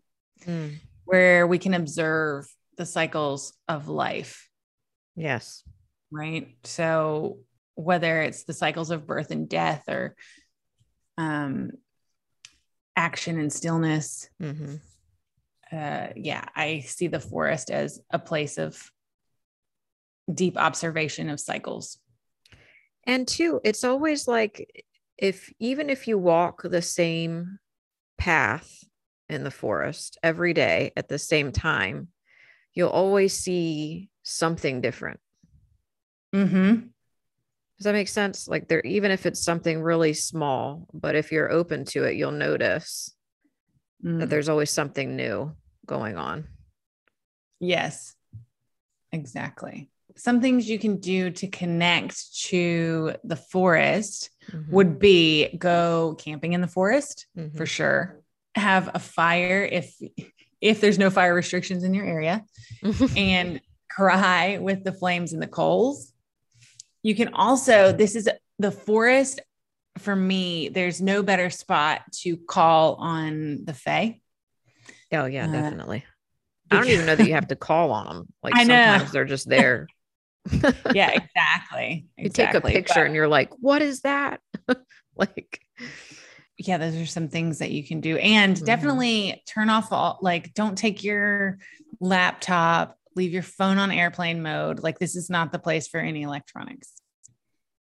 Mm. 0.48 0.80
where 1.04 1.46
we 1.46 1.58
can 1.60 1.74
observe 1.74 2.48
the 2.78 2.86
cycles 2.86 3.54
of 3.68 3.90
life, 3.90 4.50
Yes. 5.16 5.64
right? 6.12 6.56
So 6.64 7.40
whether 7.76 8.22
it's 8.22 8.44
the 8.44 8.54
cycles 8.54 8.92
of 8.92 9.08
birth 9.08 9.32
and 9.32 9.48
death 9.48 9.84
or 9.88 10.16
um, 11.18 11.72
action 12.96 13.40
and 13.40 13.52
stillness, 13.52 14.30
Mm-hmm. 14.42 14.76
uh, 15.72 16.08
yeah, 16.16 16.46
I 16.56 16.80
see 16.80 17.08
the 17.08 17.20
forest 17.20 17.72
as 17.72 18.00
a 18.12 18.20
place 18.20 18.58
of 18.58 18.82
deep 20.32 20.58
observation 20.58 21.30
of 21.30 21.40
cycles. 21.40 21.98
And 23.06 23.28
two, 23.28 23.60
it's 23.64 23.84
always 23.84 24.28
like 24.28 24.86
if 25.18 25.52
even 25.60 25.90
if 25.90 26.08
you 26.08 26.18
walk 26.18 26.62
the 26.64 26.82
same 26.82 27.58
path 28.18 28.84
in 29.28 29.44
the 29.44 29.52
forest 29.52 30.20
every 30.22 30.54
day 30.54 30.92
at 30.96 31.08
the 31.08 31.18
same 31.18 31.52
time, 31.52 32.10
you'll 32.74 32.90
always 32.90 33.34
see 33.34 34.11
something 34.32 34.82
different. 34.82 35.20
Mm-hmm. 36.34 36.74
Does 37.78 37.84
that 37.86 37.94
make 37.94 38.08
sense? 38.08 38.48
Like 38.48 38.68
there, 38.68 38.82
even 38.82 39.12
if 39.12 39.26
it's 39.26 39.44
something 39.44 39.82
really 39.82 40.14
small, 40.14 40.88
but 40.94 41.16
if 41.16 41.32
you're 41.32 41.52
open 41.52 41.86
to 41.86 42.04
it, 42.04 42.16
you'll 42.16 42.32
notice 42.32 43.14
Mm. 44.04 44.20
that 44.20 44.32
there's 44.32 44.50
always 44.50 44.72
something 44.72 45.16
new 45.16 45.56
going 45.86 46.18
on. 46.18 46.48
Yes, 47.60 48.16
exactly. 49.12 49.92
Some 50.16 50.42
things 50.42 50.68
you 50.68 50.80
can 50.80 50.98
do 50.98 51.30
to 51.30 51.48
connect 51.48 52.36
to 52.46 53.14
the 53.24 53.36
forest 53.36 54.32
Mhm. 54.52 54.70
would 54.70 54.98
be 54.98 55.56
go 55.56 56.16
camping 56.18 56.54
in 56.54 56.62
the 56.62 56.68
forest 56.68 57.28
Mhm. 57.38 57.56
for 57.56 57.68
sure. 57.68 58.20
Have 58.56 58.90
a 58.96 59.00
fire 59.00 59.64
if 59.72 59.96
if 60.62 60.82
there's 60.82 60.98
no 60.98 61.12
fire 61.12 61.36
restrictions 61.36 61.84
in 61.84 61.94
your 61.94 62.06
area 62.06 62.44
and 63.16 63.62
cry 64.02 64.58
with 64.58 64.84
the 64.84 64.92
flames 64.92 65.32
and 65.34 65.42
the 65.42 65.48
coals. 65.48 66.12
You 67.04 67.14
can 67.16 67.34
also 67.34 67.92
this 67.92 68.16
is 68.16 68.28
the 68.60 68.72
forest 68.72 69.40
for 69.98 70.16
me 70.16 70.70
there's 70.70 71.02
no 71.02 71.22
better 71.22 71.50
spot 71.50 72.02
to 72.22 72.38
call 72.38 72.96
on 72.96 73.64
the 73.66 73.74
fae. 73.74 74.20
oh 75.12 75.26
yeah, 75.26 75.48
Uh, 75.48 75.52
definitely. 75.52 76.04
I 76.72 76.78
don't 76.78 76.88
even 76.88 77.06
know 77.06 77.16
that 77.16 77.28
you 77.28 77.34
have 77.34 77.50
to 77.50 77.56
call 77.70 77.92
on 77.92 78.08
them. 78.08 78.28
Like 78.42 78.56
I 78.56 78.64
know. 78.64 78.74
sometimes 78.76 79.12
they're 79.12 79.26
just 79.26 79.48
there. 79.48 79.88
Yeah, 80.96 81.12
exactly. 81.22 82.08
you 82.18 82.30
take 82.30 82.54
a 82.56 82.62
picture 82.62 82.94
But- 82.96 83.06
and 83.06 83.16
you're 83.16 83.28
like, 83.28 83.52
what 83.60 83.82
is 83.84 84.02
that? 84.02 84.40
like, 85.16 85.60
yeah, 86.58 86.78
those 86.80 86.96
are 86.96 87.06
some 87.06 87.28
things 87.28 87.60
that 87.60 87.70
you 87.72 87.84
can 87.84 88.02
do. 88.02 88.18
And 88.18 88.56
Mhm. 88.58 88.66
definitely 88.66 89.44
turn 89.48 89.70
off 89.70 89.92
all 89.92 90.18
like 90.22 90.54
don't 90.56 90.78
take 90.78 91.04
your 91.04 91.60
laptop, 92.00 92.98
leave 93.16 93.34
your 93.34 93.44
phone 93.44 93.78
on 93.78 93.92
airplane 93.92 94.42
mode. 94.42 94.82
Like 94.82 95.00
this 95.00 95.16
is 95.16 95.30
not 95.30 95.52
the 95.52 95.60
place 95.60 95.88
for 95.88 96.00
any 96.00 96.24
electronics. 96.24 96.94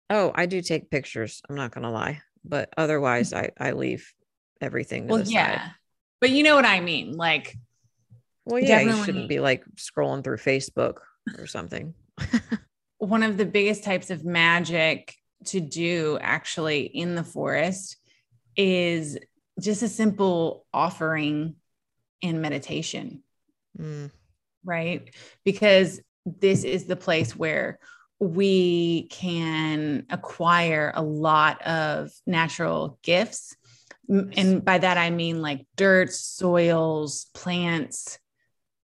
oh, 0.10 0.32
I 0.36 0.46
do 0.46 0.62
take 0.62 0.90
pictures. 0.90 1.42
I'm 1.50 1.56
not 1.56 1.72
gonna 1.72 1.92
lie, 1.92 2.22
but 2.44 2.70
otherwise, 2.78 3.34
I 3.34 3.52
I 3.60 3.72
leave 3.72 4.12
everything. 4.60 5.08
To 5.08 5.14
Well, 5.14 5.24
yeah. 5.24 5.62
side. 5.62 5.72
But 6.20 6.30
you 6.30 6.44
know 6.44 6.56
what 6.56 6.66
I 6.66 6.82
mean? 6.82 7.14
Like 7.14 7.58
Well, 8.46 8.62
yeah, 8.62 8.82
you 8.82 9.04
shouldn't 9.04 9.30
be 9.30 9.40
like 9.40 9.64
scrolling 9.76 10.24
through 10.24 10.38
Facebook 10.38 10.98
or 11.38 11.48
something. 11.48 11.94
one 12.98 13.24
of 13.24 13.38
the 13.38 13.46
biggest 13.46 13.84
types 13.84 14.12
of 14.12 14.24
magic 14.24 15.16
to 15.46 15.60
do 15.60 16.20
actually 16.22 16.82
in 16.82 17.16
the 17.16 17.24
forest 17.24 17.98
is 18.56 19.18
just 19.60 19.82
a 19.82 19.88
simple 19.88 20.66
offering 20.74 21.56
and 22.22 22.42
meditation. 22.42 23.24
Mm, 23.80 24.12
right? 24.64 25.14
Because 25.43 26.01
this 26.26 26.64
is 26.64 26.86
the 26.86 26.95
place 26.95 27.36
where 27.36 27.80
we 28.20 29.07
can 29.09 30.05
acquire 30.09 30.91
a 30.93 31.01
lot 31.01 31.62
of 31.64 32.12
natural 32.28 32.99
gifts. 33.01 33.55
And 34.07 34.64
by 34.64 34.78
that, 34.78 34.97
I 34.97 35.09
mean 35.09 35.41
like 35.41 35.66
dirt, 35.76 36.12
soils, 36.12 37.28
plants, 37.34 38.20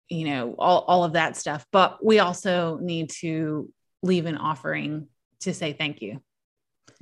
you 0.08 0.24
know, 0.26 0.54
all, 0.58 0.84
all 0.86 1.04
of 1.04 1.14
that 1.14 1.36
stuff. 1.36 1.66
But 1.72 2.04
we 2.04 2.20
also 2.20 2.78
need 2.80 3.10
to 3.20 3.70
leave 4.02 4.26
an 4.26 4.36
offering 4.36 5.08
to 5.40 5.52
say 5.52 5.72
thank 5.72 6.00
you 6.00 6.20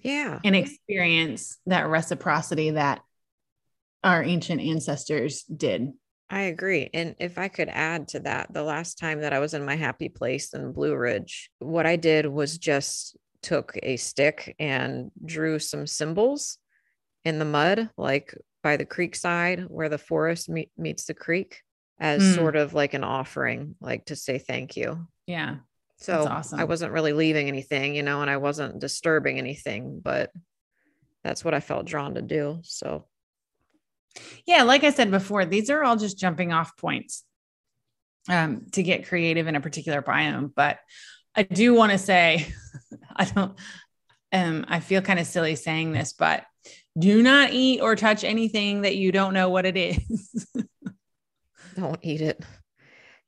yeah. 0.03 0.39
and 0.45 0.57
experience 0.57 1.59
that 1.67 1.89
reciprocity 1.89 2.71
that 2.71 3.01
our 4.05 4.23
ancient 4.23 4.61
ancestors 4.61 5.43
did. 5.43 5.93
I 6.29 6.43
agree. 6.43 6.91
And 6.93 7.15
if 7.21 7.39
I 7.39 7.49
could 7.49 7.69
add 7.69 8.09
to 8.09 8.21
that, 8.21 8.53
the 8.53 8.63
last 8.63 8.99
time 8.99 9.21
that 9.21 9.33
I 9.33 9.39
was 9.39 9.55
in 9.55 9.65
my 9.65 9.77
happy 9.77 10.09
place 10.09 10.53
in 10.55 10.73
Blue 10.73 10.97
Ridge, 10.97 11.51
what 11.61 11.87
I 11.87 11.97
did 11.97 12.27
was 12.27 12.59
just 12.59 13.17
took 13.43 13.79
a 13.83 13.97
stick 13.97 14.57
and 14.59 15.13
drew 15.25 15.59
some 15.61 15.87
symbols 15.87 16.59
in 17.25 17.39
the 17.39 17.45
mud, 17.45 17.91
like 17.97 18.35
by 18.63 18.77
the 18.77 18.85
creek 18.85 19.15
side 19.15 19.67
where 19.69 19.89
the 19.89 19.99
forest 19.99 20.49
meet, 20.49 20.71
meets 20.77 21.05
the 21.05 21.15
creek, 21.15 21.63
as 22.01 22.23
Mm. 22.23 22.35
sort 22.35 22.57
of 22.57 22.75
like 22.75 22.95
an 22.95 23.05
offering, 23.05 23.77
like 23.81 24.07
to 24.07 24.17
say 24.17 24.39
thank 24.39 24.77
you. 24.77 25.07
Yeah. 25.27 25.59
So 25.99 26.27
awesome. 26.27 26.59
I 26.59 26.65
wasn't 26.65 26.93
really 26.93 27.13
leaving 27.13 27.47
anything, 27.49 27.95
you 27.95 28.03
know, 28.03 28.21
and 28.21 28.31
I 28.31 28.37
wasn't 28.37 28.81
disturbing 28.81 29.39
anything, 29.39 30.01
but 30.01 30.33
that's 31.23 31.45
what 31.45 31.55
I 31.55 31.61
felt 31.61 31.87
drawn 31.87 32.15
to 32.15 32.23
do. 32.23 32.59
So 32.63 33.07
Yeah, 34.47 34.63
like 34.63 34.85
I 34.85 34.91
said 34.91 35.11
before, 35.11 35.45
these 35.45 35.71
are 35.71 35.83
all 35.83 35.97
just 35.97 36.19
jumping 36.19 36.53
off 36.53 36.77
points 36.77 37.25
um, 38.29 38.67
to 38.73 38.83
get 38.83 39.09
creative 39.09 39.47
in 39.47 39.57
a 39.57 39.61
particular 39.61 40.03
biome. 40.03 40.53
But 40.55 40.79
I 41.35 41.43
do 41.43 41.75
want 41.75 41.93
to 41.93 41.99
say, 41.99 42.47
I 43.17 43.25
don't, 43.25 43.59
um, 44.33 44.65
I 44.69 44.81
feel 44.81 45.03
kind 45.03 45.19
of 45.19 45.27
silly 45.27 45.57
saying 45.57 45.93
this, 45.93 46.13
but 46.13 46.45
do 46.99 47.23
not 47.23 47.53
eat 47.53 47.81
or 47.81 47.97
touch 47.97 48.25
anything 48.25 48.83
that 48.83 48.97
you 48.97 49.13
don't 49.13 49.35
know 49.35 49.49
what 49.49 49.67
it 49.67 49.77
is. 49.77 50.47
don't 51.77 51.99
eat 52.03 52.21
it. 52.21 52.43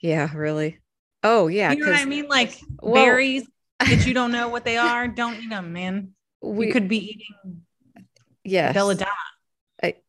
Yeah, 0.00 0.32
really. 0.34 0.78
Oh, 1.22 1.48
yeah. 1.48 1.72
you 1.72 1.84
know 1.84 1.90
what 1.90 2.00
I 2.00 2.04
mean? 2.04 2.28
Like 2.28 2.58
well- 2.80 2.94
berries 2.94 3.46
that 3.80 4.06
you 4.06 4.14
don't 4.14 4.32
know 4.32 4.48
what 4.48 4.64
they 4.64 4.76
are, 4.78 5.08
don't 5.08 5.36
eat 5.42 5.50
them, 5.50 5.72
man. 5.72 6.12
we 6.40 6.68
you 6.68 6.72
could 6.72 6.88
be 6.88 7.10
eating 7.10 7.62
yes. 8.44 8.74
belladonna. 8.74 9.10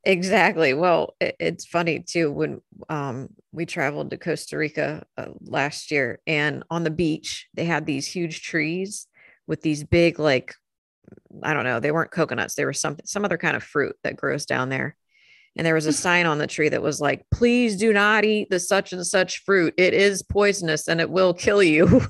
Exactly. 0.04 0.74
Well, 0.74 1.16
it's 1.20 1.66
funny 1.66 2.00
too 2.00 2.32
when 2.32 2.62
um 2.90 3.30
we 3.52 3.66
traveled 3.66 4.10
to 4.10 4.18
Costa 4.18 4.58
Rica 4.58 5.06
uh, 5.18 5.28
last 5.42 5.92
year 5.92 6.20
and 6.26 6.64
on 6.72 6.84
the 6.84 6.90
beach 6.90 7.48
they 7.54 7.66
had 7.66 7.86
these 7.86 8.08
huge 8.08 8.42
trees 8.42 9.08
with 9.48 9.62
these 9.62 9.84
big 9.84 10.18
like 10.20 10.56
I 11.44 11.54
don't 11.54 11.66
know, 11.66 11.80
they 11.80 11.92
weren't 11.92 12.12
coconuts, 12.12 12.56
they 12.56 12.66
were 12.66 12.74
some 12.74 12.98
some 13.06 13.26
other 13.26 13.38
kind 13.38 13.58
of 13.58 13.64
fruit 13.64 13.96
that 14.04 14.18
grows 14.18 14.46
down 14.46 14.70
there. 14.70 14.96
And 15.58 15.66
there 15.68 15.76
was 15.76 15.88
a 15.88 15.94
sign 16.06 16.26
on 16.28 16.40
the 16.40 16.48
tree 16.48 16.70
that 16.70 16.82
was 16.84 17.02
like, 17.02 17.26
please 17.34 17.78
do 17.78 17.94
not 17.94 18.26
eat 18.26 18.50
the 18.50 18.60
such 18.60 18.94
and 18.94 19.06
such 19.06 19.44
fruit. 19.46 19.74
It 19.78 19.94
is 19.94 20.24
poisonous 20.24 20.88
and 20.88 21.02
it 21.02 21.10
will 21.10 21.34
kill 21.34 21.64
you. 21.64 22.02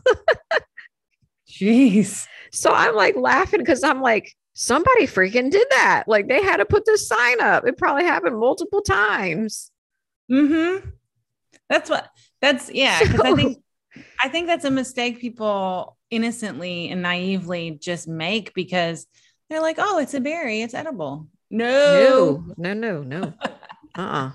Jeez. 1.49 2.27
So 2.51 2.71
I'm 2.71 2.95
like 2.95 3.15
laughing 3.15 3.59
because 3.59 3.83
I'm 3.83 4.01
like, 4.01 4.33
somebody 4.59 5.07
freaking 5.07 5.49
did 5.49 5.65
that. 5.71 6.03
Like 6.05 6.27
they 6.27 6.43
had 6.43 6.57
to 6.57 6.65
put 6.65 6.85
this 6.85 7.07
sign 7.07 7.39
up. 7.41 7.65
It 7.65 7.77
probably 7.77 8.03
happened 8.03 8.37
multiple 8.37 8.81
times. 8.81 9.71
Mm-hmm. 10.29 10.89
That's 11.69 11.89
what 11.89 12.09
that's 12.41 12.69
yeah. 12.69 12.99
Because 12.99 13.21
I 13.21 13.35
think 13.35 13.63
I 14.21 14.27
think 14.27 14.47
that's 14.47 14.65
a 14.65 14.71
mistake 14.71 15.19
people 15.19 15.97
innocently 16.11 16.89
and 16.89 17.01
naively 17.01 17.71
just 17.81 18.07
make 18.07 18.53
because 18.53 19.07
they're 19.49 19.61
like, 19.61 19.77
oh, 19.79 19.97
it's 19.99 20.13
a 20.13 20.19
berry, 20.19 20.61
it's 20.61 20.73
edible. 20.73 21.27
No, 21.49 22.43
no, 22.57 22.73
no, 22.73 23.01
no, 23.01 23.03
no. 23.03 23.33
uh-uh. 23.97 24.31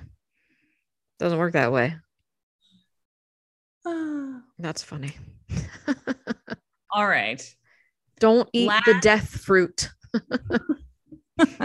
Doesn't 1.20 1.38
work 1.38 1.52
that 1.52 1.70
way. 1.70 1.94
That's 4.58 4.82
funny. 4.82 5.16
All 6.90 7.06
right. 7.06 7.42
Don't 8.20 8.48
eat 8.52 8.68
last- 8.68 8.86
the 8.86 8.98
death 9.00 9.28
fruit. 9.28 9.90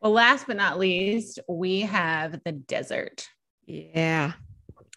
well, 0.00 0.12
last 0.12 0.46
but 0.46 0.56
not 0.56 0.78
least, 0.78 1.40
we 1.48 1.80
have 1.80 2.40
the 2.44 2.52
desert. 2.52 3.26
Yeah. 3.66 4.32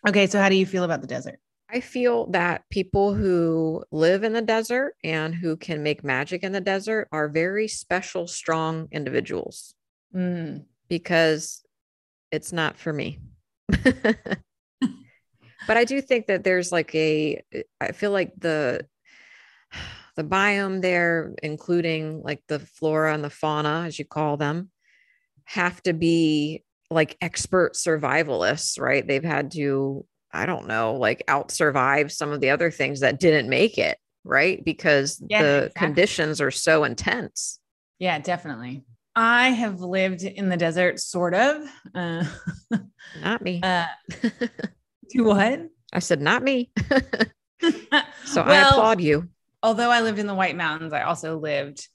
Okay. 0.07 0.27
So, 0.27 0.39
how 0.39 0.49
do 0.49 0.55
you 0.55 0.65
feel 0.65 0.83
about 0.83 1.01
the 1.01 1.07
desert? 1.07 1.39
I 1.73 1.79
feel 1.79 2.27
that 2.31 2.63
people 2.69 3.13
who 3.13 3.83
live 3.91 4.23
in 4.23 4.33
the 4.33 4.41
desert 4.41 4.95
and 5.05 5.33
who 5.33 5.55
can 5.55 5.83
make 5.83 6.03
magic 6.03 6.43
in 6.43 6.51
the 6.51 6.59
desert 6.59 7.07
are 7.13 7.29
very 7.29 7.69
special, 7.69 8.27
strong 8.27 8.89
individuals 8.91 9.73
mm. 10.13 10.65
because 10.89 11.63
it's 12.29 12.51
not 12.51 12.77
for 12.77 12.91
me. 12.91 13.19
but 13.69 14.17
I 15.69 15.85
do 15.85 16.01
think 16.01 16.27
that 16.27 16.43
there's 16.43 16.73
like 16.73 16.93
a, 16.93 17.41
I 17.79 17.93
feel 17.93 18.11
like 18.11 18.33
the, 18.37 18.85
the 20.15 20.23
biome 20.23 20.81
there, 20.81 21.33
including 21.41 22.21
like 22.21 22.41
the 22.47 22.59
flora 22.59 23.13
and 23.13 23.23
the 23.23 23.29
fauna, 23.29 23.83
as 23.87 23.97
you 23.97 24.05
call 24.05 24.37
them, 24.37 24.69
have 25.45 25.81
to 25.83 25.93
be 25.93 26.63
like 26.89 27.17
expert 27.21 27.73
survivalists, 27.73 28.79
right? 28.79 29.07
They've 29.07 29.23
had 29.23 29.51
to 29.51 30.05
I 30.33 30.45
don't 30.45 30.67
know, 30.67 30.95
like 30.95 31.23
out 31.27 31.51
survive 31.51 32.11
some 32.11 32.31
of 32.31 32.39
the 32.39 32.51
other 32.51 32.71
things 32.71 33.01
that 33.01 33.19
didn't 33.19 33.49
make 33.49 33.77
it, 33.77 33.97
right? 34.23 34.63
Because 34.63 35.21
yeah, 35.27 35.41
the 35.41 35.57
exactly. 35.65 35.87
conditions 35.87 36.41
are 36.41 36.51
so 36.51 36.83
intense. 36.83 37.59
Yeah, 37.99 38.17
definitely. 38.19 38.85
I 39.13 39.49
have 39.49 39.81
lived 39.81 40.23
in 40.23 40.47
the 40.47 40.55
desert, 40.55 40.99
sort 40.99 41.33
of. 41.33 41.63
Uh, 41.93 42.23
not 43.21 43.41
me. 43.41 43.61
Uh, 43.63 43.87
to 45.09 45.23
what? 45.23 45.67
I 45.91 45.99
said, 45.99 46.21
not 46.21 46.41
me. 46.43 46.71
so 47.61 48.43
well, 48.43 48.45
I 48.45 48.71
applaud 48.71 49.01
you. 49.01 49.27
Although 49.63 49.91
I 49.91 50.01
lived 50.01 50.19
in 50.19 50.27
the 50.27 50.33
White 50.33 50.55
Mountains, 50.55 50.93
I 50.93 51.03
also 51.03 51.37
lived 51.37 51.87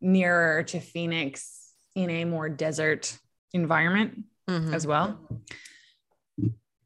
nearer 0.00 0.62
to 0.64 0.80
Phoenix 0.80 1.72
in 1.94 2.10
a 2.10 2.24
more 2.24 2.48
desert 2.48 3.16
environment 3.52 4.24
mm-hmm. 4.48 4.74
as 4.74 4.86
well. 4.86 5.18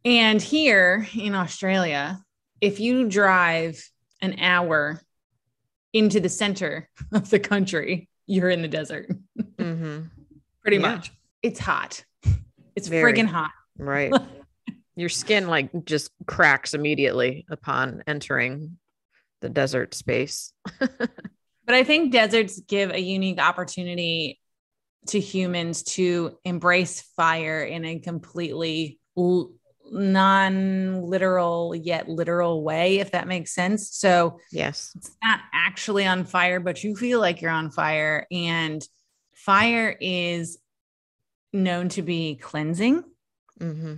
And 0.04 0.40
here 0.40 1.06
in 1.14 1.34
Australia, 1.34 2.20
if 2.60 2.80
you 2.80 3.08
drive 3.08 3.82
an 4.20 4.38
hour 4.40 5.00
into 5.92 6.20
the 6.20 6.28
center 6.28 6.88
of 7.12 7.30
the 7.30 7.40
country, 7.40 8.08
you're 8.26 8.50
in 8.50 8.62
the 8.62 8.68
desert. 8.68 9.10
Mm-hmm. 9.56 10.02
Pretty 10.62 10.76
yeah. 10.76 10.94
much. 10.94 11.12
It's 11.42 11.58
hot. 11.58 12.04
It's 12.76 12.88
Very, 12.88 13.12
friggin' 13.12 13.26
hot. 13.26 13.50
Right. 13.76 14.12
Your 14.96 15.08
skin 15.08 15.46
like 15.46 15.70
just 15.84 16.10
cracks 16.26 16.74
immediately 16.74 17.46
upon 17.48 18.02
entering 18.06 18.78
the 19.40 19.48
desert 19.48 19.94
space. 19.94 20.52
but 20.78 21.74
I 21.74 21.84
think 21.84 22.12
deserts 22.12 22.60
give 22.60 22.90
a 22.90 23.00
unique 23.00 23.40
opportunity 23.40 24.40
to 25.08 25.20
humans 25.20 25.82
to 25.82 26.36
embrace 26.44 27.02
fire 27.16 27.62
in 27.62 27.84
a 27.84 27.98
completely 27.98 28.98
non-literal 29.90 31.74
yet 31.74 32.08
literal 32.08 32.62
way 32.62 32.98
if 32.98 33.12
that 33.12 33.26
makes 33.26 33.54
sense 33.54 33.90
so 33.90 34.38
yes 34.52 34.92
it's 34.96 35.16
not 35.22 35.40
actually 35.52 36.06
on 36.06 36.24
fire 36.24 36.60
but 36.60 36.84
you 36.84 36.94
feel 36.94 37.20
like 37.20 37.40
you're 37.40 37.50
on 37.50 37.70
fire 37.70 38.26
and 38.30 38.86
fire 39.34 39.96
is 40.00 40.58
known 41.52 41.88
to 41.88 42.02
be 42.02 42.36
cleansing 42.36 43.02
mm-hmm. 43.58 43.94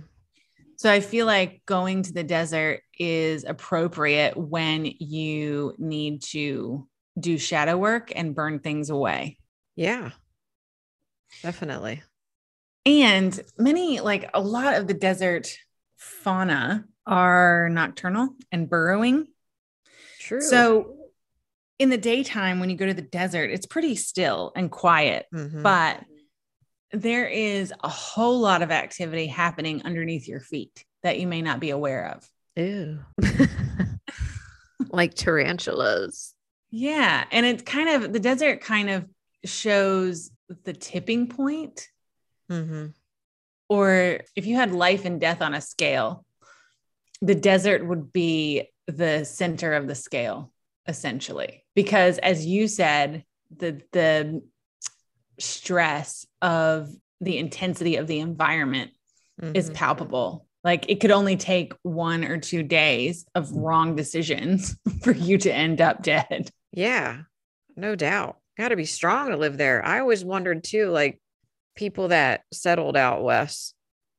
So 0.81 0.91
i 0.91 0.99
feel 0.99 1.25
like 1.25 1.61
going 1.65 2.03
to 2.03 2.13
the 2.13 2.23
desert 2.23 2.81
is 2.97 3.43
appropriate 3.43 4.35
when 4.35 4.85
you 4.85 5.73
need 5.77 6.21
to 6.21 6.87
do 7.19 7.37
shadow 7.37 7.77
work 7.77 8.11
and 8.15 8.35
burn 8.35 8.59
things 8.59 8.89
away 8.89 9.37
yeah 9.75 10.11
definitely 11.41 12.01
and 12.85 13.39
many 13.57 13.99
like 13.99 14.29
a 14.33 14.41
lot 14.41 14.75
of 14.75 14.87
the 14.87 14.93
desert 14.93 15.55
fauna 15.97 16.85
are 17.05 17.69
nocturnal 17.69 18.29
and 18.51 18.69
burrowing. 18.69 19.27
True. 20.19 20.41
So 20.41 20.95
in 21.79 21.89
the 21.89 21.97
daytime, 21.97 22.59
when 22.59 22.69
you 22.69 22.75
go 22.75 22.85
to 22.85 22.93
the 22.93 23.01
desert, 23.01 23.51
it's 23.51 23.65
pretty 23.65 23.95
still 23.95 24.51
and 24.55 24.69
quiet, 24.69 25.25
mm-hmm. 25.33 25.61
but 25.61 26.03
there 26.93 27.27
is 27.27 27.73
a 27.83 27.89
whole 27.89 28.39
lot 28.39 28.61
of 28.61 28.71
activity 28.71 29.27
happening 29.27 29.83
underneath 29.83 30.27
your 30.27 30.39
feet 30.39 30.85
that 31.03 31.19
you 31.19 31.27
may 31.27 31.41
not 31.41 31.59
be 31.59 31.69
aware 31.69 32.15
of. 32.15 32.29
Ew. 32.55 32.99
like 34.89 35.13
tarantulas. 35.13 36.33
Yeah. 36.69 37.23
And 37.31 37.45
it's 37.45 37.63
kind 37.63 37.89
of 37.89 38.13
the 38.13 38.19
desert 38.19 38.61
kind 38.61 38.89
of 38.89 39.05
shows 39.45 40.31
the 40.63 40.73
tipping 40.73 41.27
point. 41.27 41.87
Mm-hmm 42.51 42.87
or 43.71 44.19
if 44.35 44.47
you 44.47 44.57
had 44.57 44.73
life 44.73 45.05
and 45.05 45.21
death 45.21 45.41
on 45.41 45.53
a 45.53 45.61
scale, 45.61 46.25
the 47.21 47.35
desert 47.35 47.87
would 47.87 48.11
be 48.11 48.67
the 48.85 49.23
center 49.23 49.75
of 49.75 49.87
the 49.87 49.95
scale, 49.95 50.51
essentially. 50.89 51.63
Because 51.73 52.17
as 52.17 52.45
you 52.45 52.67
said, 52.67 53.23
the 53.55 53.81
the 53.93 54.41
stress 55.39 56.25
of 56.41 56.89
the 57.19 57.37
intensity 57.37 57.97
of 57.97 58.07
the 58.07 58.19
environment 58.19 58.91
mm-hmm. 59.41 59.55
is 59.55 59.69
palpable. 59.69 60.45
Like 60.63 60.89
it 60.89 60.99
could 60.99 61.11
only 61.11 61.37
take 61.37 61.73
one 61.81 62.23
or 62.23 62.37
two 62.37 62.63
days 62.63 63.25
of 63.33 63.51
wrong 63.51 63.95
decisions 63.95 64.75
for 65.03 65.11
you 65.11 65.37
to 65.39 65.53
end 65.53 65.81
up 65.81 66.03
dead. 66.03 66.49
Yeah, 66.71 67.21
no 67.75 67.95
doubt. 67.95 68.37
Got 68.57 68.69
to 68.69 68.75
be 68.75 68.85
strong 68.85 69.29
to 69.29 69.37
live 69.37 69.57
there. 69.57 69.83
I 69.83 69.99
always 69.99 70.23
wondered 70.23 70.63
too, 70.63 70.89
like 70.89 71.19
people 71.75 72.09
that 72.09 72.41
settled 72.51 72.95
out 72.95 73.23
west, 73.23 73.73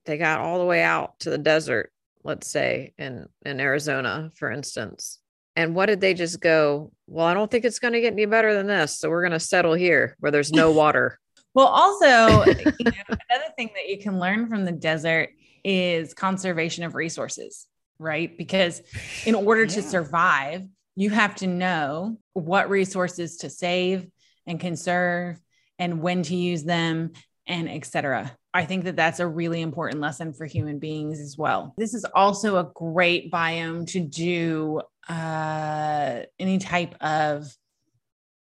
they 0.05 0.19
got 0.19 0.41
all 0.41 0.59
the 0.59 0.65
way 0.65 0.83
out 0.83 1.19
to 1.21 1.31
the 1.31 1.39
desert, 1.39 1.93
let's 2.25 2.49
say 2.49 2.93
in 2.99 3.27
in 3.45 3.61
Arizona, 3.61 4.31
for 4.35 4.51
instance. 4.51 5.21
And 5.55 5.75
what 5.75 5.87
did 5.87 6.01
they 6.01 6.15
just 6.15 6.41
go? 6.41 6.93
Well, 7.13 7.27
I 7.27 7.35
don't 7.35 7.51
think 7.51 7.67
it's 7.67 7.79
going 7.79 7.93
to 7.93 8.01
get 8.01 8.15
any 8.15 8.25
better 8.25 8.55
than 8.55 8.67
this, 8.67 8.99
so 8.99 9.11
we're 9.11 9.21
going 9.21 9.33
to 9.33 9.41
settle 9.41 9.75
here 9.75 10.17
where 10.21 10.33
there's 10.33 10.51
no 10.51 10.71
water. 10.83 11.19
well, 11.53 11.67
also, 11.67 12.07
you 12.47 12.55
know, 12.55 13.17
another 13.29 13.53
thing 13.57 13.71
that 13.75 13.89
you 13.89 13.99
can 13.99 14.19
learn 14.19 14.49
from 14.49 14.65
the 14.65 14.73
desert 14.73 15.29
is 15.63 16.15
conservation 16.15 16.85
of 16.85 16.95
resources, 16.95 17.67
right? 17.99 18.37
Because 18.37 18.81
in 19.27 19.35
order 19.35 19.65
yeah. 19.65 19.75
to 19.75 19.83
survive, 19.83 20.67
you 20.97 21.11
have 21.11 21.35
to 21.37 21.47
know 21.47 22.17
what 22.33 22.71
resources 22.71 23.37
to 23.39 23.51
save 23.51 24.07
and 24.47 24.59
conserve 24.59 25.39
and 25.79 26.01
when 26.01 26.23
to 26.23 26.35
use 26.35 26.65
them 26.65 27.13
and 27.47 27.69
etc. 27.69 28.33
I 28.55 28.65
think 28.65 28.85
that 28.85 28.97
that's 28.97 29.21
a 29.21 29.27
really 29.27 29.61
important 29.61 30.01
lesson 30.01 30.33
for 30.33 30.47
human 30.47 30.79
beings 30.79 31.21
as 31.21 31.37
well. 31.37 31.75
This 31.77 31.93
is 31.93 32.05
also 32.15 32.57
a 32.57 32.71
great 32.75 33.31
biome 33.31 33.87
to 33.89 34.01
do 34.01 34.81
uh, 35.09 36.21
any 36.39 36.59
type 36.59 36.95
of 37.01 37.55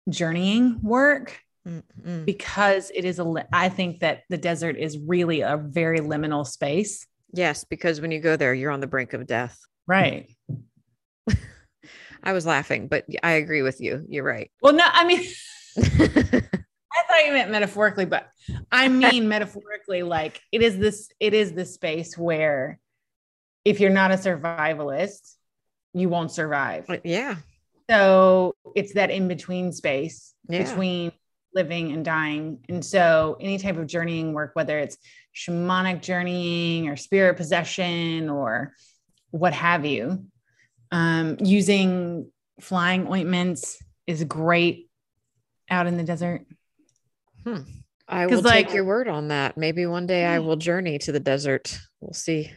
journeying 0.09 0.79
work 0.81 1.39
mm-hmm. 1.67 2.23
because 2.23 2.91
it 2.95 3.03
is 3.03 3.19
a 3.19 3.47
i 3.51 3.67
think 3.67 3.99
that 3.99 4.23
the 4.29 4.37
desert 4.37 4.77
is 4.77 4.97
really 4.97 5.41
a 5.41 5.57
very 5.57 5.99
liminal 5.99 6.45
space. 6.45 7.05
Yes, 7.33 7.65
because 7.65 7.99
when 7.99 8.11
you 8.11 8.21
go 8.21 8.37
there, 8.37 8.53
you're 8.53 8.71
on 8.71 8.79
the 8.79 8.87
brink 8.87 9.13
of 9.13 9.27
death. 9.27 9.59
Right. 9.85 10.29
I 12.23 12.33
was 12.33 12.45
laughing, 12.45 12.87
but 12.87 13.05
I 13.21 13.33
agree 13.33 13.61
with 13.61 13.81
you. 13.81 14.05
You're 14.07 14.23
right. 14.23 14.49
Well, 14.61 14.73
no, 14.73 14.85
I 14.85 15.05
mean. 15.05 15.21
I 15.77 17.03
thought 17.03 17.25
you 17.25 17.33
meant 17.33 17.51
metaphorically, 17.51 18.05
but 18.05 18.29
I 18.71 18.87
mean 18.87 19.27
metaphorically, 19.27 20.01
like 20.03 20.41
it 20.51 20.63
is 20.63 20.77
this, 20.77 21.09
it 21.19 21.33
is 21.33 21.53
the 21.53 21.65
space 21.65 22.17
where 22.17 22.79
if 23.63 23.79
you're 23.79 23.91
not 23.91 24.11
a 24.11 24.15
survivalist, 24.15 25.35
you 25.93 26.09
won't 26.09 26.31
survive. 26.31 26.85
Yeah. 27.03 27.37
So 27.89 28.53
it's 28.75 28.93
that 28.93 29.09
in 29.11 29.27
between 29.27 29.71
space 29.71 30.33
Yeah. 30.49 30.63
between 30.63 31.11
living 31.53 31.91
and 31.91 32.03
dying. 32.05 32.59
And 32.69 32.83
so 32.85 33.37
any 33.39 33.57
type 33.57 33.77
of 33.77 33.87
journeying 33.87 34.33
work, 34.33 34.51
whether 34.53 34.77
it's 34.77 34.97
shamanic 35.35 36.01
journeying 36.01 36.87
or 36.89 36.95
spirit 36.95 37.37
possession 37.37 38.29
or 38.29 38.73
what 39.31 39.53
have 39.53 39.85
you, 39.85 40.25
um, 40.91 41.37
using 41.39 42.31
flying 42.61 43.07
ointments 43.07 43.81
is 44.05 44.23
great 44.23 44.89
out 45.69 45.87
in 45.87 45.97
the 45.97 46.03
desert. 46.03 46.45
I 48.07 48.25
will 48.25 48.41
like- 48.41 48.67
take 48.67 48.73
your 48.75 48.85
word 48.85 49.07
on 49.07 49.29
that. 49.29 49.57
Maybe 49.57 49.85
one 49.85 50.07
day 50.07 50.25
I 50.25 50.39
will 50.39 50.55
journey 50.57 50.97
to 50.99 51.11
the 51.11 51.19
desert. 51.19 51.77
We'll 52.01 52.13
see. 52.13 52.51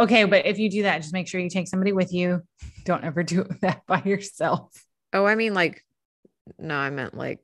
Okay, 0.00 0.24
but 0.24 0.46
if 0.46 0.58
you 0.58 0.70
do 0.70 0.84
that, 0.84 1.02
just 1.02 1.12
make 1.12 1.28
sure 1.28 1.42
you 1.42 1.50
take 1.50 1.68
somebody 1.68 1.92
with 1.92 2.10
you. 2.10 2.42
Don't 2.86 3.04
ever 3.04 3.22
do 3.22 3.44
that 3.60 3.82
by 3.86 4.02
yourself. 4.02 4.72
Oh, 5.12 5.26
I 5.26 5.34
mean, 5.34 5.52
like, 5.52 5.84
no, 6.58 6.74
I 6.74 6.88
meant 6.88 7.14
like, 7.14 7.40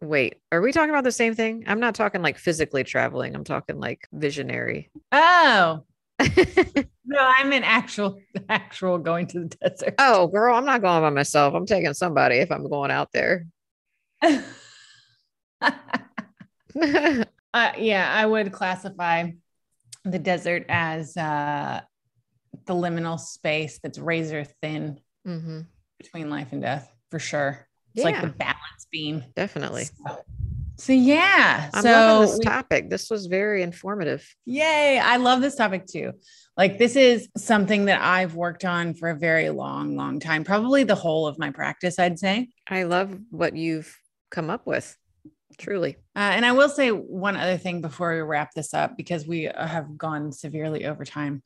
wait, 0.00 0.36
are 0.50 0.62
we 0.62 0.72
talking 0.72 0.88
about 0.88 1.04
the 1.04 1.12
same 1.12 1.34
thing? 1.34 1.64
I'm 1.66 1.80
not 1.80 1.94
talking 1.94 2.22
like 2.22 2.38
physically 2.38 2.82
traveling. 2.82 3.34
I'm 3.36 3.44
talking 3.44 3.78
like 3.78 4.08
visionary. 4.10 4.90
Oh, 5.12 5.84
no, 6.18 7.18
I'm 7.18 7.52
an 7.52 7.62
actual 7.62 8.18
actual 8.48 8.96
going 8.96 9.26
to 9.28 9.40
the 9.40 9.48
desert. 9.48 9.96
oh, 9.98 10.28
girl, 10.28 10.54
I'm 10.54 10.64
not 10.64 10.80
going 10.80 11.02
by 11.02 11.10
myself. 11.10 11.52
I'm 11.52 11.66
taking 11.66 11.92
somebody 11.92 12.36
if 12.36 12.50
I'm 12.50 12.70
going 12.70 12.90
out 12.90 13.12
there. 13.12 13.46
uh, 14.22 14.32
yeah, 17.52 18.10
I 18.10 18.24
would 18.24 18.50
classify 18.50 19.30
the 20.04 20.18
desert 20.18 20.64
as 20.68 21.16
uh, 21.16 21.82
the 22.68 22.74
liminal 22.74 23.18
space 23.18 23.80
that's 23.82 23.98
razor 23.98 24.44
thin 24.62 25.00
hmm 25.26 25.62
between 25.98 26.30
life 26.30 26.52
and 26.52 26.62
death, 26.62 26.88
for 27.10 27.18
sure. 27.18 27.66
It's 27.96 28.04
like 28.04 28.20
the 28.20 28.28
balance 28.28 28.86
beam. 28.92 29.24
Definitely. 29.34 29.86
So, 29.86 30.24
so 30.76 30.92
yeah, 30.92 31.70
I'm 31.74 31.82
so 31.82 31.90
loving 31.90 32.20
this 32.20 32.38
we- 32.38 32.44
topic. 32.44 32.88
This 32.88 33.10
was 33.10 33.26
very 33.26 33.64
informative. 33.64 34.24
Yay. 34.44 35.00
I 35.00 35.16
love 35.16 35.40
this 35.40 35.56
topic 35.56 35.86
too. 35.86 36.12
Like, 36.56 36.78
this 36.78 36.94
is 36.94 37.28
something 37.36 37.86
that 37.86 38.00
I've 38.00 38.34
worked 38.34 38.64
on 38.64 38.94
for 38.94 39.10
a 39.10 39.16
very 39.16 39.50
long, 39.50 39.96
long 39.96 40.20
time, 40.20 40.44
probably 40.44 40.84
the 40.84 40.94
whole 40.94 41.26
of 41.26 41.38
my 41.38 41.50
practice, 41.50 41.98
I'd 41.98 42.18
say. 42.18 42.50
I 42.68 42.82
love 42.84 43.16
what 43.30 43.56
you've 43.56 43.96
come 44.30 44.50
up 44.50 44.66
with. 44.66 44.96
Truly. 45.58 45.96
Uh, 46.14 46.20
and 46.34 46.46
I 46.46 46.52
will 46.52 46.68
say 46.68 46.90
one 46.90 47.36
other 47.36 47.56
thing 47.58 47.80
before 47.80 48.14
we 48.14 48.20
wrap 48.20 48.54
this 48.54 48.72
up, 48.72 48.96
because 48.96 49.26
we 49.26 49.48
uh, 49.48 49.66
have 49.66 49.98
gone 49.98 50.30
severely 50.32 50.86
over 50.86 51.04
time. 51.04 51.42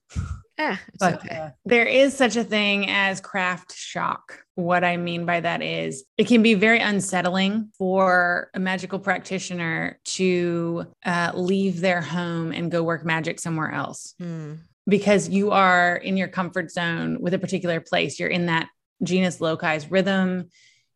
Yeah, 0.58 0.76
it's 0.88 0.98
But 0.98 1.14
okay. 1.24 1.34
uh, 1.36 1.50
there 1.64 1.86
is 1.86 2.14
such 2.14 2.36
a 2.36 2.44
thing 2.44 2.90
as 2.90 3.20
craft 3.22 3.74
shock. 3.74 4.38
What 4.54 4.84
I 4.84 4.98
mean 4.98 5.24
by 5.24 5.40
that 5.40 5.62
is 5.62 6.04
it 6.18 6.26
can 6.26 6.42
be 6.42 6.52
very 6.54 6.78
unsettling 6.78 7.70
for 7.78 8.50
a 8.52 8.60
magical 8.60 8.98
practitioner 8.98 9.98
to 10.04 10.86
uh, 11.06 11.32
leave 11.34 11.80
their 11.80 12.02
home 12.02 12.52
and 12.52 12.70
go 12.70 12.82
work 12.82 13.04
magic 13.04 13.40
somewhere 13.40 13.72
else. 13.72 14.14
Hmm. 14.18 14.54
because 14.86 15.28
you 15.28 15.52
are 15.52 15.94
in 15.96 16.16
your 16.16 16.26
comfort 16.28 16.70
zone 16.70 17.16
with 17.20 17.32
a 17.34 17.38
particular 17.38 17.80
place. 17.80 18.18
You're 18.18 18.28
in 18.28 18.46
that 18.46 18.68
genus 19.02 19.40
loci's 19.40 19.90
rhythm. 19.90 20.50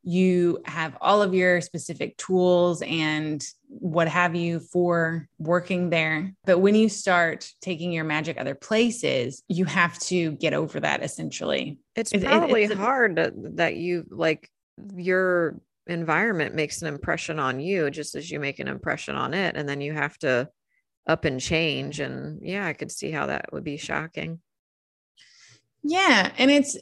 You 0.09 0.63
have 0.67 0.97
all 1.01 1.21
of 1.21 1.35
your 1.35 1.61
specific 1.61 2.17
tools 2.17 2.81
and 2.81 3.45
what 3.69 4.07
have 4.07 4.37
you 4.37 4.61
for 4.61 5.29
working 5.39 5.91
there. 5.91 6.33
But 6.45 6.61
when 6.61 6.77
you 6.77 6.89
start 6.89 7.51
taking 7.61 7.91
your 7.91 8.05
magic 8.05 8.39
other 8.39 8.55
places, 8.55 9.43
you 9.49 9.65
have 9.65 9.99
to 10.01 10.31
get 10.31 10.55
over 10.55 10.79
that 10.79 11.03
essentially. 11.03 11.79
It's 11.97 12.13
It- 12.13 12.23
it- 12.23 12.27
probably 12.27 12.63
it's 12.63 12.73
a- 12.75 12.77
hard 12.77 13.17
that 13.57 13.75
you 13.75 14.07
like 14.09 14.49
your 14.95 15.61
environment 15.89 16.55
makes 16.55 16.83
an 16.83 16.89
impression 16.89 17.41
on 17.41 17.59
you 17.59 17.91
just 17.91 18.15
as 18.15 18.31
you 18.31 18.39
make 18.39 18.61
an 18.61 18.69
impression 18.69 19.17
on 19.17 19.35
it. 19.35 19.57
And 19.57 19.69
then 19.69 19.81
you 19.81 19.93
have 19.93 20.17
to 20.19 20.49
up 21.09 21.25
and 21.25 21.41
change. 21.41 21.99
And 21.99 22.47
yeah, 22.47 22.65
I 22.65 22.75
could 22.75 22.93
see 22.93 23.11
how 23.11 23.27
that 23.27 23.53
would 23.53 23.65
be 23.65 23.77
shocking. 23.77 24.41
Yeah. 25.83 26.31
And 26.39 26.51
it's, 26.51 26.77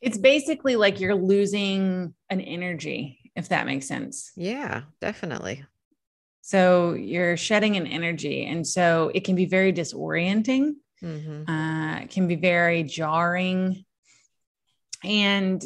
it's 0.00 0.18
basically 0.18 0.76
like 0.76 1.00
you're 1.00 1.14
losing 1.14 2.14
an 2.30 2.40
energy, 2.40 3.18
if 3.34 3.48
that 3.48 3.66
makes 3.66 3.86
sense. 3.86 4.32
Yeah, 4.36 4.82
definitely. 5.00 5.64
So 6.42 6.94
you're 6.94 7.36
shedding 7.36 7.76
an 7.76 7.86
energy. 7.86 8.46
And 8.46 8.66
so 8.66 9.10
it 9.14 9.24
can 9.24 9.34
be 9.36 9.46
very 9.46 9.72
disorienting. 9.72 10.74
hmm 11.00 11.44
uh, 11.48 12.00
it 12.00 12.10
can 12.10 12.28
be 12.28 12.36
very 12.36 12.82
jarring. 12.82 13.84
And 15.04 15.62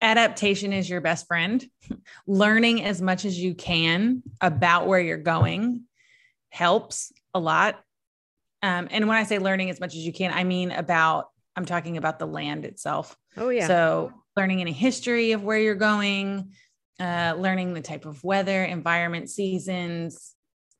adaptation 0.00 0.72
is 0.72 0.88
your 0.90 1.00
best 1.00 1.26
friend. 1.26 1.64
Learning 2.26 2.84
as 2.84 3.00
much 3.00 3.24
as 3.24 3.38
you 3.38 3.54
can 3.54 4.22
about 4.40 4.86
where 4.86 5.00
you're 5.00 5.16
going 5.16 5.84
helps 6.50 7.12
a 7.34 7.40
lot. 7.40 7.80
Um, 8.62 8.88
and 8.90 9.08
when 9.08 9.16
I 9.16 9.24
say 9.24 9.38
learning 9.38 9.70
as 9.70 9.80
much 9.80 9.94
as 9.94 10.04
you 10.04 10.12
can, 10.12 10.32
I 10.32 10.44
mean 10.44 10.70
about, 10.70 11.30
I'm 11.56 11.64
talking 11.64 11.96
about 11.96 12.18
the 12.18 12.26
land 12.26 12.64
itself. 12.64 13.16
Oh, 13.36 13.50
yeah. 13.50 13.66
So, 13.66 14.12
learning 14.36 14.60
any 14.60 14.72
history 14.72 15.32
of 15.32 15.42
where 15.42 15.58
you're 15.58 15.74
going, 15.74 16.52
uh, 16.98 17.34
learning 17.36 17.74
the 17.74 17.82
type 17.82 18.06
of 18.06 18.22
weather, 18.24 18.64
environment, 18.64 19.28
seasons, 19.28 20.34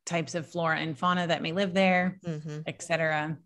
types 0.06 0.34
of 0.34 0.46
flora 0.46 0.78
and 0.78 0.98
fauna 0.98 1.26
that 1.26 1.42
may 1.42 1.52
live 1.52 1.74
there, 1.74 2.18
hmm 2.24 2.60
etc. 2.66 3.38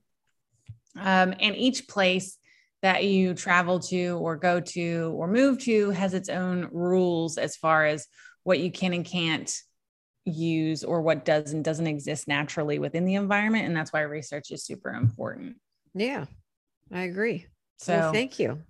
Um, 0.99 1.35
and 1.41 1.57
each 1.57 1.89
place 1.89 2.39
that 2.83 3.05
you 3.05 3.35
travel 3.35 3.81
to 3.81 4.19
or 4.21 4.37
go 4.37 4.61
to 4.61 5.13
or 5.17 5.27
move 5.27 5.59
to 5.61 5.91
has 5.91 6.15
its 6.15 6.29
own 6.29 6.69
rules 6.73 7.39
as 7.39 7.57
far 7.57 7.87
as 7.87 8.07
what 8.45 8.61
you 8.61 8.71
can 8.71 8.93
and 8.93 9.05
can't 9.05 9.55
use 10.25 10.85
or 10.85 11.03
what 11.03 11.25
does 11.25 11.53
and 11.53 11.65
doesn't 11.65 11.87
exist 11.87 12.29
naturally 12.29 12.79
within 12.79 13.05
the 13.05 13.15
environment. 13.15 13.67
And 13.67 13.77
that's 13.77 13.93
why 13.93 14.01
research 14.03 14.51
is 14.51 14.65
super 14.65 14.91
important. 14.91 15.57
Yeah, 15.95 16.27
I 16.93 17.03
agree. 17.03 17.47
So 17.79 17.99
well, 17.99 18.13
thank 18.13 18.39
you. 18.39 18.63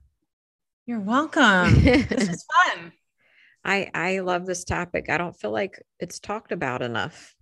you're 0.86 1.00
welcome. 1.00 1.82
this 1.82 2.10
was 2.28 2.44
fun. 2.64 2.92
I 3.64 3.90
I 3.94 4.18
love 4.20 4.46
this 4.46 4.64
topic. 4.64 5.10
I 5.10 5.18
don't 5.18 5.38
feel 5.38 5.50
like 5.50 5.82
it's 5.98 6.18
talked 6.18 6.52
about 6.52 6.82
enough. 6.82 7.34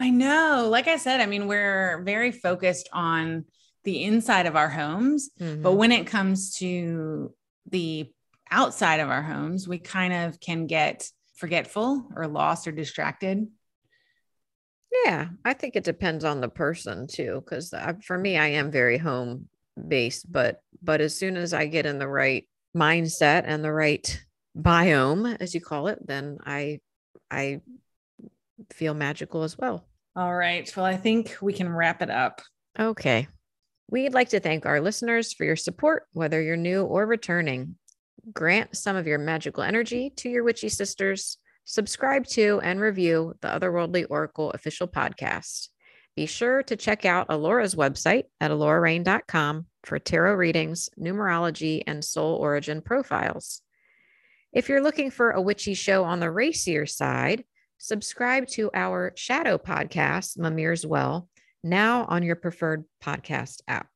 I 0.00 0.10
know. 0.10 0.68
Like 0.70 0.88
I 0.88 0.96
said, 0.96 1.20
I 1.20 1.26
mean, 1.26 1.46
we're 1.46 2.02
very 2.04 2.32
focused 2.32 2.88
on 2.92 3.44
the 3.84 4.02
inside 4.02 4.46
of 4.46 4.56
our 4.56 4.68
homes, 4.68 5.30
but 5.38 5.72
Mhm. 5.72 5.76
when 5.76 5.92
it 5.92 6.06
comes 6.06 6.56
to 6.56 7.34
the 7.70 8.12
outside 8.50 9.00
of 9.00 9.08
our 9.08 9.22
homes, 9.22 9.68
we 9.68 9.78
kind 9.78 10.12
of 10.12 10.40
can 10.40 10.66
get 10.66 11.10
forgetful 11.34 12.08
or 12.16 12.26
lost 12.26 12.66
or 12.66 12.72
distracted. 12.72 13.46
Yeah, 15.04 15.28
I 15.44 15.52
think 15.54 15.76
it 15.76 15.84
depends 15.84 16.24
on 16.24 16.40
the 16.40 16.48
person 16.48 17.06
too, 17.06 17.42
because 17.44 17.74
for 18.04 18.16
me, 18.16 18.36
I 18.38 18.48
am 18.48 18.70
very 18.70 18.96
home 18.98 19.48
based, 19.76 20.30
but 20.30 20.60
but 20.82 21.00
as 21.00 21.16
soon 21.16 21.36
as 21.36 21.52
I 21.52 21.66
get 21.66 21.86
in 21.86 21.98
the 21.98 22.08
right 22.08 22.46
mindset 22.76 23.44
and 23.46 23.64
the 23.64 23.72
right 23.72 24.22
biome, 24.56 25.36
as 25.40 25.54
you 25.54 25.60
call 25.60 25.88
it, 25.88 25.98
then 26.06 26.38
I 26.44 26.80
I 27.30 27.60
feel 28.72 28.94
magical 28.94 29.42
as 29.42 29.58
well. 29.58 29.86
All 30.16 30.34
right. 30.34 30.70
Well, 30.76 30.86
I 30.86 30.96
think 30.96 31.36
we 31.42 31.52
can 31.52 31.68
wrap 31.68 32.02
it 32.02 32.10
up. 32.10 32.42
Okay. 32.78 33.26
We'd 33.90 34.14
like 34.14 34.30
to 34.30 34.40
thank 34.40 34.64
our 34.64 34.80
listeners 34.80 35.32
for 35.32 35.44
your 35.44 35.56
support, 35.56 36.04
whether 36.12 36.40
you're 36.40 36.56
new 36.56 36.84
or 36.84 37.06
returning. 37.06 37.76
Grant 38.32 38.76
some 38.76 38.96
of 38.96 39.06
your 39.06 39.18
magical 39.18 39.62
energy 39.62 40.10
to 40.16 40.30
your 40.30 40.44
witchy 40.44 40.68
sisters. 40.68 41.38
Subscribe 41.64 42.26
to 42.28 42.60
and 42.62 42.80
review 42.80 43.34
the 43.40 43.48
Otherworldly 43.48 44.06
Oracle 44.08 44.50
official 44.52 44.86
podcast. 44.86 45.68
Be 46.16 46.26
sure 46.26 46.62
to 46.64 46.76
check 46.76 47.04
out 47.04 47.26
Alora's 47.28 47.74
website 47.74 48.24
at 48.40 48.52
alorarain.com 48.52 49.66
for 49.82 49.98
tarot 49.98 50.34
readings, 50.34 50.88
numerology, 50.98 51.82
and 51.86 52.04
soul 52.04 52.36
origin 52.36 52.80
profiles. 52.82 53.62
If 54.52 54.68
you're 54.68 54.82
looking 54.82 55.10
for 55.10 55.32
a 55.32 55.42
witchy 55.42 55.74
show 55.74 56.04
on 56.04 56.20
the 56.20 56.30
racier 56.30 56.86
side, 56.86 57.44
subscribe 57.78 58.46
to 58.50 58.70
our 58.72 59.12
shadow 59.16 59.58
podcast, 59.58 60.38
Mimir's 60.38 60.86
Well, 60.86 61.28
now 61.64 62.04
on 62.04 62.22
your 62.22 62.36
preferred 62.36 62.84
podcast 63.02 63.62
app. 63.66 63.88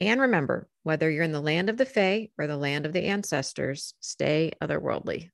And 0.00 0.20
remember, 0.20 0.68
whether 0.84 1.10
you're 1.10 1.24
in 1.24 1.32
the 1.32 1.40
land 1.40 1.68
of 1.68 1.76
the 1.76 1.86
Fae 1.86 2.28
or 2.38 2.46
the 2.46 2.56
land 2.56 2.86
of 2.86 2.92
the 2.92 3.06
ancestors, 3.06 3.94
stay 4.00 4.52
otherworldly. 4.62 5.32